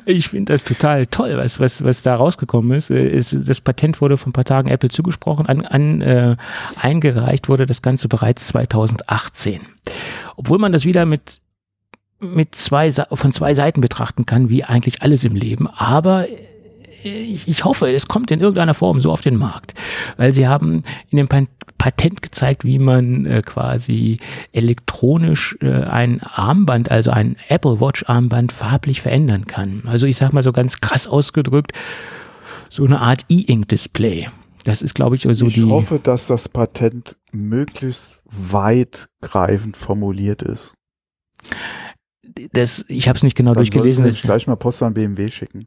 [0.04, 2.90] Ich finde das total toll, was, was, was da rausgekommen ist.
[2.90, 3.36] Äh, ist.
[3.48, 6.36] Das Patent wurde vor ein paar Tagen Apple zugesprochen, an, an, äh,
[6.80, 9.60] eingereicht wurde das Ganze bereits 2018.
[10.36, 11.40] Obwohl man das wieder mit,
[12.20, 15.68] mit zwei, von zwei Seiten betrachten kann, wie eigentlich alles im Leben.
[15.68, 19.74] Aber äh, ich, hoffe, es kommt in irgendeiner Form so auf den Markt.
[20.16, 21.28] Weil sie haben in dem
[21.78, 24.18] Patent gezeigt, wie man äh, quasi
[24.52, 29.84] elektronisch äh, ein Armband, also ein Apple Watch Armband farblich verändern kann.
[29.86, 31.72] Also ich sag mal so ganz krass ausgedrückt,
[32.68, 34.28] so eine Art E-Ink-Display.
[34.64, 35.64] Das ist, glaube ich, so ich die.
[35.64, 40.74] hoffe, dass das Patent möglichst weitgreifend formuliert ist.
[42.52, 44.04] das, ich habe es nicht genau Dann durchgelesen.
[44.04, 45.66] Es, gleich mal Post an BMW schicken.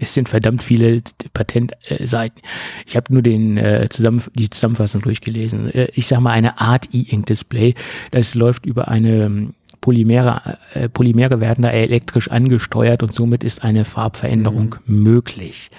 [0.00, 1.02] Es sind verdammt viele
[1.34, 2.40] Patentseiten.
[2.86, 5.72] Ich habe nur den, äh, zusammen, die Zusammenfassung durchgelesen.
[5.72, 7.74] Äh, ich sage mal eine Art E-Ink-Display.
[8.10, 13.62] Das läuft über eine ähm, Polymere, äh, Polymere werden da elektrisch angesteuert und somit ist
[13.62, 15.70] eine Farbveränderung möglich.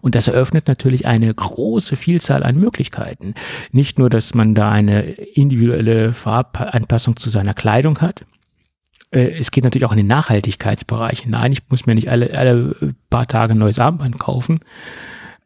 [0.00, 3.34] Und das eröffnet natürlich eine große Vielzahl an Möglichkeiten.
[3.72, 8.24] Nicht nur, dass man da eine individuelle Farbanpassung zu seiner Kleidung hat,
[9.20, 11.52] es geht natürlich auch in den Nachhaltigkeitsbereich hinein.
[11.52, 14.60] Ich muss mir nicht alle, alle paar Tage ein neues Armband kaufen.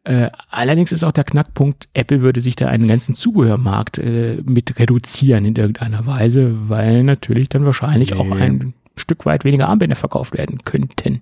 [0.05, 4.79] Äh, allerdings ist auch der Knackpunkt, Apple würde sich da einen ganzen Zubehörmarkt äh, mit
[4.79, 8.41] reduzieren in irgendeiner Weise, weil natürlich dann wahrscheinlich auch Nee.
[8.41, 11.21] ein Stück weit weniger Armbänder verkauft werden könnten.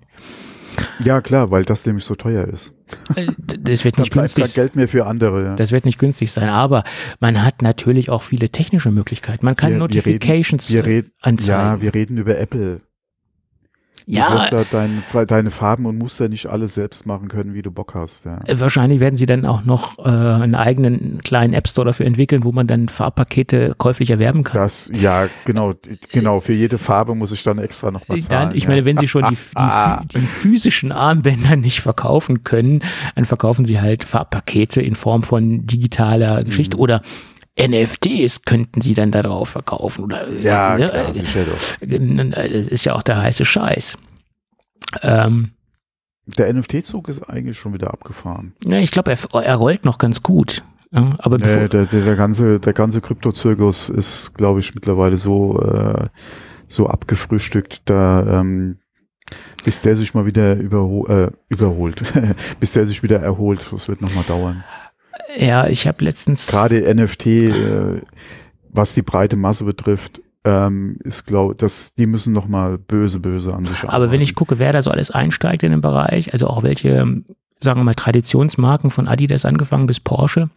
[1.03, 2.73] Ja, klar, weil das nämlich so teuer ist.
[3.15, 3.27] Äh,
[3.59, 4.55] das wird nicht bleibt kein günstig.
[4.55, 5.43] Geld mehr für andere.
[5.43, 5.55] Ja.
[5.55, 6.83] Das wird nicht günstig sein, aber
[7.19, 9.45] man hat natürlich auch viele technische Möglichkeiten.
[9.45, 11.59] Man kann Wir- wir Notifications wir äh, reden, anzeigen.
[11.61, 12.81] ja, wir reden über Apple.
[14.07, 17.61] Du Ja, wirst da dein, deine Farben und Muster nicht alle selbst machen können, wie
[17.61, 18.23] du Bock hast.
[18.23, 18.39] Ja.
[18.45, 22.45] Äh, Wahrscheinlich werden sie dann auch noch äh, einen eigenen kleinen App Store dafür entwickeln,
[22.45, 24.61] wo man dann Farbpakete käuflich erwerben kann.
[24.61, 25.73] Das, ja, genau,
[26.13, 26.39] genau.
[26.39, 28.49] Für jede Farbe muss ich dann extra nochmal zahlen.
[28.49, 28.69] Dann, ich ja.
[28.69, 32.83] meine, wenn sie schon die, die, die physischen Armbänder nicht verkaufen können,
[33.15, 36.81] dann verkaufen sie halt Farbpakete in Form von digitaler Geschichte Mhm.
[36.81, 37.01] oder
[37.59, 40.05] NFTs könnten sie dann da drauf verkaufen.
[40.05, 41.77] Oder, ja, ne, klar, sicher doch.
[41.81, 43.97] Das ist ja auch der heiße Scheiß.
[45.01, 45.51] Ähm,
[46.25, 48.53] Der NFT-Zug ist eigentlich schon wieder abgefahren.
[48.63, 50.63] ja, ich glaube, er, er rollt noch ganz gut.
[50.91, 56.05] Aber Nee, der, der, der ganze, der ganze Kryptozirkus ist, glaube ich, mittlerweile so, äh,
[56.67, 58.79] so abgefrühstückt, da, ähm,
[59.65, 62.01] bis der sich mal wieder überho äh, überholt,
[62.61, 64.63] bis der sich wieder erholt, das wird nochmal dauern.
[65.37, 68.01] Ja, ich habe letztens Gerade NFT, äh,
[68.69, 73.53] was die breite Masse betrifft, ähm, ist glaube dass die müssen noch mal böse böse
[73.53, 74.35] an sich Aber wenn ich arbeiten.
[74.35, 77.23] gucke, wer da so alles einsteigt in den Bereich, also auch welche
[77.59, 80.47] sagen wir mal, Traditionsmarken von Adidas angefangen bis Porsche,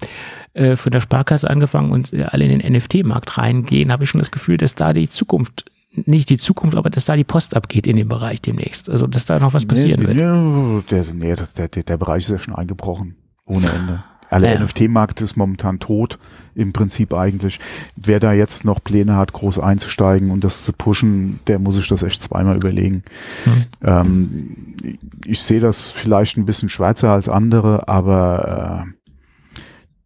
[0.53, 4.19] äh, von der Sparkasse angefangen und äh, alle in den NFT-Markt reingehen, habe ich schon
[4.19, 7.87] das Gefühl, dass da die Zukunft nicht die Zukunft, aber dass da die Post abgeht
[7.87, 8.89] in dem Bereich demnächst.
[8.89, 10.91] Also dass da noch was passieren nee, wird.
[10.91, 13.17] Der, nee, der, der, der Bereich ist ja schon eingebrochen.
[13.45, 14.05] Ohne Ende.
[14.31, 14.61] Alle ja.
[14.61, 16.19] NFT-Markt ist momentan tot,
[16.55, 17.59] im Prinzip eigentlich.
[17.97, 21.89] Wer da jetzt noch Pläne hat, groß einzusteigen und das zu pushen, der muss sich
[21.89, 23.03] das echt zweimal überlegen.
[23.45, 23.65] Mhm.
[23.83, 29.11] Ähm, ich sehe das vielleicht ein bisschen schwärzer als andere, aber äh,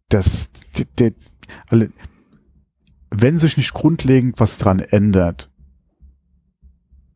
[0.09, 0.49] das,
[0.97, 1.11] der,
[1.69, 1.89] der,
[3.11, 5.49] wenn sich nicht grundlegend was dran ändert,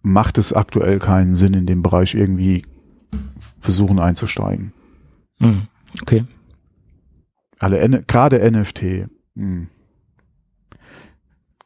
[0.02, 2.64] macht es aktuell keinen Sinn, in dem Bereich irgendwie
[3.60, 4.73] versuchen einzusteigen.
[5.40, 5.64] Mhm.
[6.02, 6.26] Okay.
[7.60, 9.10] Alle, gerade NFT.
[9.36, 9.68] Hm.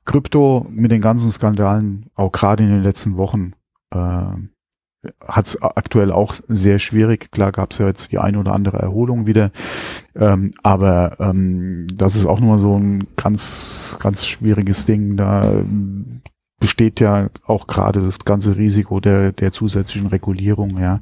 [0.05, 3.53] Krypto mit den ganzen Skandalen, auch gerade in den letzten Wochen,
[3.91, 4.25] äh,
[5.25, 7.31] hat es aktuell auch sehr schwierig.
[7.31, 9.51] Klar gab es ja jetzt die eine oder andere Erholung wieder,
[10.15, 15.17] ähm, aber ähm, das ist auch nochmal so ein ganz, ganz schwieriges Ding.
[15.17, 15.51] Da
[16.59, 21.01] besteht ja auch gerade das ganze Risiko der, der zusätzlichen Regulierung ja,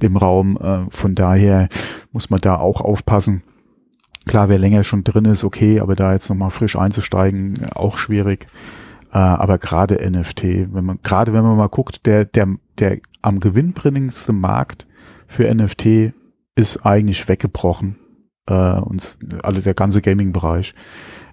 [0.00, 0.56] im Raum.
[0.56, 1.68] Äh, von daher
[2.12, 3.42] muss man da auch aufpassen.
[4.26, 8.46] Klar, wer länger schon drin ist, okay, aber da jetzt nochmal frisch einzusteigen, auch schwierig.
[9.12, 13.40] Äh, aber gerade NFT, wenn man, gerade wenn man mal guckt, der, der, der am
[13.40, 14.86] gewinnbringendste Markt
[15.26, 16.14] für NFT
[16.54, 17.96] ist eigentlich weggebrochen.
[18.46, 20.74] Äh, und alle der ganze Gaming-Bereich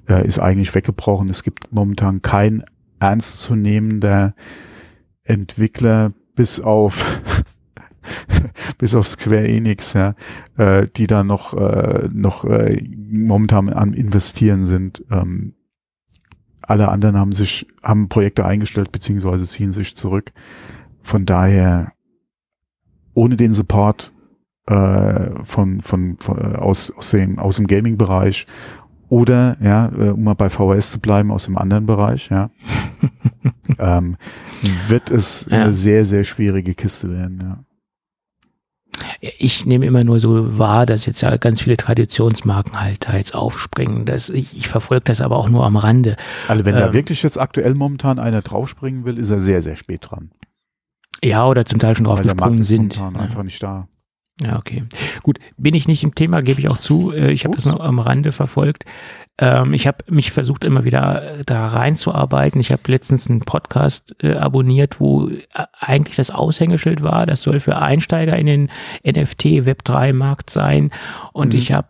[0.07, 1.29] äh, ist eigentlich weggebrochen.
[1.29, 2.63] Es gibt momentan kein
[2.99, 4.33] ernstzunehmender
[5.23, 7.21] Entwickler bis auf
[8.77, 10.15] bis auf Square Enix, ja,
[10.57, 12.81] äh, die da noch, äh, noch äh,
[13.11, 15.03] momentan am Investieren sind.
[15.11, 15.53] Ähm,
[16.61, 20.31] alle anderen haben sich, haben Projekte eingestellt beziehungsweise ziehen sich zurück.
[21.01, 21.93] Von daher,
[23.13, 24.11] ohne den Support
[24.67, 28.45] äh, von, von, von äh, aus, aus dem, aus dem Gaming-Bereich
[29.09, 32.51] oder, ja, äh, um mal bei VHS zu bleiben, aus dem anderen Bereich, ja,
[33.79, 34.17] ähm,
[34.87, 35.63] wird es ja.
[35.63, 37.63] eine sehr, sehr schwierige Kiste werden, ja.
[39.21, 43.35] Ich nehme immer nur so wahr, dass jetzt ja ganz viele Traditionsmarken halt da jetzt
[43.35, 44.05] aufspringen.
[44.05, 46.15] Das, ich, ich verfolge das aber auch nur am Rande.
[46.47, 49.75] Also wenn ähm, da wirklich jetzt aktuell momentan einer draufspringen will, ist er sehr, sehr
[49.75, 50.31] spät dran.
[51.23, 52.95] Ja, oder zum Teil schon draufgesprungen sind.
[52.95, 53.09] Ja.
[53.09, 53.87] einfach nicht da.
[54.41, 54.83] Ja, okay.
[55.21, 57.11] Gut, bin ich nicht im Thema, gebe ich auch zu.
[57.11, 58.85] Äh, ich habe das noch am Rande verfolgt.
[59.39, 62.59] Ähm, ich habe mich versucht, immer wieder äh, da reinzuarbeiten.
[62.59, 65.39] Ich habe letztens einen Podcast äh, abonniert, wo äh,
[65.79, 67.25] eigentlich das Aushängeschild war.
[67.25, 68.69] Das soll für Einsteiger in den
[69.05, 70.91] NFT Web 3 Markt sein.
[71.31, 71.59] Und mhm.
[71.59, 71.87] ich habe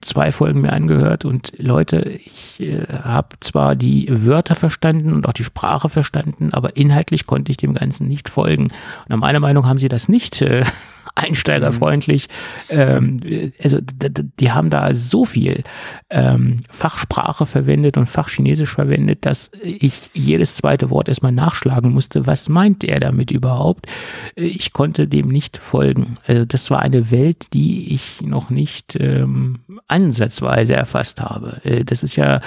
[0.00, 5.32] zwei Folgen mir angehört und Leute, ich äh, habe zwar die Wörter verstanden und auch
[5.32, 8.64] die Sprache verstanden, aber inhaltlich konnte ich dem Ganzen nicht folgen.
[8.64, 10.64] Und nach meiner Meinung haben sie das nicht äh,
[11.14, 12.28] einsteigerfreundlich.
[12.70, 13.20] Ähm,
[13.62, 13.78] also
[14.40, 15.62] die haben da so viel
[16.10, 22.26] ähm, Fachsprache verwendet und Fachchinesisch verwendet, dass ich jedes zweite Wort erstmal nachschlagen musste.
[22.26, 23.86] Was meint er damit überhaupt?
[24.34, 26.14] Ich konnte dem nicht folgen.
[26.26, 31.60] Also das war eine Welt, die ich noch nicht ähm, ansatzweise erfasst habe.
[31.64, 32.40] Äh, das ist ja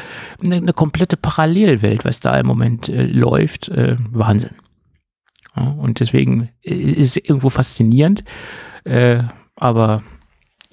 [0.44, 3.70] eine, eine, komplette Parallelwelt, was da im Moment äh, läuft.
[3.70, 4.56] Äh, Wahnsinn.
[5.56, 8.24] Und deswegen ist es irgendwo faszinierend,
[8.84, 9.24] äh,
[9.56, 10.04] aber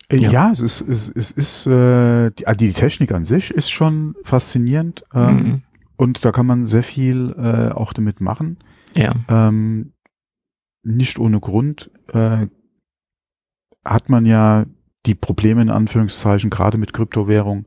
[0.09, 0.31] äh, ja.
[0.31, 4.15] ja, es ist, es, es ist äh, die, also die Technik an sich ist schon
[4.25, 5.63] faszinierend ähm, mhm.
[5.97, 8.59] und da kann man sehr viel äh, auch damit machen.
[8.95, 9.13] Ja.
[9.29, 9.93] Ähm,
[10.83, 12.49] nicht ohne Grund äh,
[13.85, 14.65] hat man ja
[15.07, 17.67] die Probleme in Anführungszeichen gerade mit Kryptowährung,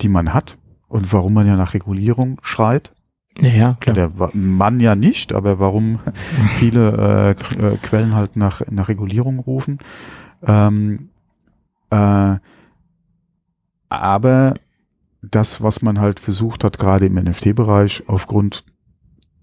[0.00, 0.58] die man hat
[0.88, 2.92] und warum man ja nach Regulierung schreit.
[3.40, 3.94] Ja, klar.
[3.94, 5.98] Der Mann ja nicht, aber warum
[6.58, 9.78] viele äh, äh, Quellen halt nach, nach Regulierung rufen.
[10.42, 11.08] Ähm,
[11.90, 12.36] äh,
[13.88, 14.54] aber
[15.22, 18.64] das, was man halt versucht hat, gerade im NFT-Bereich aufgrund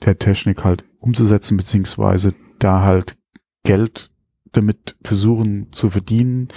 [0.06, 3.18] der Technik halt umzusetzen, beziehungsweise da halt
[3.64, 4.10] Geld
[4.52, 6.50] damit versuchen zu verdienen.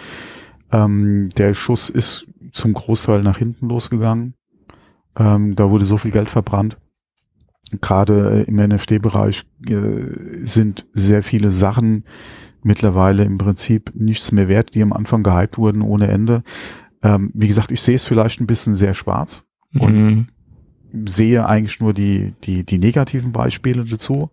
[0.72, 4.34] Ähm, der Schuss ist zum Großteil nach hinten losgegangen.
[5.16, 6.76] Ähm, da wurde so viel Geld verbrannt
[7.80, 12.04] gerade im NFT-Bereich äh, sind sehr viele Sachen
[12.62, 16.42] mittlerweile im Prinzip nichts mehr wert, die am Anfang gehypt wurden ohne Ende.
[17.02, 19.80] Ähm, wie gesagt, ich sehe es vielleicht ein bisschen sehr schwarz mhm.
[19.80, 20.28] und
[21.06, 24.30] sehe eigentlich nur die, die, die negativen Beispiele dazu.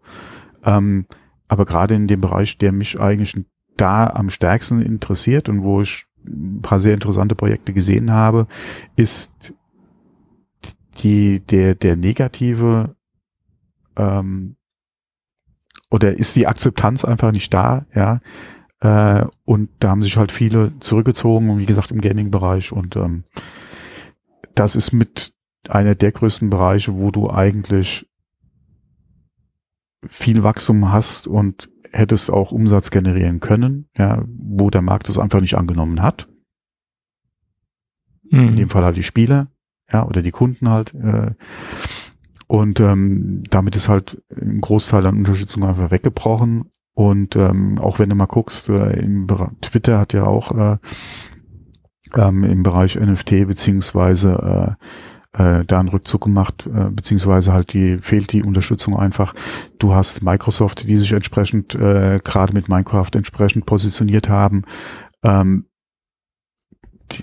[0.63, 1.05] Ähm,
[1.47, 3.37] aber gerade in dem Bereich, der mich eigentlich
[3.75, 8.47] da am stärksten interessiert und wo ich ein paar sehr interessante Projekte gesehen habe,
[8.95, 9.53] ist
[11.03, 12.95] die, der, der negative
[13.97, 14.55] ähm,
[15.89, 18.21] oder ist die Akzeptanz einfach nicht da, ja,
[18.81, 22.71] Äh, und da haben sich halt viele zurückgezogen, wie gesagt, im Gaming-Bereich.
[22.71, 23.23] Und ähm,
[24.55, 25.33] das ist mit
[25.69, 28.09] einer der größten Bereiche, wo du eigentlich
[30.07, 35.41] viel Wachstum hast und hättest auch Umsatz generieren können, ja, wo der Markt es einfach
[35.41, 36.27] nicht angenommen hat.
[38.31, 38.49] Mhm.
[38.49, 39.51] In dem Fall halt die Spieler,
[39.91, 40.95] ja, oder die Kunden halt.
[40.95, 41.35] Äh,
[42.51, 46.69] und ähm, damit ist halt ein Großteil an Unterstützung einfach weggebrochen.
[46.93, 49.25] Und ähm, auch wenn du mal guckst, äh, im
[49.61, 50.77] Twitter hat ja auch äh,
[52.13, 54.75] ähm, im Bereich NFT beziehungsweise
[55.33, 59.33] äh, äh, da einen Rückzug gemacht, äh, beziehungsweise halt die fehlt die Unterstützung einfach.
[59.79, 64.63] Du hast Microsoft, die sich entsprechend äh, gerade mit Minecraft entsprechend positioniert haben.
[65.23, 65.67] Ähm,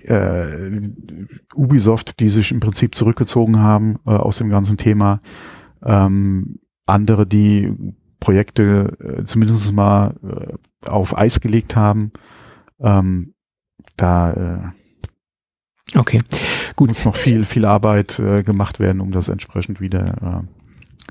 [0.05, 0.91] äh,
[1.55, 5.21] Ubisoft, die sich im Prinzip zurückgezogen haben äh, aus dem ganzen Thema.
[5.83, 7.75] Ähm, andere, die
[8.21, 12.13] Projekte äh, zumindest mal äh, auf Eis gelegt haben.
[12.81, 13.35] Ähm,
[13.97, 14.73] da
[15.93, 16.21] äh, okay.
[16.77, 16.89] Gut.
[16.89, 20.45] muss noch viel, viel Arbeit äh, gemacht werden, um das entsprechend wieder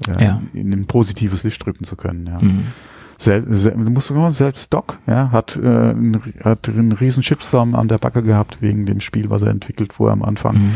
[0.08, 0.42] äh, äh, ja.
[0.54, 2.28] in ein positives Licht drücken zu können.
[2.28, 2.40] Ja.
[2.40, 2.64] Mhm.
[3.18, 7.74] Sel sel du musst sogar selbst Doc, ja, hat, äh, ein, hat einen riesen Shitstorm
[7.74, 10.58] an der Backe gehabt wegen dem Spiel, was er entwickelt vorher am Anfang.
[10.58, 10.76] Mhm.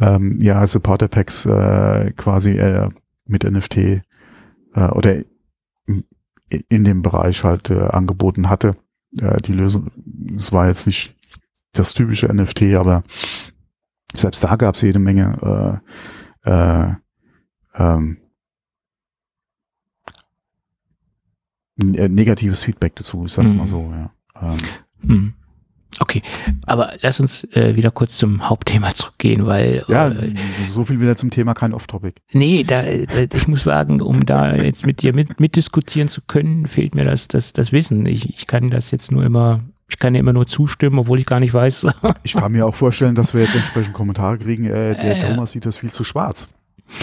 [0.00, 2.90] Ähm, ja, Supporter Packs äh, quasi äh,
[3.26, 4.00] mit NFT äh,
[4.92, 5.22] oder
[6.68, 8.76] in dem Bereich halt äh, angeboten hatte.
[9.20, 9.90] Äh, die Lösung,
[10.34, 11.14] es war jetzt nicht
[11.72, 13.02] das typische NFT, aber
[14.14, 15.80] selbst da gab es jede Menge
[16.44, 16.94] äh, äh,
[17.74, 18.18] ähm,
[21.78, 23.58] negatives Feedback dazu, ich sag's mhm.
[23.58, 24.10] mal so, ja.
[24.42, 24.56] Ähm,
[25.02, 25.34] mhm.
[26.00, 26.22] Okay,
[26.66, 30.32] aber lass uns äh, wieder kurz zum Hauptthema zurückgehen, weil ja, äh,
[30.72, 32.14] so viel wieder zum Thema kein Off-Topic.
[32.32, 36.66] Nee, da, da, ich muss sagen, um da jetzt mit dir mit, mitdiskutieren zu können,
[36.66, 38.06] fehlt mir das das das Wissen.
[38.06, 39.60] Ich, ich kann das jetzt nur immer
[39.90, 41.86] ich kann dir immer nur zustimmen, obwohl ich gar nicht weiß.
[42.22, 44.66] ich kann mir auch vorstellen, dass wir jetzt entsprechend Kommentare kriegen.
[44.66, 46.48] Äh, der äh, Thomas sieht das viel zu schwarz.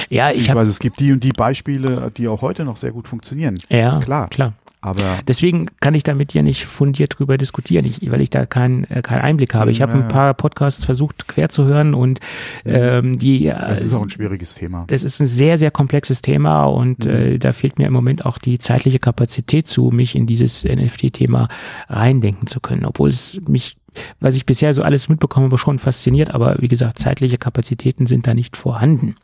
[0.10, 3.08] Ja, ich weiß, es gibt die und die Beispiele, die auch heute noch sehr gut
[3.08, 3.56] funktionieren.
[3.70, 4.54] Ja, klar, klar.
[4.86, 8.84] Aber Deswegen kann ich damit ja nicht fundiert drüber diskutieren, ich, weil ich da keinen
[8.84, 9.72] äh, keinen Einblick habe.
[9.72, 12.20] Ich habe ein paar Podcasts versucht quer zu hören und
[12.66, 13.46] ähm, die.
[13.48, 14.86] Das ist auch ein schwieriges Thema.
[14.88, 17.12] Das ist ein sehr sehr komplexes Thema und mhm.
[17.12, 21.48] äh, da fehlt mir im Moment auch die zeitliche Kapazität zu, mich in dieses NFT-Thema
[21.90, 23.78] reindenken zu können, obwohl es mich
[24.20, 28.28] was ich bisher so alles mitbekomme, aber schon fasziniert, aber wie gesagt, zeitliche Kapazitäten sind
[28.28, 29.16] da nicht vorhanden.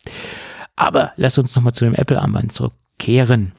[0.77, 3.51] Aber lass uns nochmal zu dem Apple-Armband zurückkehren.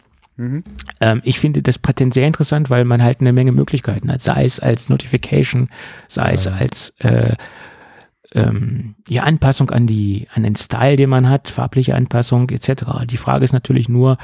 [0.42, 0.64] Mhm.
[1.00, 4.44] Ähm, ich finde das Patent sehr interessant, weil man halt eine Menge Möglichkeiten hat, sei
[4.44, 5.68] es als Notification,
[6.08, 7.36] sei es als äh,
[8.34, 12.84] ähm, ja, Anpassung an die an den Style, den man hat, farbliche Anpassung etc.
[13.04, 14.18] Die Frage ist natürlich nur,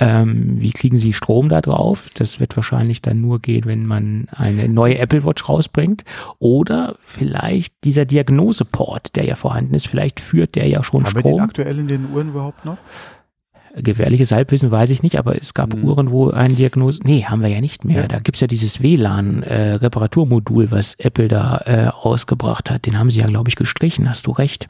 [0.00, 2.10] ähm, wie kriegen Sie Strom da drauf?
[2.14, 6.04] Das wird wahrscheinlich dann nur gehen, wenn man eine neue Apple Watch rausbringt.
[6.38, 11.24] Oder vielleicht dieser Diagnoseport, der ja vorhanden ist, vielleicht führt der ja schon Haben Strom.
[11.24, 12.78] Haben wir den aktuell in den Uhren überhaupt noch?
[13.76, 15.84] Gefährliches Halbwissen weiß ich nicht, aber es gab mhm.
[15.84, 18.02] Uhren, wo ein Diagnose, nee, haben wir ja nicht mehr.
[18.02, 18.08] Ja.
[18.08, 22.86] Da gibt's ja dieses WLAN-Reparaturmodul, äh, was Apple da äh, ausgebracht hat.
[22.86, 24.68] Den haben sie ja, glaube ich, gestrichen, hast du recht.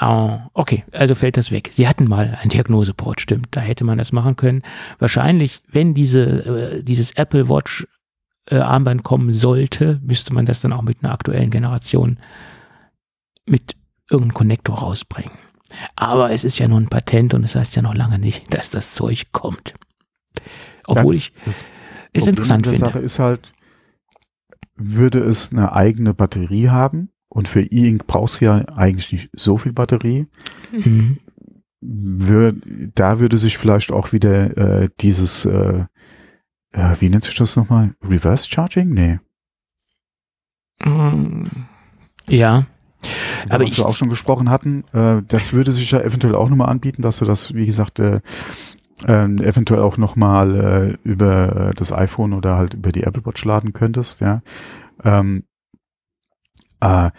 [0.00, 1.70] Oh, okay, also fällt das weg.
[1.72, 3.48] Sie hatten mal ein Diagnoseport, stimmt.
[3.52, 4.62] Da hätte man das machen können.
[4.98, 7.86] Wahrscheinlich, wenn diese, äh, dieses Apple Watch
[8.50, 12.18] äh, Armband kommen sollte, müsste man das dann auch mit einer aktuellen Generation
[13.46, 13.76] mit
[14.10, 15.32] irgendeinem Konnektor rausbringen.
[15.96, 18.52] Aber es ist ja nur ein Patent und es das heißt ja noch lange nicht,
[18.54, 19.74] dass das Zeug kommt.
[20.86, 21.32] Obwohl das, ich
[22.12, 22.78] es interessant finde.
[22.78, 23.52] Sache ist halt,
[24.76, 29.58] würde es eine eigene Batterie haben und für E-Ink brauchst du ja eigentlich nicht so
[29.58, 30.26] viel Batterie.
[30.72, 31.18] Mhm.
[31.80, 32.54] Wür,
[32.94, 35.84] da würde sich vielleicht auch wieder äh, dieses, äh,
[36.72, 37.94] äh, wie nennt sich das nochmal?
[38.02, 38.90] Reverse Charging?
[38.90, 39.18] Nee.
[42.28, 42.62] Ja,
[43.48, 46.48] aber was ich, wir auch schon gesprochen hatten, äh, das würde sich ja eventuell auch
[46.48, 48.20] nochmal anbieten, dass du das, wie gesagt, äh,
[49.06, 53.72] äh, eventuell auch nochmal äh, über das iPhone oder halt über die Apple Watch laden
[53.72, 54.42] könntest, ja.
[55.04, 55.44] Ähm,
[56.80, 57.10] äh,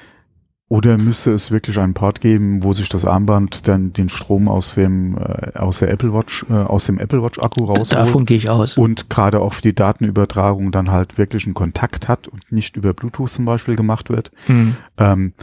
[0.72, 4.76] oder müsste es wirklich einen Port geben, wo sich das Armband dann den Strom aus
[4.76, 7.94] dem äh, aus der Apple Watch äh, aus dem Apple Watch Akku rausholt?
[7.94, 8.78] Davon gehe ich aus.
[8.78, 12.94] Und gerade auch für die Datenübertragung dann halt wirklich einen Kontakt hat und nicht über
[12.94, 14.32] Bluetooth zum Beispiel gemacht wird.
[14.48, 14.76] Mhm.
[15.00, 15.34] Ähm,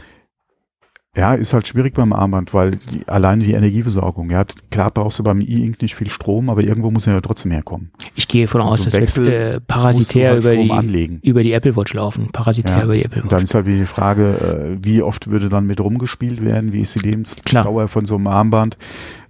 [1.17, 5.23] ja, ist halt schwierig beim Armband, weil die, alleine die Energieversorgung, ja, klar brauchst du
[5.23, 7.91] beim E-Ink nicht viel Strom, aber irgendwo muss er ja trotzdem herkommen.
[8.15, 11.75] Ich gehe davon aus, also dass wir äh, parasitär halt über, die, über die Apple
[11.75, 13.29] Watch laufen, parasitär ja, über die Apple Watch.
[13.31, 16.95] dann ist halt die Frage, äh, wie oft würde dann mit rumgespielt werden, wie ist
[16.95, 18.77] die Lebensdauer von so einem Armband?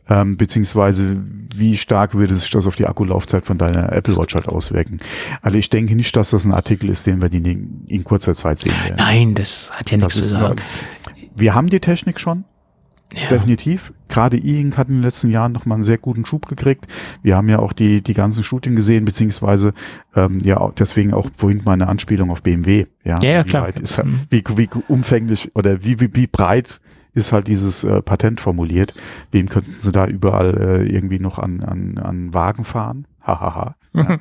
[0.10, 1.18] ähm, beziehungsweise
[1.56, 4.98] wie stark würde sich das auf die Akkulaufzeit von deiner Apple Watch halt auswirken.
[5.42, 8.60] Also ich denke nicht, dass das ein Artikel ist, den wir in, in kurzer Zeit
[8.60, 8.96] sehen werden.
[8.98, 10.56] Nein, das hat ja nichts zu sagen.
[11.38, 12.46] Wir haben die Technik schon.
[13.14, 13.30] Ja.
[13.30, 13.94] Definitiv.
[14.10, 16.88] Gerade E-Ink hat in den letzten Jahren nochmal einen sehr guten Schub gekriegt.
[17.24, 19.74] Wir haben ja auch die, die ganzen Studien gesehen, beziehungsweise
[20.14, 22.88] ähm, ja deswegen auch vorhin meine Anspielung auf BMW.
[23.06, 23.78] Ja, ja, ja wie klar.
[23.78, 24.22] Ist, mhm.
[24.30, 26.82] wie, wie umfänglich oder wie, wie, wie breit
[27.14, 28.94] ist halt dieses äh, Patent formuliert.
[29.32, 33.08] Wem könnten sie da überall äh, irgendwie noch an, an, an Wagen fahren?
[33.22, 33.76] Hahaha.
[33.94, 34.04] ja.
[34.04, 34.20] Mhm.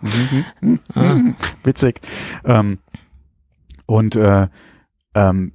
[0.94, 1.34] Mhm.
[1.64, 2.00] Witzig.
[2.44, 2.78] Ähm,
[3.86, 4.46] und äh,
[5.16, 5.52] ähm,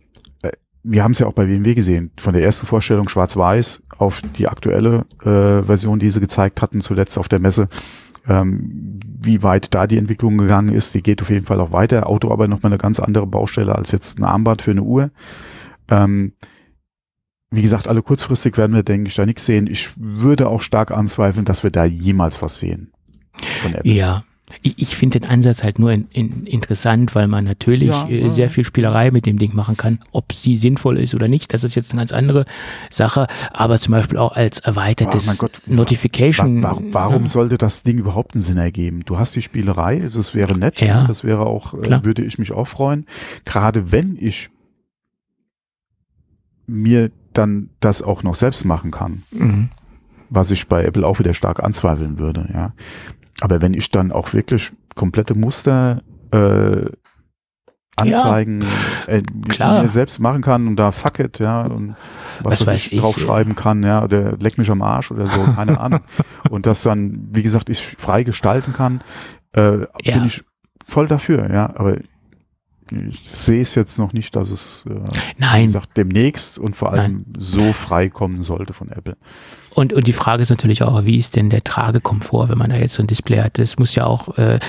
[0.84, 4.48] wir haben es ja auch bei BMW gesehen, von der ersten Vorstellung schwarz-weiß auf die
[4.48, 7.70] aktuelle äh, Version, die sie gezeigt hatten, zuletzt auf der Messe,
[8.28, 10.94] ähm, wie weit da die Entwicklung gegangen ist.
[10.94, 12.08] Die geht auf jeden Fall auch weiter.
[12.08, 15.12] Auto aber nochmal eine ganz andere Baustelle als jetzt ein Armband für eine Uhr.
[15.90, 16.34] Ähm,
[17.50, 19.68] wie gesagt, alle kurzfristig werden wir, denke ich, da nichts sehen.
[19.68, 22.92] Ich würde auch stark anzweifeln, dass wir da jemals was sehen.
[23.84, 24.24] Ja,
[24.62, 28.30] ich, ich finde den Ansatz halt nur in, in, interessant, weil man natürlich ja, äh,
[28.30, 30.00] sehr viel Spielerei mit dem Ding machen kann.
[30.12, 32.46] Ob sie sinnvoll ist oder nicht, das ist jetzt eine ganz andere
[32.90, 33.28] Sache.
[33.52, 36.62] Aber zum Beispiel auch als erweitertes oh Gott, Notification.
[36.64, 37.28] Wa wa warum ja.
[37.28, 39.04] sollte das Ding überhaupt einen Sinn ergeben?
[39.06, 42.52] Du hast die Spielerei, das wäre nett, ja, das wäre auch, äh, würde ich mich
[42.52, 43.06] auch freuen.
[43.46, 44.50] Gerade wenn ich
[46.66, 49.24] mir dann das auch noch selbst machen kann.
[49.32, 49.70] Mhm
[50.36, 52.74] was ich bei Apple auch wieder stark anzweifeln würde, ja.
[53.44, 56.02] Aber wenn ich dann auch wirklich komplette Muster
[56.32, 56.86] äh,
[57.98, 58.62] Anzeigen
[59.06, 61.98] ja, äh, mir selbst machen kann und da fuck it, ja, und
[62.42, 65.78] was, was ich, ich draufschreiben kann, ja, oder leck mich am Arsch oder so, keine
[65.82, 66.00] Ahnung.
[66.50, 69.02] Und das dann, wie gesagt, ich frei gestalten kann,
[69.52, 70.14] äh, ja.
[70.14, 70.42] bin ich
[70.88, 71.98] voll dafür, ja, aber
[72.92, 75.00] ich sehe es jetzt noch nicht, dass es äh,
[75.38, 75.66] Nein.
[75.66, 77.34] gesagt, demnächst und vor allem Nein.
[77.38, 79.18] so frei kommen sollte von Apple.
[79.74, 82.76] Und, und die Frage ist natürlich auch, wie ist denn der Tragekomfort, wenn man da
[82.76, 83.58] jetzt so ein Display hat?
[83.58, 84.60] Das muss ja auch, äh,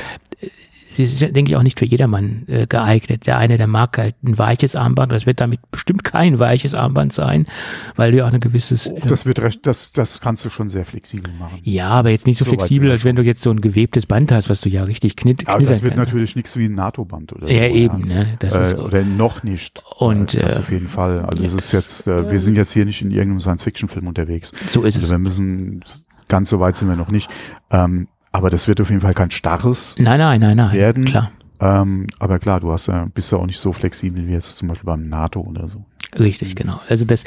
[0.98, 3.26] ist, denke ich, auch nicht für jedermann äh, geeignet.
[3.26, 5.12] Der eine, der mag halt ein weiches Armband.
[5.12, 7.44] Das wird damit bestimmt kein weiches Armband sein,
[7.96, 8.90] weil du ja auch ein gewisses.
[8.90, 11.58] Oh, das wird recht, das, das kannst du schon sehr flexibel machen.
[11.62, 14.32] Ja, aber jetzt nicht so, so flexibel, als wenn du jetzt so ein gewebtes Band
[14.32, 15.48] hast, was du ja richtig knitt.
[15.48, 16.04] Aber das wird kann.
[16.04, 17.74] natürlich nichts wie ein NATO-Band oder ja, so.
[17.74, 18.36] Eben, ja, ne?
[18.38, 19.82] Das äh, ist, oder noch nicht.
[19.98, 21.20] Und äh, das äh, auf jeden Fall.
[21.20, 24.52] Also es ist jetzt, äh, wir sind jetzt hier nicht in irgendeinem Science-Fiction-Film unterwegs.
[24.68, 25.10] So ist also es.
[25.10, 25.82] Wir müssen
[26.28, 27.30] ganz so weit sind wir noch nicht.
[27.70, 31.04] Ähm, aber das wird auf jeden Fall kein starres nein, nein, nein, nein, werden.
[31.04, 31.30] Klar.
[31.60, 34.66] Ähm, aber klar, du hast ja, bist ja auch nicht so flexibel wie jetzt zum
[34.66, 35.84] Beispiel beim NATO oder so.
[36.18, 36.80] Richtig, genau.
[36.88, 37.22] Also das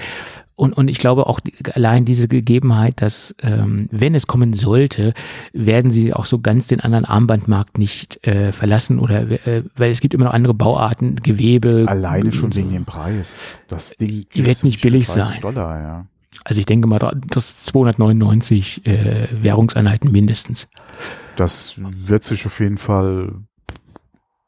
[0.55, 1.39] und, und ich glaube auch
[1.75, 5.13] allein diese Gegebenheit, dass ähm, wenn es kommen sollte,
[5.53, 10.01] werden sie auch so ganz den anderen Armbandmarkt nicht äh, verlassen oder äh, weil es
[10.01, 11.85] gibt immer noch andere Bauarten, Gewebe.
[11.87, 13.59] Alleine schon wegen dem Preis.
[13.69, 15.39] Das Ding wird nicht billig sein.
[15.41, 16.05] Dollar, ja.
[16.43, 16.99] Also ich denke mal,
[17.29, 20.67] das 299 äh, Währungseinheiten mindestens.
[21.35, 23.33] Das wird sich auf jeden Fall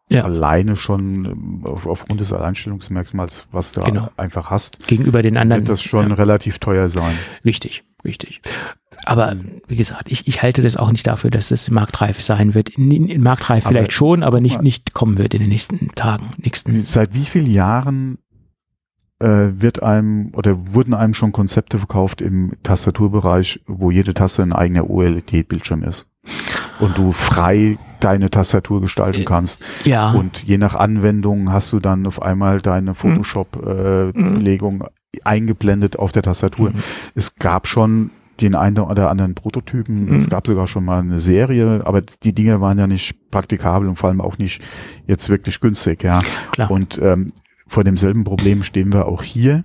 [0.09, 0.23] ja.
[0.23, 4.09] alleine schon ähm, auf, aufgrund des Alleinstellungsmerkmals, was du genau.
[4.17, 4.85] einfach hast.
[4.87, 5.61] Gegenüber den anderen.
[5.61, 6.15] Wird das schon ja.
[6.15, 7.13] relativ teuer sein.
[7.45, 8.41] Richtig, richtig.
[9.05, 9.35] Aber
[9.67, 12.69] wie gesagt, ich, ich halte das auch nicht dafür, dass das marktreif sein wird.
[12.69, 16.29] In, in marktreif aber vielleicht schon, aber nicht, nicht kommen wird in den nächsten Tagen.
[16.37, 18.17] Nächsten Seit wie vielen Jahren
[19.21, 24.89] wird einem oder wurden einem schon Konzepte verkauft im Tastaturbereich, wo jede Taste ein eigener
[24.89, 26.07] OLED-Bildschirm ist?
[26.79, 29.61] Und du frei deine Tastatur gestalten äh, kannst.
[29.83, 30.11] Ja.
[30.11, 34.83] Und je nach Anwendung hast du dann auf einmal deine Photoshop-Belegung mhm.
[34.83, 36.71] äh, eingeblendet auf der Tastatur.
[36.71, 36.75] Mhm.
[37.15, 40.05] Es gab schon den einen oder anderen Prototypen.
[40.05, 40.15] Mhm.
[40.15, 43.97] Es gab sogar schon mal eine Serie, aber die Dinge waren ja nicht praktikabel und
[43.97, 44.61] vor allem auch nicht
[45.07, 46.19] jetzt wirklich günstig, ja.
[46.51, 46.71] Klar.
[46.71, 47.27] Und ähm,
[47.69, 49.63] vor demselben Problem stehen wir auch hier,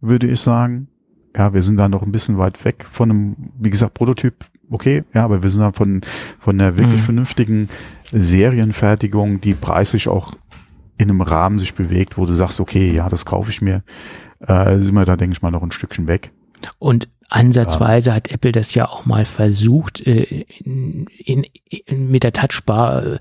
[0.00, 0.88] würde ich sagen.
[1.34, 5.04] Ja, wir sind da noch ein bisschen weit weg von einem, wie gesagt, Prototyp okay,
[5.12, 6.00] ja, aber wir sind da von,
[6.38, 7.04] von der wirklich mhm.
[7.04, 7.66] vernünftigen
[8.12, 10.32] Serienfertigung, die preislich auch
[10.98, 13.82] in einem Rahmen sich bewegt, wo du sagst, okay, ja, das kaufe ich mir,
[14.40, 16.30] äh, sind wir da, denke ich mal, noch ein Stückchen weg.
[16.78, 18.16] Und ansatzweise ja.
[18.16, 23.18] hat Apple das ja auch mal versucht, äh, in, in, in, mit der Touchbar äh,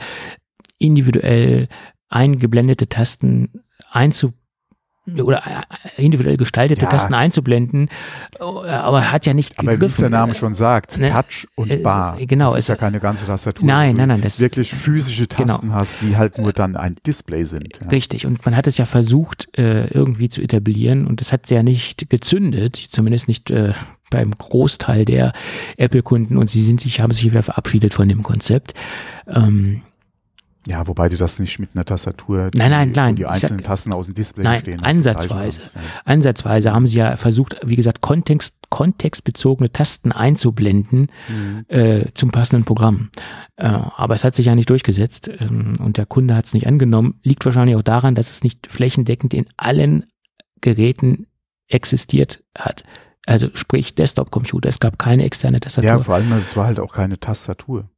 [0.77, 1.67] individuell
[2.09, 3.61] eingeblendete Tasten
[3.91, 4.39] einzubauen
[5.17, 5.41] oder
[5.97, 6.89] äh, individuell gestaltete ja.
[6.89, 7.89] Tasten einzublenden,
[8.39, 9.97] aber hat ja nicht aber gegriffen.
[9.97, 11.09] wie der Name schon sagt, ne?
[11.09, 12.17] Touch und äh, Bar.
[12.19, 12.49] Genau.
[12.49, 13.65] Das ist ja keine ganze Tastatur.
[13.65, 14.21] Nein, nein, nein.
[14.21, 15.53] Das wirklich physische genau.
[15.53, 15.79] Tasten genau.
[15.79, 17.79] hast, die halt nur dann ein Display sind.
[17.81, 17.89] Ja.
[17.89, 18.25] Richtig.
[18.25, 22.09] Und man hat es ja versucht, äh, irgendwie zu etablieren und es hat ja nicht
[22.09, 23.51] gezündet, zumindest nicht
[24.09, 25.33] beim Großteil der
[25.77, 28.73] Apple-Kunden und sie sind sich, haben sich wieder verabschiedet von dem Konzept.
[29.27, 29.81] Ähm,
[30.67, 33.93] Ja, wobei du das nicht mit einer Tastatur, nein, nein, nein, die einzelnen sag, Tasten
[33.93, 34.83] aus dem Display nein, stehen.
[34.83, 35.61] Ansatzweise.
[35.61, 35.81] Hast, ja.
[36.03, 41.65] Ansatzweise haben sie ja versucht, wie gesagt, Kontext, kontextbezogene Tasten einzublenden mhm.
[41.69, 43.09] äh, zum passenden Programm.
[43.55, 46.67] Äh, aber es hat sich ja nicht durchgesetzt ähm, und der Kunde hat es nicht
[46.67, 47.19] angenommen.
[47.23, 50.05] Liegt wahrscheinlich auch daran, dass es nicht flächendeckend in allen
[50.61, 51.27] Geräten
[51.67, 52.83] existiert hat.
[53.25, 54.69] Also sprich Desktop-Computer.
[54.69, 55.89] Es gab keine externe Tastatur.
[55.89, 57.89] Ja, vor allem, es war halt auch keine Tastatur.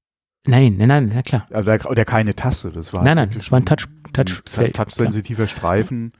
[0.47, 1.47] Nein, nein, nein, na klar.
[1.51, 3.03] Also der, oder keine Taste, das war.
[3.03, 6.13] Nein, nein, das war ein Touch, Touch, ein touchsensitiver Streifen.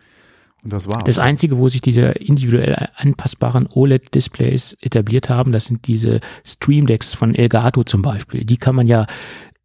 [0.64, 1.04] Und das war's.
[1.06, 7.16] Das einzige, wo sich diese individuell anpassbaren OLED-Displays etabliert haben, das sind diese Stream Decks
[7.16, 8.46] von Elgato zum Beispiel.
[8.46, 9.08] Die kann man ja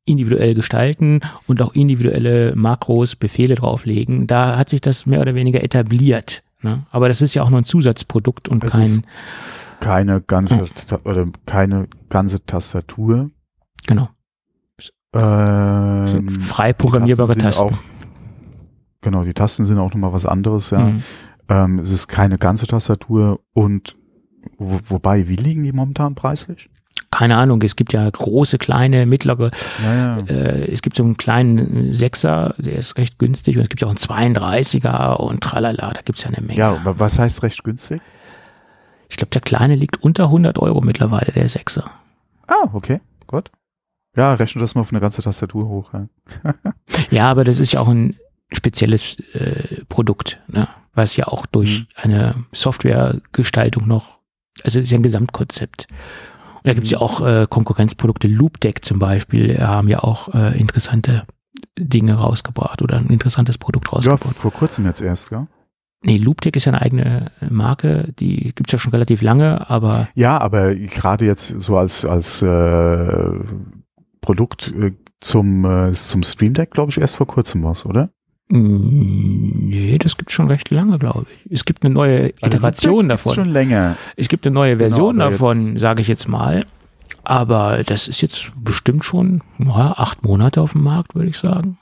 [0.06, 4.26] individuell gestalten und auch individuelle Makros, Befehle drauflegen.
[4.26, 6.42] Da hat sich das mehr oder weniger etabliert.
[6.62, 6.86] Ne?
[6.90, 9.04] Aber das ist ja auch nur ein Zusatzprodukt und es kein
[9.80, 10.68] keine ganze
[11.04, 13.30] oder keine ganze Tastatur.
[13.86, 14.08] Genau.
[15.12, 17.64] Ähm, frei programmierbare Tasten.
[17.64, 17.78] Auch,
[19.00, 20.80] genau, die Tasten sind auch nochmal was anderes, ja.
[20.80, 21.02] Mhm.
[21.48, 23.96] Ähm, es ist keine ganze Tastatur und
[24.58, 26.68] wo, wobei, wie liegen die momentan preislich?
[27.10, 29.50] Keine Ahnung, es gibt ja große, kleine, mittlere.
[29.82, 30.18] Ja, ja.
[30.26, 33.88] Äh, es gibt so einen kleinen Sechser, der ist recht günstig und es gibt ja
[33.88, 36.58] auch einen 32er und tralala, da gibt es ja eine Menge.
[36.58, 38.00] Ja, was heißt recht günstig?
[39.08, 41.90] Ich glaube, der kleine liegt unter 100 Euro mittlerweile, der Sechser.
[42.48, 43.50] Ah, okay, gut.
[44.16, 45.92] Ja, rechne das mal auf eine ganze Tastatur hoch.
[45.92, 46.08] Ja,
[47.10, 48.16] ja aber das ist ja auch ein
[48.52, 50.68] spezielles äh, Produkt, ne?
[50.94, 51.86] was ja auch durch mhm.
[51.96, 54.18] eine Softwaregestaltung noch,
[54.64, 55.86] also ist ja ein Gesamtkonzept.
[56.54, 60.58] Und da gibt es ja auch äh, Konkurrenzprodukte, Loopdeck zum Beispiel, haben ja auch äh,
[60.58, 61.24] interessante
[61.78, 64.24] Dinge rausgebracht oder ein interessantes Produkt rausgebracht.
[64.24, 65.46] Ja, vor kurzem jetzt erst, ja.
[66.02, 70.08] Nee, Looptech ist ja eine eigene Marke, die gibt's ja schon relativ lange, aber.
[70.14, 73.30] Ja, aber gerade jetzt so als, als äh,
[74.26, 78.10] Produkt äh, zum, äh, zum Stream Deck, glaube ich, erst vor kurzem was, oder?
[78.48, 81.52] Mm, nee, das gibt schon recht lange, glaube ich.
[81.52, 83.34] Es gibt eine neue Iteration davon.
[83.34, 83.96] schon länger.
[84.16, 86.66] Es gibt eine neue genau, Version genau, davon, sage ich jetzt mal.
[87.22, 91.78] Aber das ist jetzt bestimmt schon ja, acht Monate auf dem Markt, würde ich sagen.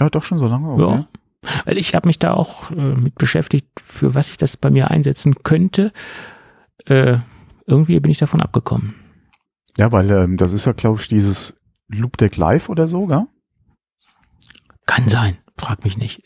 [0.00, 0.70] Ja, doch schon so lange.
[0.70, 0.82] Okay.
[0.82, 1.08] Ja.
[1.64, 4.90] Weil ich habe mich da auch äh, mit beschäftigt, für was ich das bei mir
[4.90, 5.92] einsetzen könnte.
[6.86, 7.18] Äh,
[7.66, 8.94] irgendwie bin ich davon abgekommen.
[9.78, 13.26] Ja, weil ähm, das ist ja, glaube ich, dieses Loop Deck Live oder so, gell?
[14.86, 16.22] Kann sein, frag mich nicht.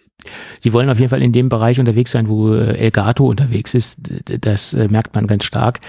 [0.61, 3.99] Sie wollen auf jeden Fall in dem Bereich unterwegs sein, wo äh, Elgato unterwegs ist.
[4.25, 5.81] Das äh, merkt man ganz stark.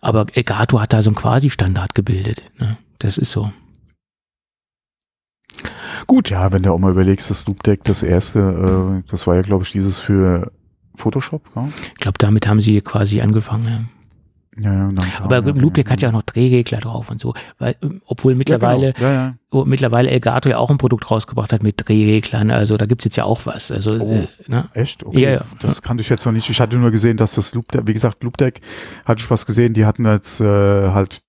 [0.00, 2.50] Aber Elgato hat da so einen Quasi-Standard gebildet.
[2.58, 2.78] Ne?
[2.98, 3.52] Das ist so.
[6.06, 6.30] Gut.
[6.30, 9.42] Ja, wenn du auch mal überlegst, das Loop Deck, das erste, äh, das war ja,
[9.42, 10.50] glaube ich, dieses für
[10.96, 11.42] Photoshop.
[11.54, 11.68] Ja?
[11.94, 13.66] Ich glaube, damit haben sie quasi angefangen.
[13.66, 13.84] Ja.
[14.56, 14.90] Ja, ja,
[15.20, 18.94] Aber ja, Ludwig hat ja auch noch Drehregler drauf und so, weil, ähm, obwohl mittlerweile,
[18.98, 19.62] ja, genau.
[19.62, 23.16] oh, mittlerweile Elgato ja auch ein Produkt rausgebracht hat mit Drehreglern, also da gibt's jetzt
[23.16, 23.72] ja auch was.
[23.72, 24.68] Also, oh, äh, ne?
[24.74, 25.04] Echt?
[25.04, 25.34] Okay.
[25.34, 26.48] Ja, das kannte ich jetzt noch nicht.
[26.50, 28.60] Ich hatte nur gesehen, dass das Loop, wie gesagt, Loopdeck
[29.04, 31.22] hatte ich was gesehen, die hatten jetzt äh, halt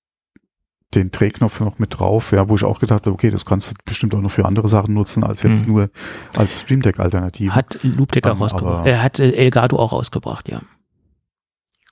[0.94, 3.74] den Drehknopf noch mit drauf, ja, wo ich auch gedacht habe, okay, das kannst du
[3.86, 5.74] bestimmt auch noch für andere Sachen nutzen, als jetzt hm.
[5.74, 5.90] nur
[6.38, 7.54] als Stream Deck Alternative.
[7.54, 8.88] Hat Loopdeck auch rausgebracht.
[8.88, 10.62] Er hat äh, Elgato auch rausgebracht, ja.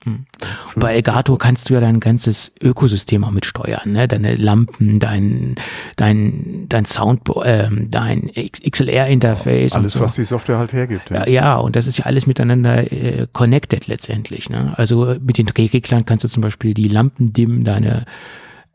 [0.04, 0.26] Hm.
[0.76, 4.06] Bei Elgato kannst du ja dein ganzes Ökosystem auch mitsteuern, ne?
[4.06, 5.56] Deine Lampen, dein,
[5.96, 9.72] dein, dein Sound, äh, dein XLR-Interface.
[9.72, 10.00] Alles, so.
[10.00, 11.10] was die Software halt hergibt.
[11.10, 11.26] Ja.
[11.26, 14.50] ja, und das ist ja alles miteinander äh, connected letztendlich.
[14.50, 14.74] Ne?
[14.76, 18.04] Also mit den Drehreglern kannst du zum Beispiel die Lampen dimmen, deine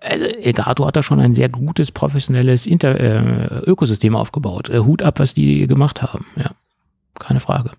[0.02, 4.70] also Elgato hat da schon ein sehr gutes, professionelles Inter äh, Ökosystem aufgebaut.
[4.70, 6.26] Äh, Hut ab, was die gemacht haben.
[6.38, 6.52] Ja,
[7.20, 7.72] keine Frage.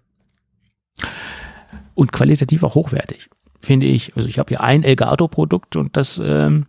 [1.94, 4.16] Und qualitativ auch hochwertig finde ich.
[4.16, 6.66] Also ich habe hier ein Elgato-Produkt und das ähm,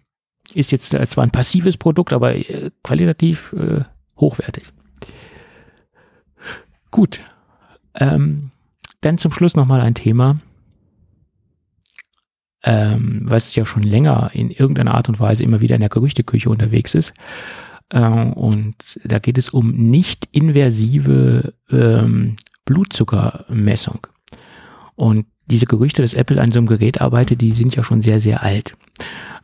[0.53, 3.83] ist jetzt äh, zwar ein passives Produkt, aber äh, qualitativ äh,
[4.19, 4.65] hochwertig.
[6.91, 7.21] Gut.
[7.95, 8.51] Ähm,
[9.01, 10.35] dann zum Schluss nochmal ein Thema,
[12.63, 16.49] ähm, was ja schon länger in irgendeiner Art und Weise immer wieder in der Gerüchteküche
[16.49, 17.13] unterwegs ist.
[17.89, 22.35] Äh, und da geht es um nicht inversive ähm,
[22.65, 24.07] Blutzuckermessung.
[24.95, 28.19] Und diese Gerüchte, dass Apple an so einem Gerät arbeitet, die sind ja schon sehr,
[28.19, 28.75] sehr alt.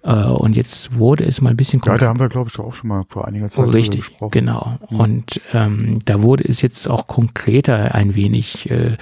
[0.04, 2.74] Äh, und jetzt wurde es mal ein bisschen Ja, da haben wir, glaube ich, auch
[2.74, 4.32] schon mal vor einiger Zeit Richtig, gesprochen.
[4.32, 4.78] genau.
[4.90, 5.00] Mhm.
[5.00, 8.70] Und ähm, da wurde es jetzt auch konkreter ein wenig.
[8.70, 8.98] Äh,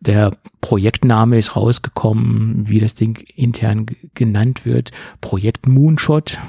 [0.00, 4.90] der Projektname ist rausgekommen, wie das Ding intern genannt wird.
[5.20, 6.38] Projekt Moonshot.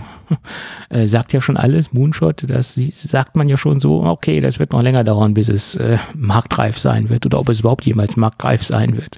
[0.90, 4.72] Äh, sagt ja schon alles, Moonshot, das sagt man ja schon so, okay, das wird
[4.72, 8.64] noch länger dauern, bis es äh, marktreif sein wird oder ob es überhaupt jemals marktreif
[8.64, 9.18] sein wird.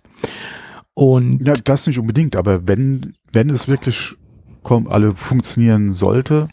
[0.96, 4.16] Und ja, das nicht unbedingt, aber wenn, wenn es wirklich
[4.90, 6.48] alle funktionieren sollte,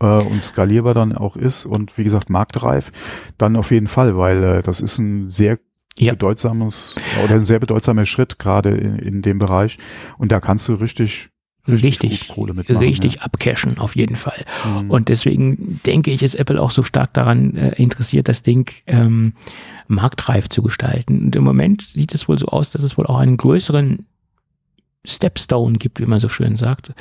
[0.00, 2.92] äh, und skalierbar dann auch ist und wie gesagt marktreif,
[3.36, 5.58] dann auf jeden Fall, weil äh, das ist ein sehr
[5.98, 6.12] ja.
[6.12, 6.94] bedeutsames
[7.24, 9.78] oder ein sehr bedeutsamer Schritt gerade in, in dem Bereich
[10.16, 11.30] und da kannst du richtig
[11.68, 13.22] richtig, richtig, richtig ja.
[13.22, 14.44] abcashen, auf jeden Fall.
[14.64, 14.90] Mhm.
[14.90, 19.34] Und deswegen denke ich, ist Apple auch so stark daran äh, interessiert, das Ding ähm,
[19.86, 21.24] marktreif zu gestalten.
[21.24, 24.06] Und im Moment sieht es wohl so aus, dass es wohl auch einen größeren
[25.04, 26.92] Stepstone gibt, wie man so schön sagt.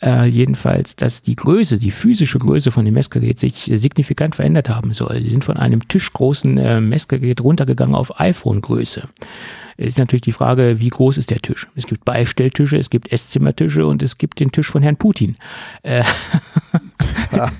[0.00, 4.92] Äh, jedenfalls, dass die Größe, die physische Größe von dem Messgerät sich signifikant verändert haben
[4.92, 5.20] soll.
[5.22, 9.08] Sie sind von einem tischgroßen äh, Messgerät runtergegangen auf iPhone-Größe.
[9.76, 11.66] Es ist natürlich die Frage, wie groß ist der Tisch?
[11.74, 15.36] Es gibt Beistelltische, es gibt Esszimmertische und es gibt den Tisch von Herrn Putin.
[15.82, 16.04] Äh,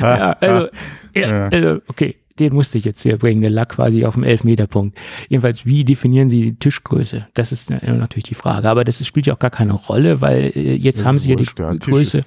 [0.00, 0.68] ja, also,
[1.14, 4.98] ja, also, okay den musste ich jetzt hier bringen, der lag quasi auf dem Elfmeterpunkt.
[5.28, 7.26] Jedenfalls, wie definieren Sie die Tischgröße?
[7.34, 8.68] Das ist natürlich die Frage.
[8.68, 11.36] Aber das spielt ja auch gar keine Rolle, weil äh, jetzt das haben Sie ja
[11.36, 12.24] die Größe,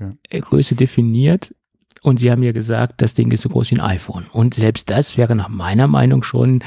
[0.00, 0.12] ja.
[0.28, 1.54] Äh, Größe definiert.
[2.02, 4.24] Und Sie haben ja gesagt, das Ding ist so groß wie ein iPhone.
[4.32, 6.62] Und selbst das wäre nach meiner Meinung schon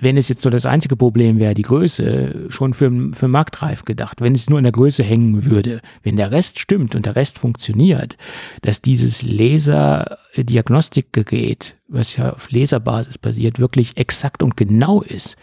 [0.00, 4.20] wenn es jetzt so das einzige Problem wäre, die Größe, schon für, für marktreif gedacht,
[4.20, 7.38] wenn es nur in der Größe hängen würde, wenn der Rest stimmt und der Rest
[7.38, 8.16] funktioniert,
[8.62, 15.36] dass dieses Laserdiagnostikgerät, was ja auf Laserbasis basiert, wirklich exakt und genau ist,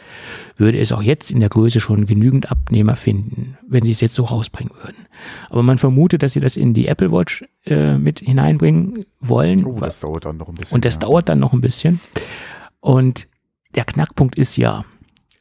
[0.57, 4.15] würde es auch jetzt in der Größe schon genügend Abnehmer finden, wenn sie es jetzt
[4.15, 5.07] so rausbringen würden.
[5.49, 9.65] Aber man vermutet, dass sie das in die Apple Watch äh, mit hineinbringen wollen.
[9.65, 10.75] Oh, das dauert dann noch ein bisschen.
[10.75, 11.01] Und das ja.
[11.01, 11.99] dauert dann noch ein bisschen.
[12.79, 13.27] Und
[13.75, 14.85] der Knackpunkt ist ja,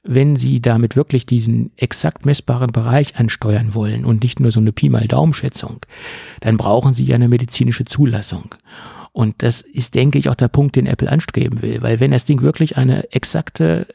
[0.03, 4.73] wenn Sie damit wirklich diesen exakt messbaren Bereich ansteuern wollen und nicht nur so eine
[4.73, 5.81] Pi mal Daumenschätzung,
[6.41, 8.55] dann brauchen Sie ja eine medizinische Zulassung.
[9.13, 12.27] Und das ist, denke ich, auch der Punkt, den Apple anstreben will, weil wenn das
[12.27, 13.87] Ding wirklich eine exakte,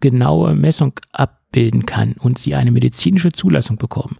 [0.00, 4.16] genaue Messung abbilden kann und Sie eine medizinische Zulassung bekommen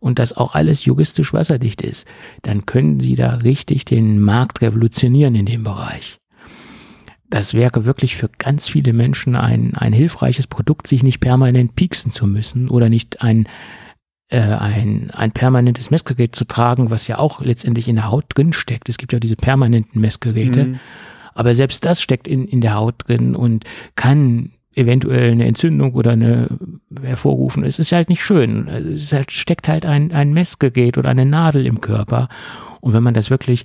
[0.00, 2.06] und das auch alles juristisch wasserdicht ist,
[2.42, 6.18] dann können Sie da richtig den Markt revolutionieren in dem Bereich
[7.34, 12.12] das wäre wirklich für ganz viele Menschen ein, ein hilfreiches Produkt, sich nicht permanent pieksen
[12.12, 13.48] zu müssen oder nicht ein,
[14.28, 18.52] äh, ein, ein permanentes Messgerät zu tragen, was ja auch letztendlich in der Haut drin
[18.52, 18.88] steckt.
[18.88, 20.64] Es gibt ja diese permanenten Messgeräte.
[20.64, 20.80] Mhm.
[21.34, 23.64] Aber selbst das steckt in, in der Haut drin und
[23.96, 26.56] kann eventuell eine Entzündung oder eine
[27.02, 27.64] hervorrufen.
[27.64, 28.68] Es ist halt nicht schön.
[28.68, 32.28] Es halt, steckt halt ein, ein Messgerät oder eine Nadel im Körper.
[32.80, 33.64] Und wenn man das wirklich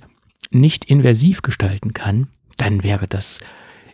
[0.50, 2.26] nicht invasiv gestalten kann,
[2.60, 3.40] dann wäre das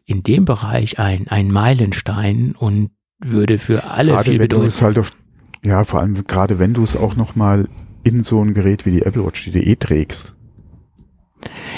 [0.05, 4.70] in dem Bereich ein, ein Meilenstein und würde für alle gerade viel bedeuten.
[4.80, 5.12] Halt auf,
[5.62, 7.68] ja, vor allem gerade wenn du es auch nochmal
[8.05, 10.34] in so ein Gerät wie die Apple Watch, die du eh trägst,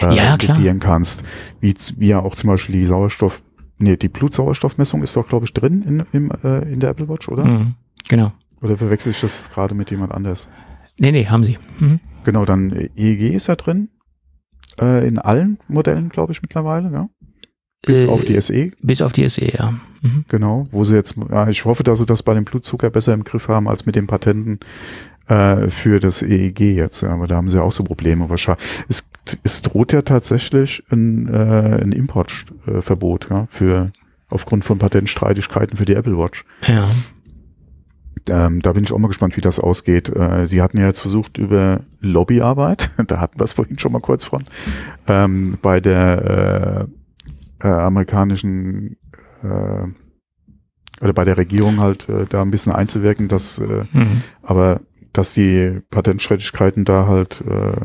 [0.02, 0.58] äh, ja, klar.
[0.78, 1.24] kannst,
[1.60, 3.42] wie, wie ja auch zum Beispiel die Sauerstoff,
[3.78, 7.28] nee, die Blutsauerstoffmessung ist doch, glaube ich, drin in, im, äh, in der Apple Watch,
[7.28, 7.44] oder?
[7.44, 7.74] Mhm,
[8.08, 8.32] genau.
[8.60, 10.48] Oder verwechsel ich das jetzt gerade mit jemand anders?
[10.98, 11.58] Nee, nee, haben sie.
[11.78, 12.00] Mhm.
[12.24, 13.88] Genau, dann EEG ist ja drin.
[14.80, 17.08] Äh, in allen Modellen, glaube ich, mittlerweile, ja.
[17.82, 18.70] Bis äh, auf die SE?
[18.82, 19.74] Bis auf die SE, ja.
[20.02, 20.24] Mhm.
[20.28, 23.24] Genau, wo sie jetzt, ja, ich hoffe, dass sie das bei dem Blutzucker besser im
[23.24, 24.60] Griff haben als mit den Patenten
[25.28, 27.02] äh, für das EEG jetzt.
[27.02, 28.64] Ja, aber da haben sie auch so Probleme wahrscheinlich.
[28.88, 29.10] Es,
[29.42, 33.92] es droht ja tatsächlich ein, äh, ein Importverbot ja, für
[34.28, 36.44] aufgrund von Patentstreitigkeiten für die Apple Watch.
[36.66, 36.88] Ja.
[38.28, 40.08] Ähm, da bin ich auch mal gespannt, wie das ausgeht.
[40.14, 44.00] Äh, Sie hatten ja jetzt versucht über Lobbyarbeit, da hatten wir es vorhin schon mal
[44.00, 44.44] kurz von,
[45.06, 46.88] ähm, bei der
[47.62, 48.96] äh, äh, amerikanischen
[49.42, 49.86] äh,
[51.00, 54.22] oder bei der Regierung halt äh, da ein bisschen einzuwirken, dass äh, mhm.
[54.42, 54.80] aber
[55.12, 57.80] dass die Patentstreitigkeiten da halt äh,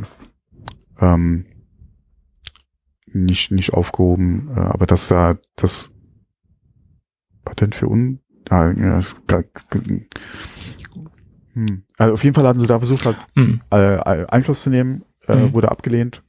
[0.99, 1.45] ähm,
[3.05, 5.93] nicht nicht aufgehoben, aber dass da das
[7.45, 8.22] Patent für un
[8.53, 9.01] ja, ja,
[11.53, 11.83] hm.
[11.97, 13.61] also auf jeden Fall hatten sie da versucht halt mhm.
[13.69, 15.53] äh, Einfluss zu nehmen, äh, mhm.
[15.53, 16.23] wurde abgelehnt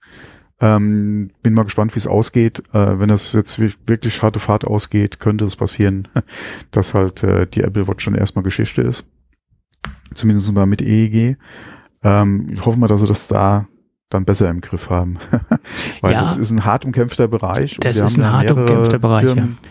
[0.60, 2.62] ähm, bin mal gespannt, wie es ausgeht.
[2.72, 6.08] Äh, wenn das jetzt wirklich harte Fahrt ausgeht, könnte es passieren,
[6.70, 9.08] dass halt äh, die Apple Watch schon erstmal Geschichte ist.
[10.14, 11.36] Zumindest mal mit EEG.
[12.02, 13.66] Ähm, ich hoffe mal, dass sie das da
[14.10, 15.18] dann besser im Griff haben.
[16.00, 17.78] Weil ja, das ist ein hart umkämpfter Bereich.
[17.80, 19.68] Das ist ein hart umkämpfter Bereich, Firmen, ja.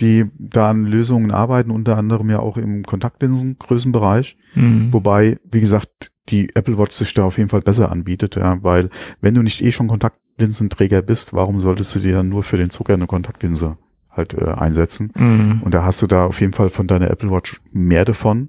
[0.00, 4.36] Die da an Lösungen arbeiten, unter anderem ja auch im Kontaktlinsengrößenbereich.
[4.54, 4.92] Mhm.
[4.92, 8.88] Wobei, wie gesagt, die Apple Watch sich da auf jeden Fall besser anbietet, ja, weil
[9.20, 12.70] wenn du nicht eh schon Kontaktlinsenträger bist, warum solltest du dir dann nur für den
[12.70, 13.76] Zucker eine Kontaktlinse
[14.10, 15.12] halt äh, einsetzen?
[15.16, 15.62] Mhm.
[15.64, 18.48] Und da hast du da auf jeden Fall von deiner Apple Watch mehr davon.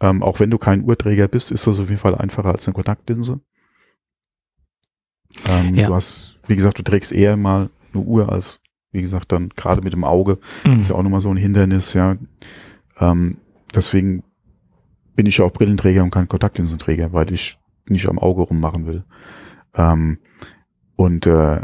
[0.00, 2.74] Ähm, auch wenn du kein Uhrträger bist, ist das auf jeden Fall einfacher als eine
[2.74, 3.40] Kontaktlinse.
[5.48, 5.88] Ähm, ja.
[5.88, 8.60] Du hast, wie gesagt, du trägst eher mal eine Uhr als,
[8.94, 10.38] wie gesagt, dann gerade mit dem Auge.
[10.64, 10.80] Mhm.
[10.80, 12.16] Ist ja auch nochmal so ein Hindernis, ja.
[12.98, 13.38] Ähm,
[13.74, 14.22] deswegen
[15.16, 19.04] bin ich ja auch Brillenträger und kein Kontaktlinsenträger, weil ich nicht am Auge rummachen will.
[19.74, 20.18] Ähm,
[20.96, 21.60] und äh,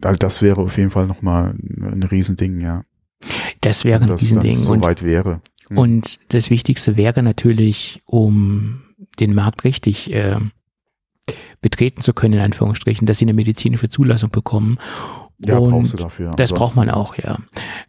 [0.00, 2.84] das wäre auf jeden Fall nochmal ein Riesending, ja.
[3.60, 4.62] Das wäre ein Riesending.
[4.62, 5.40] So weit wäre.
[5.68, 5.78] Hm.
[5.78, 8.82] Und das Wichtigste wäre natürlich, um
[9.18, 10.36] den Markt richtig äh,
[11.60, 14.78] betreten zu können, in Anführungsstrichen, dass sie eine medizinische Zulassung bekommen.
[15.44, 16.30] Ja, und brauchst du dafür.
[16.36, 17.38] Das braucht man auch, ja.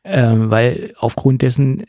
[0.04, 1.84] Ähm, weil aufgrund dessen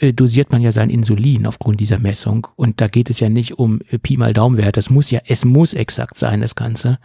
[0.00, 2.46] äh, dosiert man ja sein Insulin aufgrund dieser Messung.
[2.56, 4.76] Und da geht es ja nicht um äh, Pi mal Daumenwert.
[4.76, 6.98] Das muss ja, es muss exakt sein, das Ganze.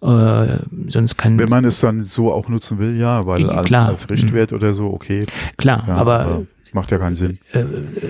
[0.00, 0.58] Äh,
[0.88, 1.38] sonst kann.
[1.38, 3.88] Wenn man es dann so auch nutzen will, ja, weil als, klar.
[3.88, 5.26] als Richtwert oder so, okay.
[5.58, 7.38] Klar, ja, aber, aber macht ja keinen Sinn.
[7.52, 7.64] Äh,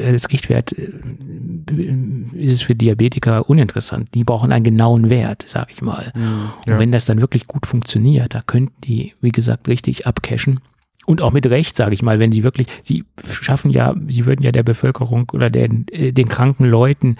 [0.07, 4.15] als Richtwert ist es für Diabetiker uninteressant.
[4.15, 6.13] Die brauchen einen genauen Wert, sag ich mal.
[6.15, 6.73] Mhm, ja.
[6.73, 10.61] Und wenn das dann wirklich gut funktioniert, da könnten die, wie gesagt, richtig abcashen
[11.07, 14.43] und auch mit Recht, sage ich mal, wenn sie wirklich, sie schaffen ja, sie würden
[14.43, 17.17] ja der Bevölkerung oder den, äh, den kranken Leuten,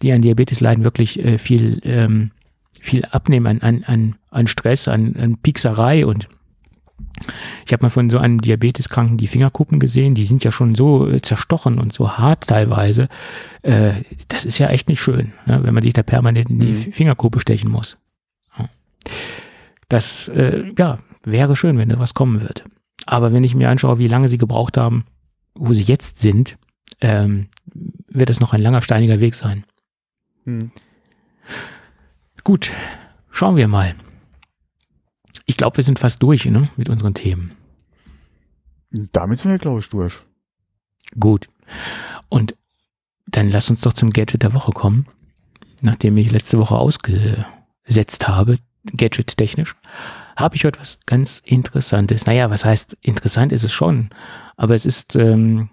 [0.00, 2.30] die an Diabetes leiden, wirklich äh, viel, ähm,
[2.78, 6.28] viel abnehmen an, an, an Stress, an, an Piekserei und
[7.66, 11.08] ich habe mal von so einem Diabeteskranken die Fingerkuppen gesehen, die sind ja schon so
[11.08, 13.08] äh, zerstochen und so hart teilweise.
[13.62, 13.92] Äh,
[14.28, 16.92] das ist ja echt nicht schön, ne, wenn man sich da permanent in die mhm.
[16.92, 17.96] Fingerkuppe stechen muss.
[19.88, 22.62] Das äh, ja, wäre schön, wenn da was kommen würde.
[23.04, 25.04] Aber wenn ich mir anschaue, wie lange sie gebraucht haben,
[25.54, 26.56] wo sie jetzt sind,
[27.02, 27.48] ähm,
[28.08, 29.64] wird es noch ein langer steiniger Weg sein.
[30.44, 30.70] Hm.
[32.42, 32.72] Gut,
[33.30, 33.94] schauen wir mal.
[35.46, 37.54] Ich glaube, wir sind fast durch ne, mit unseren Themen.
[38.90, 40.20] Damit sind wir, glaube ich, durch.
[41.18, 41.48] Gut.
[42.28, 42.54] Und
[43.26, 45.06] dann lass uns doch zum Gadget der Woche kommen,
[45.80, 48.56] nachdem ich letzte Woche ausgesetzt habe,
[48.96, 49.74] Gadget technisch
[50.36, 52.26] habe ich heute was ganz Interessantes.
[52.26, 54.10] Naja, was heißt interessant ist es schon,
[54.56, 55.70] aber es ist ähm,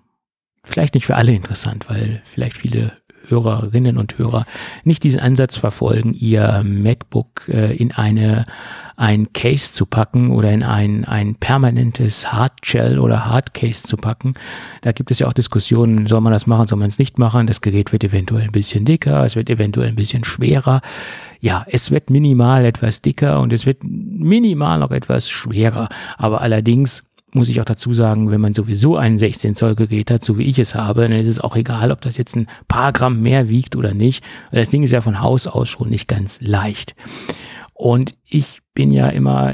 [0.64, 2.94] vielleicht nicht für alle interessant, weil vielleicht viele
[3.28, 4.46] Hörerinnen und Hörer
[4.84, 8.46] nicht diesen Ansatz verfolgen, ihr MacBook äh, in eine
[9.00, 14.34] ein Case zu packen oder in ein, ein permanentes Hardshell oder Hardcase zu packen.
[14.82, 17.48] Da gibt es ja auch Diskussionen, soll man das machen, soll man es nicht machen.
[17.48, 20.82] Das Gerät wird eventuell ein bisschen dicker, es wird eventuell ein bisschen schwerer.
[21.40, 25.88] Ja, es wird minimal etwas dicker und es wird minimal noch etwas schwerer.
[26.18, 30.26] Aber allerdings muss ich auch dazu sagen, wenn man sowieso ein 16 Zoll Gerät hat,
[30.26, 32.92] so wie ich es habe, dann ist es auch egal, ob das jetzt ein paar
[32.92, 36.42] Gramm mehr wiegt oder nicht, das Ding ist ja von Haus aus schon nicht ganz
[36.42, 36.96] leicht.
[37.80, 39.54] Und ich bin ja immer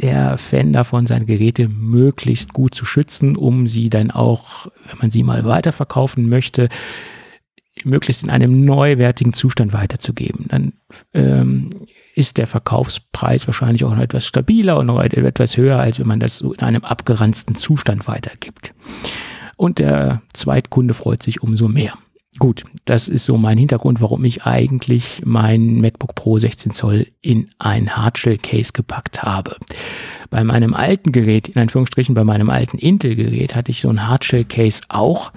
[0.00, 5.10] der Fan davon, seine Geräte möglichst gut zu schützen, um sie dann auch, wenn man
[5.10, 6.70] sie mal weiterverkaufen möchte,
[7.84, 10.46] möglichst in einem neuwertigen Zustand weiterzugeben.
[10.48, 10.72] Dann
[11.12, 11.68] ähm,
[12.14, 16.18] ist der Verkaufspreis wahrscheinlich auch noch etwas stabiler und noch etwas höher, als wenn man
[16.18, 18.72] das so in einem abgeranzten Zustand weitergibt.
[19.56, 21.92] Und der Zweitkunde freut sich umso mehr.
[22.38, 27.50] Gut, das ist so mein Hintergrund, warum ich eigentlich mein MacBook Pro 16 Zoll in
[27.58, 29.56] ein Hardshell Case gepackt habe.
[30.30, 34.08] Bei meinem alten Gerät, in Anführungsstrichen bei meinem alten Intel Gerät, hatte ich so ein
[34.08, 35.30] Hardshell Case auch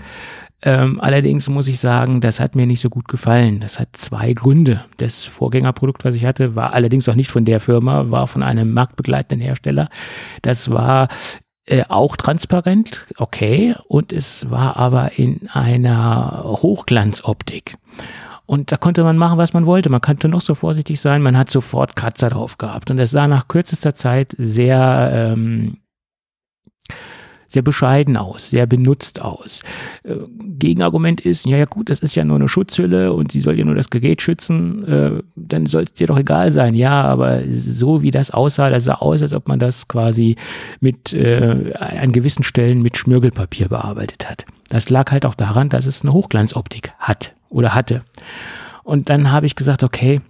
[0.65, 3.59] ähm, allerdings muss ich sagen, das hat mir nicht so gut gefallen.
[3.59, 4.83] Das hat zwei Gründe.
[4.97, 8.73] Das Vorgängerprodukt, was ich hatte, war allerdings auch nicht von der Firma, war von einem
[8.73, 9.89] marktbegleitenden Hersteller.
[10.41, 11.07] Das war
[11.67, 17.77] äh, auch transparent, okay, und es war aber in einer Hochglanzoptik.
[18.45, 19.89] Und da konnte man machen, was man wollte.
[19.89, 22.91] Man konnte noch so vorsichtig sein, man hat sofort Kratzer drauf gehabt.
[22.91, 25.77] Und es sah nach kürzester Zeit sehr ähm,
[27.47, 29.61] sehr bescheiden aus, sehr benutzt aus.
[30.03, 30.15] Äh,
[30.59, 33.65] Gegenargument ist, ja, ja gut, das ist ja nur eine Schutzhülle und sie soll ja
[33.65, 36.75] nur das Gerät schützen, äh, dann soll es dir doch egal sein.
[36.75, 40.35] Ja, aber so wie das aussah, das sah aus, als ob man das quasi
[40.79, 44.45] mit äh, an gewissen Stellen mit Schmirgelpapier bearbeitet hat.
[44.69, 48.03] Das lag halt auch daran, dass es eine Hochglanzoptik hat oder hatte.
[48.83, 50.21] Und dann habe ich gesagt, okay,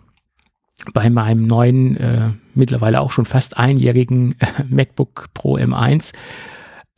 [0.93, 4.35] bei meinem neuen, äh, mittlerweile auch schon fast einjährigen
[4.69, 6.13] MacBook Pro M1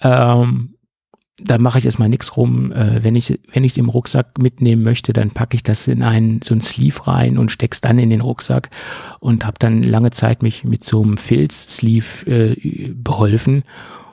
[0.02, 0.78] ähm,
[1.40, 2.72] da mache ich erstmal nichts rum.
[2.72, 6.02] Äh, wenn ich wenn ich es im Rucksack mitnehmen möchte, dann packe ich das in
[6.02, 8.69] einen so ein Sleeve rein und steck's dann in den Rucksack
[9.19, 13.64] und habe dann lange Zeit mich mit so einem Filz-Sleeve äh, beholfen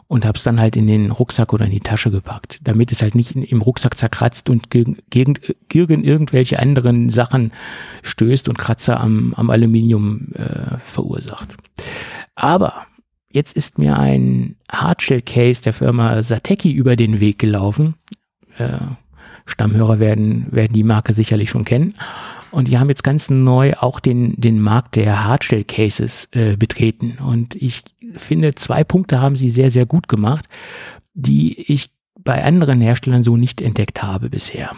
[0.07, 3.01] und habe es dann halt in den Rucksack oder in die Tasche gepackt, damit es
[3.01, 5.39] halt nicht im Rucksack zerkratzt und gegen, gegen,
[5.69, 7.53] gegen irgendwelche anderen Sachen
[8.03, 11.57] stößt und Kratzer am, am Aluminium äh, verursacht.
[12.35, 12.87] Aber
[13.35, 17.97] Jetzt ist mir ein Hardshell-Case der Firma Sateki über den Weg gelaufen.
[18.59, 18.79] Äh,
[19.45, 21.95] Stammhörer werden, werden die Marke sicherlich schon kennen.
[22.53, 27.19] Und die haben jetzt ganz neu auch den, den Markt der Hardshell-Cases äh, betreten.
[27.19, 27.83] Und ich
[28.17, 30.45] finde, zwei Punkte haben sie sehr, sehr gut gemacht,
[31.15, 31.91] die ich
[32.21, 34.77] bei anderen Herstellern so nicht entdeckt habe bisher.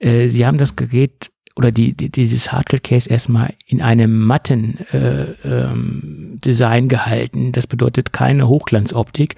[0.00, 1.30] Äh, sie haben das Gerät
[1.60, 7.52] oder die, die dieses Hardshell Case erstmal in einem matten äh, ähm, Design gehalten.
[7.52, 9.36] Das bedeutet keine Hochglanzoptik.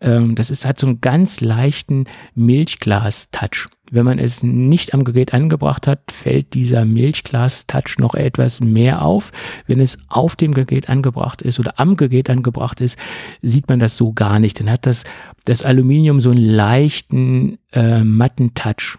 [0.00, 3.68] Ähm, das ist hat so einen ganz leichten Milchglas-Touch.
[3.92, 9.30] Wenn man es nicht am Gerät angebracht hat, fällt dieser Milchglas-Touch noch etwas mehr auf.
[9.68, 12.98] Wenn es auf dem Gerät angebracht ist oder am Gerät angebracht ist,
[13.42, 14.58] sieht man das so gar nicht.
[14.58, 15.04] Dann hat das,
[15.44, 18.98] das Aluminium so einen leichten äh, matten Touch.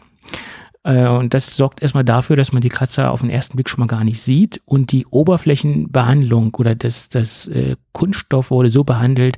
[0.86, 3.82] Äh, und das sorgt erstmal dafür, dass man die Kratzer auf den ersten Blick schon
[3.82, 4.62] mal gar nicht sieht.
[4.66, 9.38] Und die Oberflächenbehandlung oder das, das äh, Kunststoff wurde so behandelt,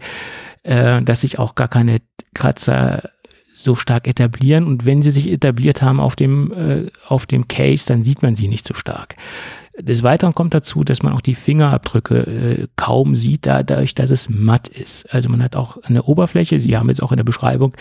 [0.63, 1.99] äh, dass sich auch gar keine
[2.35, 3.09] Kratzer
[3.55, 4.65] so stark etablieren.
[4.65, 8.47] Und wenn sie sich etabliert haben auf dem, auf dem Case, dann sieht man sie
[8.47, 9.15] nicht so stark.
[9.79, 14.27] Des Weiteren kommt dazu, dass man auch die Fingerabdrücke äh, kaum sieht, dadurch, dass es
[14.27, 15.13] matt ist.
[15.13, 17.73] Also man hat auch eine Oberfläche, Sie haben jetzt auch in der Beschreibung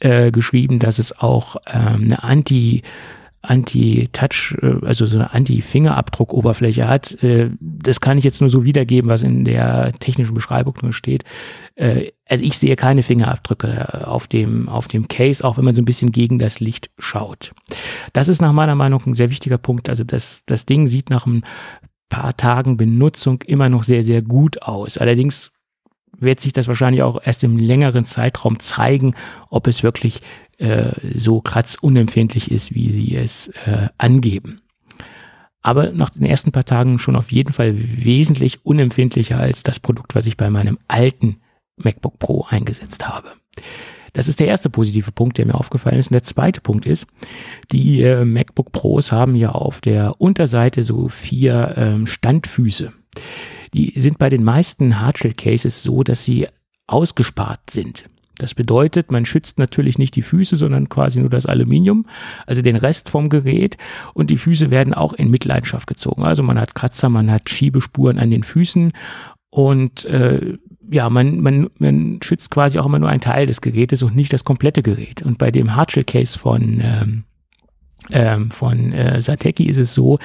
[0.00, 2.82] äh, geschrieben, dass es auch ähm, eine Anti-
[3.42, 7.22] Anti-Touch, äh, also so eine Anti-Fingerabdruck-Oberfläche hat.
[7.22, 11.24] Äh, das kann ich jetzt nur so wiedergeben, was in der technischen Beschreibung nur steht.
[12.28, 15.84] Also ich sehe keine Fingerabdrücke auf dem, auf dem Case, auch wenn man so ein
[15.84, 17.52] bisschen gegen das Licht schaut.
[18.14, 19.90] Das ist nach meiner Meinung ein sehr wichtiger Punkt.
[19.90, 21.44] Also das, das Ding sieht nach ein
[22.08, 24.96] paar Tagen Benutzung immer noch sehr, sehr gut aus.
[24.96, 25.52] Allerdings
[26.18, 29.14] wird sich das wahrscheinlich auch erst im längeren Zeitraum zeigen,
[29.50, 30.22] ob es wirklich
[30.58, 34.60] äh, so kratzunempfindlich ist, wie sie es äh, angeben.
[35.62, 40.14] Aber nach den ersten paar Tagen schon auf jeden Fall wesentlich unempfindlicher als das Produkt,
[40.14, 41.40] was ich bei meinem alten
[41.76, 43.32] MacBook Pro eingesetzt habe.
[44.12, 46.06] Das ist der erste positive Punkt, der mir aufgefallen ist.
[46.06, 47.06] Und der zweite Punkt ist,
[47.70, 52.92] die äh, MacBook Pros haben ja auf der Unterseite so vier ähm, Standfüße
[53.76, 56.46] die sind bei den meisten Hardshell-Cases so, dass sie
[56.86, 58.06] ausgespart sind.
[58.38, 62.06] Das bedeutet, man schützt natürlich nicht die Füße, sondern quasi nur das Aluminium,
[62.46, 63.76] also den Rest vom Gerät.
[64.14, 66.22] Und die Füße werden auch in Mitleidenschaft gezogen.
[66.22, 68.92] Also man hat Kratzer, man hat Schiebespuren an den Füßen
[69.50, 70.58] und äh,
[70.90, 74.32] ja, man, man, man schützt quasi auch immer nur einen Teil des Gerätes und nicht
[74.32, 75.22] das komplette Gerät.
[75.22, 77.24] Und bei dem Hardshell-Case von ähm,
[78.12, 80.18] ähm, von äh, Sateki ist es so,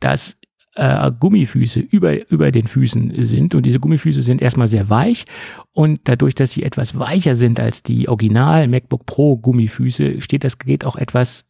[0.00, 0.37] dass
[0.78, 3.54] äh, Gummifüße über, über den Füßen sind.
[3.54, 5.24] Und diese Gummifüße sind erstmal sehr weich.
[5.72, 10.58] Und dadurch, dass sie etwas weicher sind als die Original MacBook Pro Gummifüße, steht das
[10.58, 11.44] Gerät auch etwas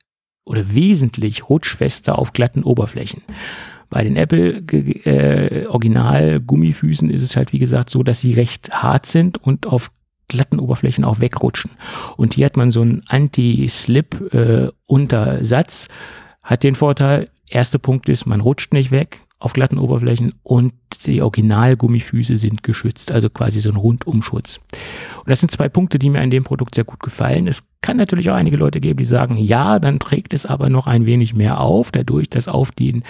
[0.44, 3.22] oder wesentlich rutschfester auf glatten Oberflächen.
[3.90, 4.62] Bei den Apple
[5.04, 9.66] äh, Original Gummifüßen ist es halt wie gesagt so, dass sie recht hart sind und
[9.66, 9.90] auf
[10.28, 11.70] glatten Oberflächen auch wegrutschen.
[12.16, 15.88] Und hier hat man so einen Anti-Slip äh, Untersatz,
[16.42, 20.72] hat den Vorteil, Erster Punkt ist, man rutscht nicht weg auf glatten Oberflächen und
[21.06, 24.58] die Originalgummifüße sind geschützt, also quasi so ein Rundumschutz.
[25.18, 27.46] Und das sind zwei Punkte, die mir an dem Produkt sehr gut gefallen.
[27.46, 30.86] Es kann natürlich auch einige Leute geben, die sagen, ja, dann trägt es aber noch
[30.86, 33.04] ein wenig mehr auf, dadurch, dass auf den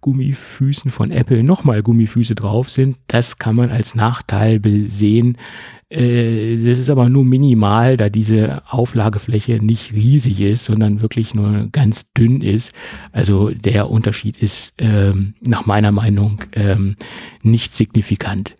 [0.00, 2.96] Gummifüßen von Apple nochmal Gummifüße drauf sind.
[3.06, 5.36] Das kann man als Nachteil besehen.
[5.90, 11.68] Äh, das ist aber nur minimal, da diese Auflagefläche nicht riesig ist, sondern wirklich nur
[11.70, 12.74] ganz dünn ist.
[13.12, 16.96] Also der Unterschied ist ähm, nach meiner Meinung ähm,
[17.42, 18.56] nicht signifikant.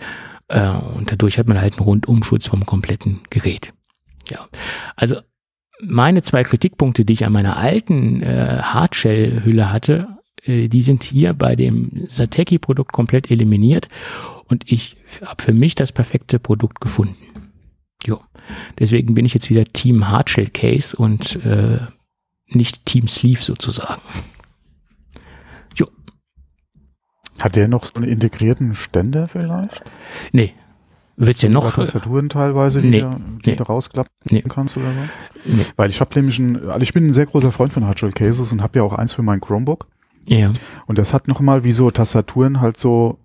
[0.49, 3.73] Äh, und dadurch hat man halt einen Rundumschutz vom kompletten Gerät.
[4.29, 4.47] Ja,
[4.97, 5.17] also
[5.87, 10.09] meine zwei Kritikpunkte, die ich an meiner alten äh, Hardshell-Hülle hatte,
[10.45, 13.89] äh, die sind hier bei dem Sateki-Produkt komplett eliminiert
[14.47, 17.17] und ich habe für mich das perfekte Produkt gefunden.
[18.07, 18.21] Jo.
[18.79, 21.79] Deswegen bin ich jetzt wieder Team Hardshell Case und äh,
[22.49, 24.03] nicht Team Sleeve sozusagen.
[25.77, 25.87] Jo.
[27.41, 29.83] Hat der noch so einen integrierten Ständer vielleicht?
[30.33, 30.53] Nee,
[31.17, 31.73] Wird's ja noch.
[31.73, 33.57] Tastaturen teilweise, die, nee, da, die nee.
[33.57, 34.43] du rausklappen Nee.
[34.49, 35.53] kannst oder so?
[35.53, 35.65] Nee.
[35.77, 38.51] Weil ich habe nämlich ein, also ich bin ein sehr großer Freund von Hardshell Cases
[38.51, 39.87] und habe ja auch eins für mein Chromebook.
[40.27, 40.51] Ja.
[40.87, 43.19] Und das hat nochmal wie so Tastaturen halt so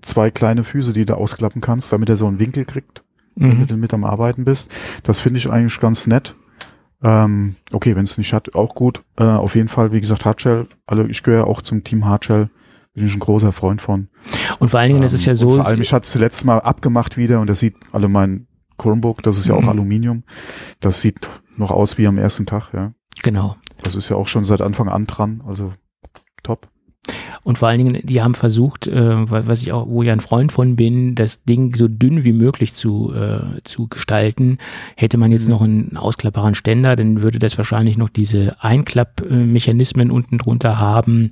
[0.00, 3.02] zwei kleine Füße, die du ausklappen kannst, damit er so einen Winkel kriegt,
[3.36, 3.48] Mhm.
[3.50, 4.70] damit du mit am Arbeiten bist.
[5.02, 6.36] Das finde ich eigentlich ganz nett.
[7.02, 9.02] Ähm, okay, wenn es nicht hat, auch gut.
[9.18, 10.66] Äh, auf jeden Fall, wie gesagt, Hardshell.
[10.86, 12.48] Also ich gehöre auch zum Team Hardshell.
[12.94, 14.08] Bin ich ein großer Freund von.
[14.60, 15.50] Und vor allen Dingen, das ist ja Ähm, so.
[15.56, 18.46] Vor allem, ich hatte es zuletzt mal abgemacht wieder und das sieht, also mein
[18.78, 19.68] Chromebook, das ist ja auch Mhm.
[19.68, 20.22] Aluminium.
[20.80, 22.92] Das sieht noch aus wie am ersten Tag, ja.
[23.22, 23.56] Genau.
[23.82, 25.72] Das ist ja auch schon seit Anfang an dran, also
[26.42, 26.68] top.
[27.42, 30.20] Und vor allen Dingen, die haben versucht, äh, wa- was ich auch, wo ich ein
[30.20, 34.56] Freund von bin, das Ding so dünn wie möglich zu, äh, zu gestalten.
[34.96, 35.50] Hätte man jetzt Mhm.
[35.50, 41.28] noch einen ausklappbaren Ständer, dann würde das wahrscheinlich noch diese Einklappmechanismen unten drunter haben.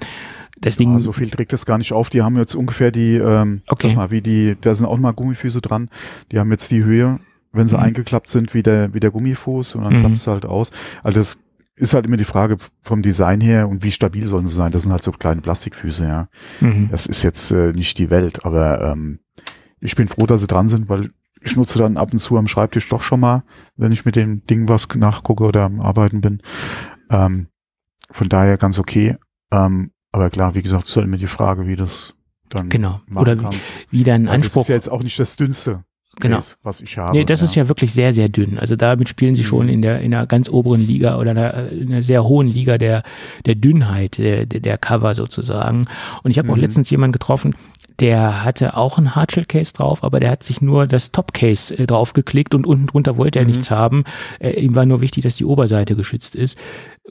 [0.62, 2.08] Das Ding, Ja, so viel trägt das gar nicht auf.
[2.08, 3.88] Die haben jetzt ungefähr die, ähm, Okay.
[3.88, 5.90] sag mal, wie die, da sind auch mal Gummifüße dran.
[6.30, 7.20] Die haben jetzt die Höhe,
[7.52, 7.82] wenn sie Mhm.
[7.82, 9.98] eingeklappt sind, wie der, wie der Gummifuß und dann Mhm.
[10.00, 10.70] klappst du halt aus.
[11.02, 11.38] Also das
[11.76, 14.72] ist halt immer die Frage vom Design her und wie stabil sollen sie sein.
[14.72, 16.28] Das sind halt so kleine Plastikfüße, ja.
[16.60, 16.88] Mhm.
[16.90, 19.18] Das ist jetzt äh, nicht die Welt, aber ähm,
[19.80, 21.10] ich bin froh, dass sie dran sind, weil
[21.40, 23.42] ich nutze dann ab und zu am Schreibtisch doch schon mal,
[23.76, 26.40] wenn ich mit dem Ding was nachgucke oder am Arbeiten bin.
[27.10, 27.48] Ähm,
[28.12, 29.16] von daher ganz okay.
[29.50, 32.14] Ähm, aber klar, wie gesagt, ist halt immer die Frage, wie das
[32.50, 33.00] dann genau.
[33.14, 33.56] Oder wie,
[33.90, 34.60] wie dein Anspruch.
[34.60, 35.84] Das ist ja jetzt auch nicht das Dünnste.
[36.20, 36.36] Genau.
[36.36, 37.16] Case, was ich habe.
[37.16, 37.46] Nee, das ja.
[37.46, 38.58] ist ja wirklich sehr, sehr dünn.
[38.58, 39.46] Also damit spielen sie mhm.
[39.46, 42.76] schon in der, in einer ganz oberen Liga oder einer, in einer sehr hohen Liga
[42.76, 43.02] der,
[43.46, 45.86] der Dünnheit der, der Cover sozusagen.
[46.22, 46.54] Und ich habe mhm.
[46.54, 47.54] auch letztens jemanden getroffen,
[48.00, 51.76] der hatte auch ein Hardshell Case drauf, aber der hat sich nur das Top Case
[51.76, 53.50] äh, draufgeklickt und unten drunter wollte er mhm.
[53.50, 54.04] nichts haben.
[54.38, 56.58] Äh, ihm war nur wichtig, dass die Oberseite geschützt ist.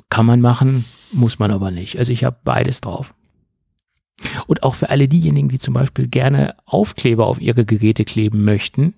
[0.09, 1.97] Kann man machen, muss man aber nicht.
[1.97, 3.13] Also ich habe beides drauf.
[4.47, 8.93] Und auch für alle diejenigen, die zum Beispiel gerne Aufkleber auf ihre Geräte kleben möchten,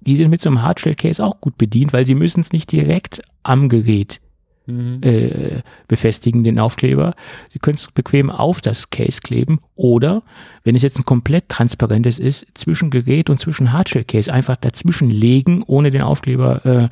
[0.00, 3.22] die sind mit so einem Hardshell-Case auch gut bedient, weil sie müssen es nicht direkt
[3.42, 4.20] am Gerät
[4.66, 5.00] mhm.
[5.02, 7.14] äh, befestigen, den Aufkleber.
[7.52, 10.22] Sie können es bequem auf das Case kleben oder,
[10.64, 15.62] wenn es jetzt ein komplett transparentes ist, zwischen Gerät und zwischen Hardshell-Case einfach dazwischen legen,
[15.66, 16.90] ohne den Aufkleber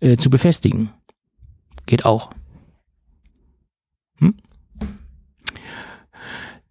[0.00, 0.90] äh, äh, zu befestigen.
[1.86, 2.30] Geht auch.
[4.18, 4.34] Hm?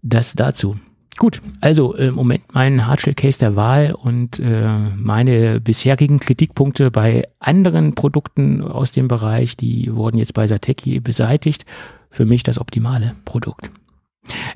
[0.02, 0.78] Das dazu.
[1.20, 7.94] Gut, also im Moment mein Hardshell-Case der Wahl und äh, meine bisherigen Kritikpunkte bei anderen
[7.94, 11.66] Produkten aus dem Bereich, die wurden jetzt bei Sateki beseitigt.
[12.10, 13.70] Für mich das optimale Produkt.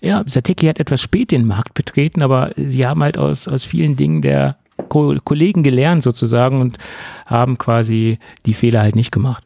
[0.02, 3.98] Ja, Sateki hat etwas spät den Markt betreten, aber sie haben halt aus, aus vielen
[3.98, 4.58] Dingen der
[4.88, 6.78] Ko Kollegen gelernt sozusagen und
[7.26, 9.46] haben quasi die Fehler halt nicht gemacht.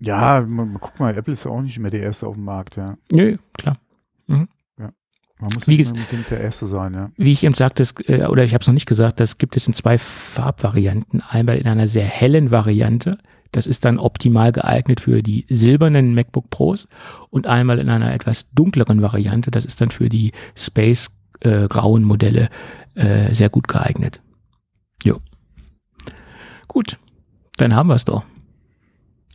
[0.00, 0.44] Ja,
[0.80, 2.96] guck mal, Apple ist ja auch nicht mehr der erste auf dem Markt, ja.
[3.12, 3.76] Nö, klar.
[5.42, 7.10] Man muss nicht unbedingt der Erste sein, ja.
[7.16, 9.66] Wie ich eben sagte, äh, oder ich habe es noch nicht gesagt, das gibt es
[9.66, 11.20] in zwei Farbvarianten.
[11.20, 13.18] Einmal in einer sehr hellen Variante,
[13.50, 16.86] das ist dann optimal geeignet für die silbernen MacBook Pros
[17.28, 21.10] und einmal in einer etwas dunkleren Variante, das ist dann für die Space
[21.40, 22.48] äh, grauen Modelle
[22.94, 24.20] äh, sehr gut geeignet.
[25.02, 25.18] Jo.
[26.68, 26.98] Gut,
[27.56, 28.22] dann haben wir es doch.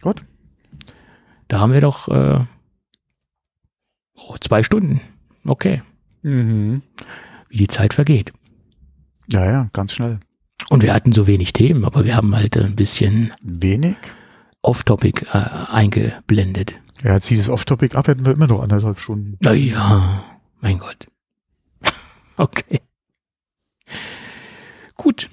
[0.01, 0.23] Gut.
[1.49, 2.45] Da haben wir doch äh,
[4.15, 5.01] oh, zwei Stunden.
[5.43, 5.81] Okay.
[6.27, 6.81] Mhm.
[7.49, 8.33] Wie die Zeit vergeht.
[9.31, 10.19] Ja, ja, ganz schnell.
[10.69, 13.95] Und wir hatten so wenig Themen, aber wir haben halt ein bisschen wenig
[14.61, 15.37] Off-Topic äh,
[15.71, 16.79] eingeblendet.
[17.03, 19.37] Ja, zieh das Off-Topic ab, hätten wir immer noch anderthalb Stunden.
[19.39, 20.25] Na ja,
[20.59, 21.07] mein Gott.
[22.37, 22.81] okay.
[24.95, 25.29] Gut.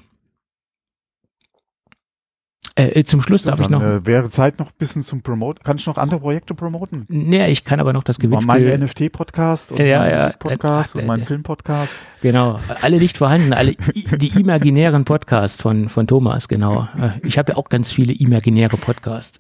[2.76, 3.82] Äh, äh, zum Schluss darf dann, ich noch.
[3.82, 5.62] Äh, wäre Zeit noch ein bisschen zum Promoten.
[5.62, 7.06] Kannst du noch andere Projekte promoten?
[7.08, 8.46] Nee, ich kann aber noch das Gewinnspiel.
[8.46, 12.00] Mein NFT-Podcast und ja, mein ja, Podcast äh, und mein Film-Podcast.
[12.20, 12.58] Genau.
[12.82, 16.88] Alle nicht vorhanden, alle die imaginären Podcasts von, von Thomas, genau.
[16.98, 19.38] Äh, ich habe ja auch ganz viele imaginäre Podcasts.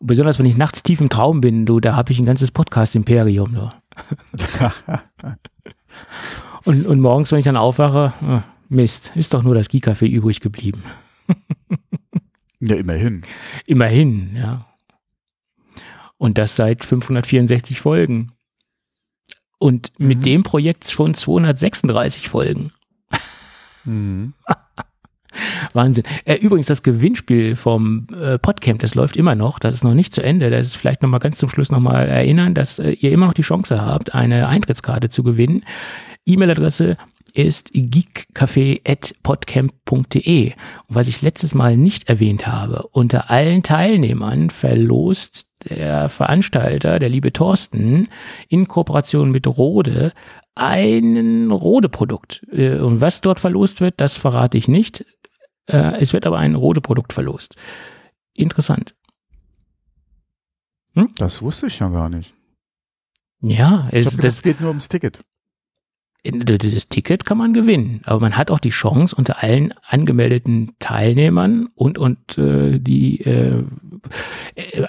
[0.00, 2.50] Und besonders wenn ich nachts tief im Traum bin, du, da habe ich ein ganzes
[2.50, 3.54] Podcast-Imperium.
[6.64, 10.82] und, und morgens, wenn ich dann aufwache, Mist, ist doch nur das Gie-Café übrig geblieben.
[12.66, 13.22] Ja, immerhin.
[13.66, 14.66] Immerhin, ja.
[16.16, 18.32] Und das seit 564 Folgen.
[19.58, 20.22] Und mit mhm.
[20.22, 22.72] dem Projekt schon 236 Folgen.
[23.84, 24.32] Mhm.
[25.72, 26.04] Wahnsinn.
[26.24, 29.58] Äh, übrigens, das Gewinnspiel vom äh, Podcamp, das läuft immer noch.
[29.58, 30.48] Das ist noch nicht zu Ende.
[30.50, 33.42] Das ist vielleicht nochmal ganz zum Schluss nochmal erinnern, dass äh, ihr immer noch die
[33.42, 35.64] Chance habt, eine Eintrittskarte zu gewinnen.
[36.24, 36.96] E-Mail-Adresse
[37.34, 40.52] ist geekcafé.podcamp.de.
[40.52, 40.56] Und
[40.88, 47.32] was ich letztes Mal nicht erwähnt habe, unter allen Teilnehmern verlost der Veranstalter, der liebe
[47.32, 48.08] Thorsten,
[48.48, 50.12] in Kooperation mit Rode
[50.54, 52.46] ein Rode-Produkt.
[52.52, 55.04] Äh, und was dort verlost wird, das verrate ich nicht.
[55.66, 57.56] Äh, es wird aber ein Rode-Produkt verlost.
[58.34, 58.94] Interessant.
[60.94, 61.10] Hm?
[61.16, 62.34] Das wusste ich ja gar nicht.
[63.40, 65.24] Ja, es, gedacht, das geht nur ums Ticket
[66.24, 71.68] das Ticket kann man gewinnen, aber man hat auch die Chance, unter allen angemeldeten Teilnehmern
[71.74, 73.62] und, und äh, die äh,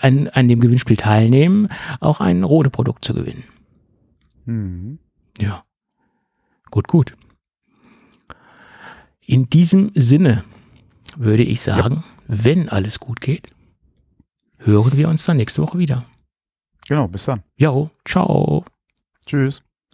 [0.01, 1.67] an, an dem Gewinnspiel teilnehmen,
[1.99, 3.43] auch ein Rode-Produkt zu gewinnen.
[4.45, 4.99] Mhm.
[5.39, 5.65] Ja.
[6.71, 7.17] Gut, gut.
[9.25, 10.43] In diesem Sinne
[11.17, 12.03] würde ich sagen, ja.
[12.27, 13.49] wenn alles gut geht,
[14.57, 16.05] hören wir uns dann nächste Woche wieder.
[16.87, 17.43] Genau, bis dann.
[17.57, 18.63] Jo, ciao.
[19.25, 19.63] Tschüss.